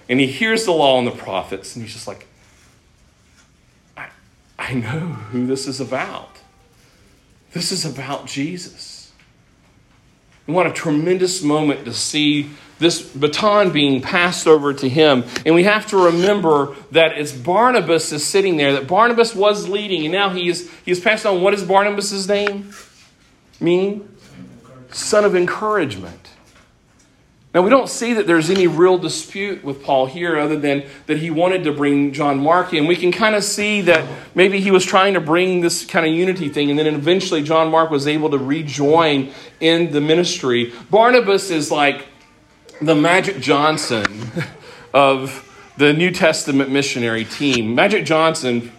and 0.08 0.18
he 0.18 0.26
hears 0.26 0.64
the 0.64 0.72
law 0.72 0.98
and 0.98 1.06
the 1.06 1.12
prophets, 1.12 1.76
and 1.76 1.84
he's 1.84 1.92
just 1.92 2.08
like, 2.08 2.26
I, 3.96 4.08
I 4.58 4.74
know 4.74 5.00
who 5.30 5.46
this 5.46 5.66
is 5.66 5.80
about. 5.80 6.38
This 7.52 7.70
is 7.72 7.84
about 7.84 8.26
Jesus. 8.26 8.97
And 10.48 10.56
what 10.56 10.66
a 10.66 10.72
tremendous 10.72 11.42
moment 11.42 11.84
to 11.84 11.92
see 11.92 12.48
this 12.78 13.02
baton 13.02 13.70
being 13.70 14.00
passed 14.00 14.46
over 14.46 14.72
to 14.72 14.88
him. 14.88 15.24
And 15.44 15.54
we 15.54 15.64
have 15.64 15.86
to 15.88 16.06
remember 16.06 16.74
that 16.90 17.18
it's 17.18 17.32
Barnabas 17.32 18.12
is 18.12 18.26
sitting 18.26 18.56
there, 18.56 18.72
that 18.72 18.88
Barnabas 18.88 19.34
was 19.34 19.68
leading, 19.68 20.04
and 20.04 20.12
now 20.12 20.30
he 20.30 20.48
is, 20.48 20.70
he 20.86 20.90
is 20.90 21.00
passed 21.00 21.26
on. 21.26 21.42
What 21.42 21.52
is 21.52 21.62
Barnabas' 21.64 22.26
name? 22.26 22.72
Meaning? 23.60 24.08
Son 24.90 25.26
of 25.26 25.36
encouragement. 25.36 26.30
Now, 27.54 27.62
we 27.62 27.70
don't 27.70 27.88
see 27.88 28.12
that 28.12 28.26
there's 28.26 28.50
any 28.50 28.66
real 28.66 28.98
dispute 28.98 29.64
with 29.64 29.82
Paul 29.82 30.04
here 30.04 30.38
other 30.38 30.58
than 30.58 30.84
that 31.06 31.16
he 31.16 31.30
wanted 31.30 31.64
to 31.64 31.72
bring 31.72 32.12
John 32.12 32.38
Mark 32.40 32.74
in. 32.74 32.86
We 32.86 32.94
can 32.94 33.10
kind 33.10 33.34
of 33.34 33.42
see 33.42 33.80
that 33.82 34.06
maybe 34.34 34.60
he 34.60 34.70
was 34.70 34.84
trying 34.84 35.14
to 35.14 35.20
bring 35.20 35.62
this 35.62 35.86
kind 35.86 36.06
of 36.06 36.12
unity 36.12 36.50
thing, 36.50 36.68
and 36.68 36.78
then 36.78 36.86
eventually 36.86 37.42
John 37.42 37.70
Mark 37.70 37.90
was 37.90 38.06
able 38.06 38.28
to 38.30 38.38
rejoin 38.38 39.32
in 39.60 39.92
the 39.92 40.00
ministry. 40.00 40.74
Barnabas 40.90 41.48
is 41.48 41.70
like 41.70 42.06
the 42.82 42.94
Magic 42.94 43.40
Johnson 43.40 44.04
of 44.94 45.44
the 45.78 45.94
New 45.94 46.10
Testament 46.10 46.70
missionary 46.70 47.24
team. 47.24 47.74
Magic 47.74 48.04
Johnson, 48.04 48.70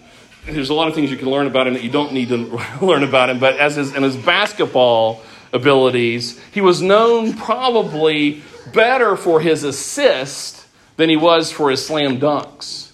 there's 0.46 0.70
a 0.70 0.76
lot 0.76 0.88
of 0.88 0.94
things 0.94 1.10
you 1.10 1.18
can 1.18 1.32
learn 1.32 1.48
about 1.48 1.66
him 1.66 1.74
that 1.74 1.84
you 1.84 1.90
don't 1.90 2.14
need 2.14 2.30
to 2.30 2.62
learn 2.86 3.02
about 3.02 3.32
him, 3.32 3.40
but 3.40 3.58
as 3.58 3.78
his, 3.78 3.96
in 3.96 4.04
his 4.04 4.16
basketball 4.16 5.24
abilities, 5.54 6.40
he 6.54 6.62
was 6.62 6.84
known 6.84 7.34
probably 7.34 8.44
better 8.74 9.16
for 9.16 9.40
his 9.40 9.64
assist 9.64 10.66
than 10.98 11.10
he 11.10 11.18
was 11.18 11.52
for 11.52 11.70
his 11.70 11.86
slam 11.86 12.20
dunks. 12.20 12.90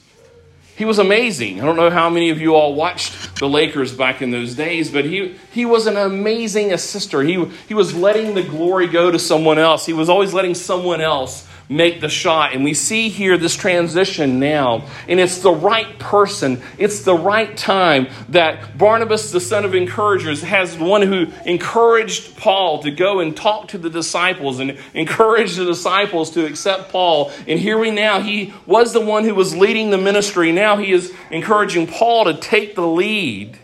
He 0.75 0.83
was 0.83 0.99
amazing. 0.99 1.61
I 1.61 1.65
don't 1.65 1.77
know 1.77 1.89
how 1.89 2.09
many 2.09 2.31
of 2.31 2.41
you 2.41 2.53
all 2.53 2.75
watched 2.75 3.39
the 3.39 3.47
Lakers 3.47 3.93
back 3.93 4.21
in 4.21 4.31
those 4.31 4.55
days, 4.55 4.91
but 4.91 5.05
he, 5.05 5.35
he 5.53 5.65
was 5.65 5.87
an 5.87 5.95
amazing 5.95 6.73
assister. 6.73 7.21
He, 7.21 7.45
he 7.67 7.73
was 7.73 7.95
letting 7.95 8.35
the 8.35 8.43
glory 8.43 8.87
go 8.87 9.09
to 9.09 9.17
someone 9.17 9.57
else. 9.57 9.85
He 9.85 9.93
was 9.93 10.09
always 10.09 10.33
letting 10.33 10.53
someone 10.53 10.99
else 10.99 11.47
make 11.69 12.01
the 12.01 12.09
shot. 12.09 12.53
And 12.53 12.63
we 12.63 12.73
see 12.73 13.09
here 13.09 13.37
this 13.37 13.55
transition 13.55 14.39
now, 14.39 14.85
and 15.07 15.19
it's 15.19 15.39
the 15.39 15.51
right 15.51 15.97
person, 15.99 16.61
it's 16.77 17.01
the 17.01 17.15
right 17.15 17.55
time 17.57 18.07
that 18.29 18.77
Barnabas, 18.77 19.31
the 19.31 19.39
son 19.39 19.65
of 19.65 19.73
encouragers, 19.73 20.41
has 20.43 20.77
one 20.77 21.01
who 21.01 21.27
encouraged 21.45 22.37
Paul 22.37 22.83
to 22.83 22.91
go 22.91 23.19
and 23.19 23.35
talk 23.35 23.69
to 23.69 23.77
the 23.77 23.89
disciples 23.89 24.59
and 24.59 24.77
encourage 24.93 25.55
the 25.55 25.65
disciples 25.65 26.31
to 26.31 26.45
accept 26.45 26.91
Paul. 26.91 27.31
And 27.47 27.59
here 27.59 27.77
we 27.77 27.91
now, 27.91 28.19
he 28.21 28.53
was 28.65 28.93
the 28.93 29.01
one 29.01 29.23
who 29.23 29.35
was 29.35 29.55
leading 29.55 29.89
the 29.89 29.97
ministry. 29.97 30.51
Now 30.51 30.77
he 30.77 30.91
is 30.91 31.13
encouraging 31.31 31.87
Paul 31.87 32.25
to 32.25 32.35
take 32.35 32.75
the 32.75 32.87
lead. 32.87 33.57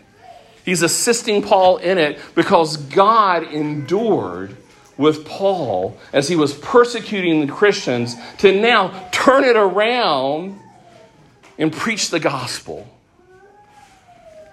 He's 0.64 0.82
assisting 0.82 1.42
Paul 1.42 1.78
in 1.78 1.98
it 1.98 2.20
because 2.34 2.76
God 2.76 3.42
endured 3.42 4.56
with 4.96 5.24
Paul 5.26 5.96
as 6.12 6.28
he 6.28 6.36
was 6.36 6.54
persecuting 6.54 7.46
the 7.46 7.52
Christians 7.52 8.16
to 8.38 8.58
now 8.58 9.08
turn 9.12 9.44
it 9.44 9.56
around 9.56 10.58
and 11.58 11.72
preach 11.72 12.10
the 12.10 12.20
gospel. 12.20 12.88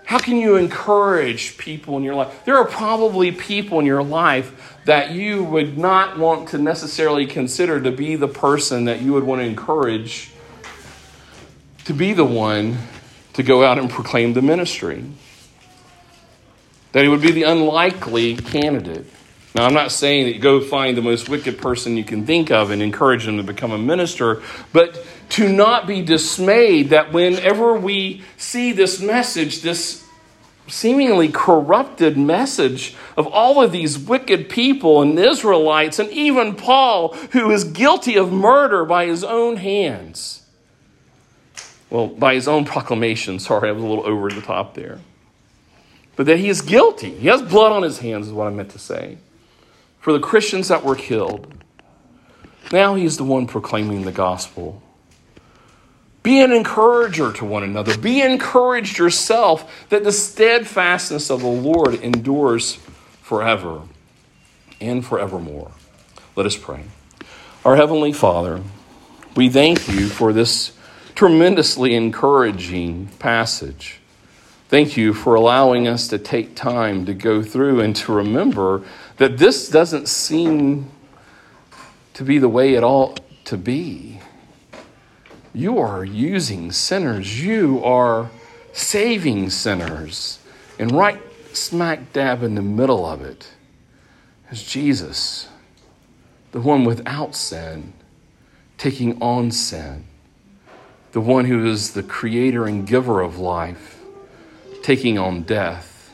How 0.05 0.17
can 0.17 0.37
you 0.37 0.55
encourage 0.55 1.57
people 1.57 1.95
in 1.97 2.03
your 2.03 2.15
life? 2.15 2.43
There 2.43 2.57
are 2.57 2.65
probably 2.65 3.31
people 3.31 3.79
in 3.79 3.85
your 3.85 4.01
life 4.01 4.79
that 4.85 5.11
you 5.11 5.43
would 5.43 5.77
not 5.77 6.17
want 6.17 6.49
to 6.49 6.57
necessarily 6.57 7.27
consider 7.27 7.79
to 7.79 7.91
be 7.91 8.15
the 8.15 8.27
person 8.27 8.85
that 8.85 9.01
you 9.01 9.13
would 9.13 9.23
want 9.23 9.41
to 9.41 9.45
encourage 9.45 10.31
to 11.85 11.93
be 11.93 12.13
the 12.13 12.25
one 12.25 12.77
to 13.33 13.43
go 13.43 13.63
out 13.63 13.77
and 13.77 13.89
proclaim 13.89 14.33
the 14.33 14.41
ministry. 14.41 15.03
That 16.93 17.03
he 17.03 17.07
would 17.09 17.21
be 17.21 17.31
the 17.31 17.43
unlikely 17.43 18.35
candidate. 18.35 19.05
Now, 19.55 19.65
I'm 19.65 19.73
not 19.73 19.91
saying 19.91 20.25
that 20.25 20.35
you 20.35 20.39
go 20.39 20.61
find 20.61 20.95
the 20.95 21.01
most 21.01 21.27
wicked 21.27 21.57
person 21.57 21.97
you 21.97 22.03
can 22.03 22.25
think 22.25 22.51
of 22.51 22.69
and 22.69 22.81
encourage 22.81 23.25
them 23.25 23.37
to 23.37 23.43
become 23.43 23.71
a 23.71 23.79
minister, 23.79 24.43
but 24.71 25.03
to 25.29 25.51
not 25.51 25.87
be 25.87 26.03
dismayed 26.03 26.89
that 26.91 27.11
whenever 27.11 27.73
we 27.73 28.23
see 28.37 28.71
this 28.71 29.01
message, 29.01 29.61
this 29.61 30.05
seemingly 30.67 31.29
corrupted 31.29 32.15
message 32.15 32.95
of 33.17 33.25
all 33.25 33.61
of 33.61 33.71
these 33.71 33.97
wicked 33.97 34.49
people 34.49 35.01
and 35.01 35.17
Israelites, 35.17 35.97
and 35.97 36.11
even 36.11 36.55
Paul, 36.55 37.13
who 37.31 37.49
is 37.49 37.63
guilty 37.63 38.17
of 38.17 38.31
murder 38.31 38.85
by 38.85 39.07
his 39.07 39.23
own 39.23 39.57
hands. 39.57 40.45
Well, 41.89 42.05
by 42.05 42.35
his 42.35 42.47
own 42.47 42.65
proclamation. 42.65 43.39
Sorry, 43.39 43.69
I 43.69 43.71
was 43.71 43.83
a 43.83 43.87
little 43.87 44.05
over 44.05 44.29
the 44.29 44.41
top 44.41 44.75
there. 44.75 44.99
But 46.15 46.27
that 46.27 46.37
he 46.37 46.49
is 46.49 46.61
guilty. 46.61 47.15
He 47.15 47.27
has 47.29 47.41
blood 47.41 47.71
on 47.71 47.81
his 47.81 47.97
hands, 47.97 48.27
is 48.27 48.33
what 48.33 48.45
I 48.45 48.51
meant 48.51 48.69
to 48.71 48.79
say 48.79 49.17
for 50.09 50.13
the 50.13 50.19
Christians 50.19 50.69
that 50.69 50.83
were 50.83 50.95
killed. 50.95 51.53
Now 52.71 52.95
he's 52.95 53.17
the 53.17 53.23
one 53.23 53.45
proclaiming 53.45 54.05
the 54.05 54.11
gospel. 54.11 54.81
Be 56.23 56.41
an 56.41 56.51
encourager 56.51 57.31
to 57.33 57.45
one 57.45 57.61
another. 57.61 57.95
Be 57.95 58.19
encouraged 58.19 58.97
yourself 58.97 59.87
that 59.89 60.03
the 60.03 60.11
steadfastness 60.11 61.29
of 61.29 61.41
the 61.41 61.47
Lord 61.47 61.93
endures 61.93 62.79
forever 63.21 63.83
and 64.81 65.05
forevermore. 65.05 65.69
Let 66.35 66.47
us 66.47 66.57
pray. 66.57 66.85
Our 67.63 67.75
Heavenly 67.75 68.11
Father, 68.11 68.63
we 69.35 69.47
thank 69.47 69.87
you 69.87 70.07
for 70.07 70.33
this 70.33 70.71
tremendously 71.13 71.93
encouraging 71.93 73.09
passage. 73.19 73.99
Thank 74.69 74.97
you 74.97 75.15
for 75.15 75.33
allowing 75.33 75.87
us 75.87 76.07
to 76.09 76.19
take 76.19 76.55
time 76.55 77.07
to 77.07 77.15
go 77.15 77.41
through 77.41 77.79
and 77.79 77.95
to 77.95 78.13
remember 78.13 78.83
that 79.17 79.39
this 79.39 79.67
doesn't 79.67 80.07
seem 80.07 80.91
to 82.13 82.23
be 82.23 82.37
the 82.37 82.49
way 82.49 82.75
it 82.75 82.83
ought 82.83 83.19
to 83.45 83.57
be. 83.57 84.19
You 85.55 85.79
are 85.79 86.05
using 86.05 86.71
sinners, 86.71 87.43
you 87.43 87.83
are 87.83 88.29
saving 88.71 89.49
sinners. 89.49 90.37
And 90.77 90.91
right 90.91 91.19
smack 91.51 92.13
dab 92.13 92.43
in 92.43 92.53
the 92.53 92.61
middle 92.61 93.07
of 93.07 93.23
it 93.23 93.51
is 94.51 94.63
Jesus, 94.63 95.47
the 96.51 96.61
one 96.61 96.85
without 96.85 97.33
sin, 97.33 97.93
taking 98.77 99.19
on 99.19 99.49
sin, 99.49 100.05
the 101.11 101.21
one 101.21 101.45
who 101.45 101.65
is 101.65 101.93
the 101.93 102.03
creator 102.03 102.67
and 102.67 102.85
giver 102.85 103.19
of 103.19 103.39
life, 103.39 103.98
taking 104.83 105.17
on 105.17 105.43
death 105.43 106.13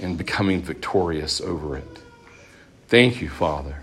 and 0.00 0.18
becoming 0.18 0.62
victorious 0.62 1.40
over 1.40 1.76
it. 1.76 1.98
Thank 2.88 3.20
you, 3.20 3.28
Father, 3.28 3.82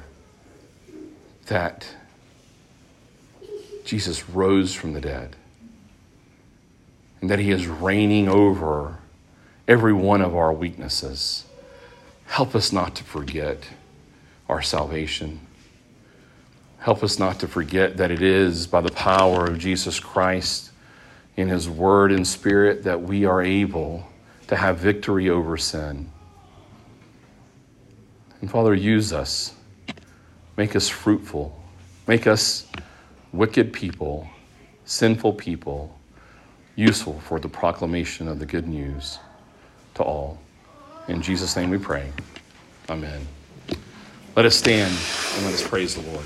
that 1.47 1.88
Jesus 3.84 4.30
rose 4.30 4.74
from 4.74 4.93
the 4.93 5.01
dead 5.01 5.36
and 7.22 7.30
that 7.30 7.39
He 7.39 7.51
is 7.51 7.68
reigning 7.68 8.28
over 8.28 8.99
every 9.68 9.93
one 9.93 10.22
of 10.22 10.36
our 10.36 10.53
weaknesses. 10.53 11.45
Help 12.26 12.55
us 12.55 12.72
not 12.72 12.95
to 12.95 13.03
forget 13.03 13.70
our 14.49 14.61
salvation. 14.61 15.39
Help 16.80 17.03
us 17.03 17.18
not 17.18 17.39
to 17.39 17.47
forget 17.47 17.97
that 17.97 18.11
it 18.11 18.22
is 18.22 18.68
by 18.68 18.82
the 18.82 18.91
power 18.91 19.45
of 19.45 19.57
Jesus 19.57 19.99
Christ 19.99 20.72
in 21.38 21.47
His 21.47 21.69
Word 21.69 22.11
and 22.11 22.27
Spirit 22.27 22.84
that 22.84 23.01
we 23.01 23.25
are 23.25 23.41
able 23.41 24.07
to 24.47 24.55
have 24.55 24.77
victory 24.77 25.29
over 25.29 25.57
sin. 25.57 26.11
And 28.41 28.51
Father, 28.51 28.73
use 28.73 29.13
us. 29.13 29.53
Make 30.57 30.75
us 30.75 30.89
fruitful. 30.89 31.57
Make 32.07 32.27
us 32.27 32.67
wicked 33.31 33.73
people, 33.73 34.29
sinful 34.86 35.34
people, 35.34 35.97
useful 36.75 37.19
for 37.21 37.39
the 37.39 37.49
proclamation 37.49 38.27
of 38.27 38.39
the 38.39 38.45
good 38.45 38.67
news 38.67 39.19
to 39.95 40.03
all. 40.03 40.39
In 41.07 41.21
Jesus' 41.21 41.55
name 41.55 41.69
we 41.69 41.77
pray. 41.77 42.11
Amen. 42.89 43.25
Let 44.36 44.45
us 44.45 44.55
stand 44.55 44.93
and 45.36 45.45
let 45.45 45.53
us 45.53 45.65
praise 45.65 45.95
the 45.95 46.01
Lord. 46.11 46.25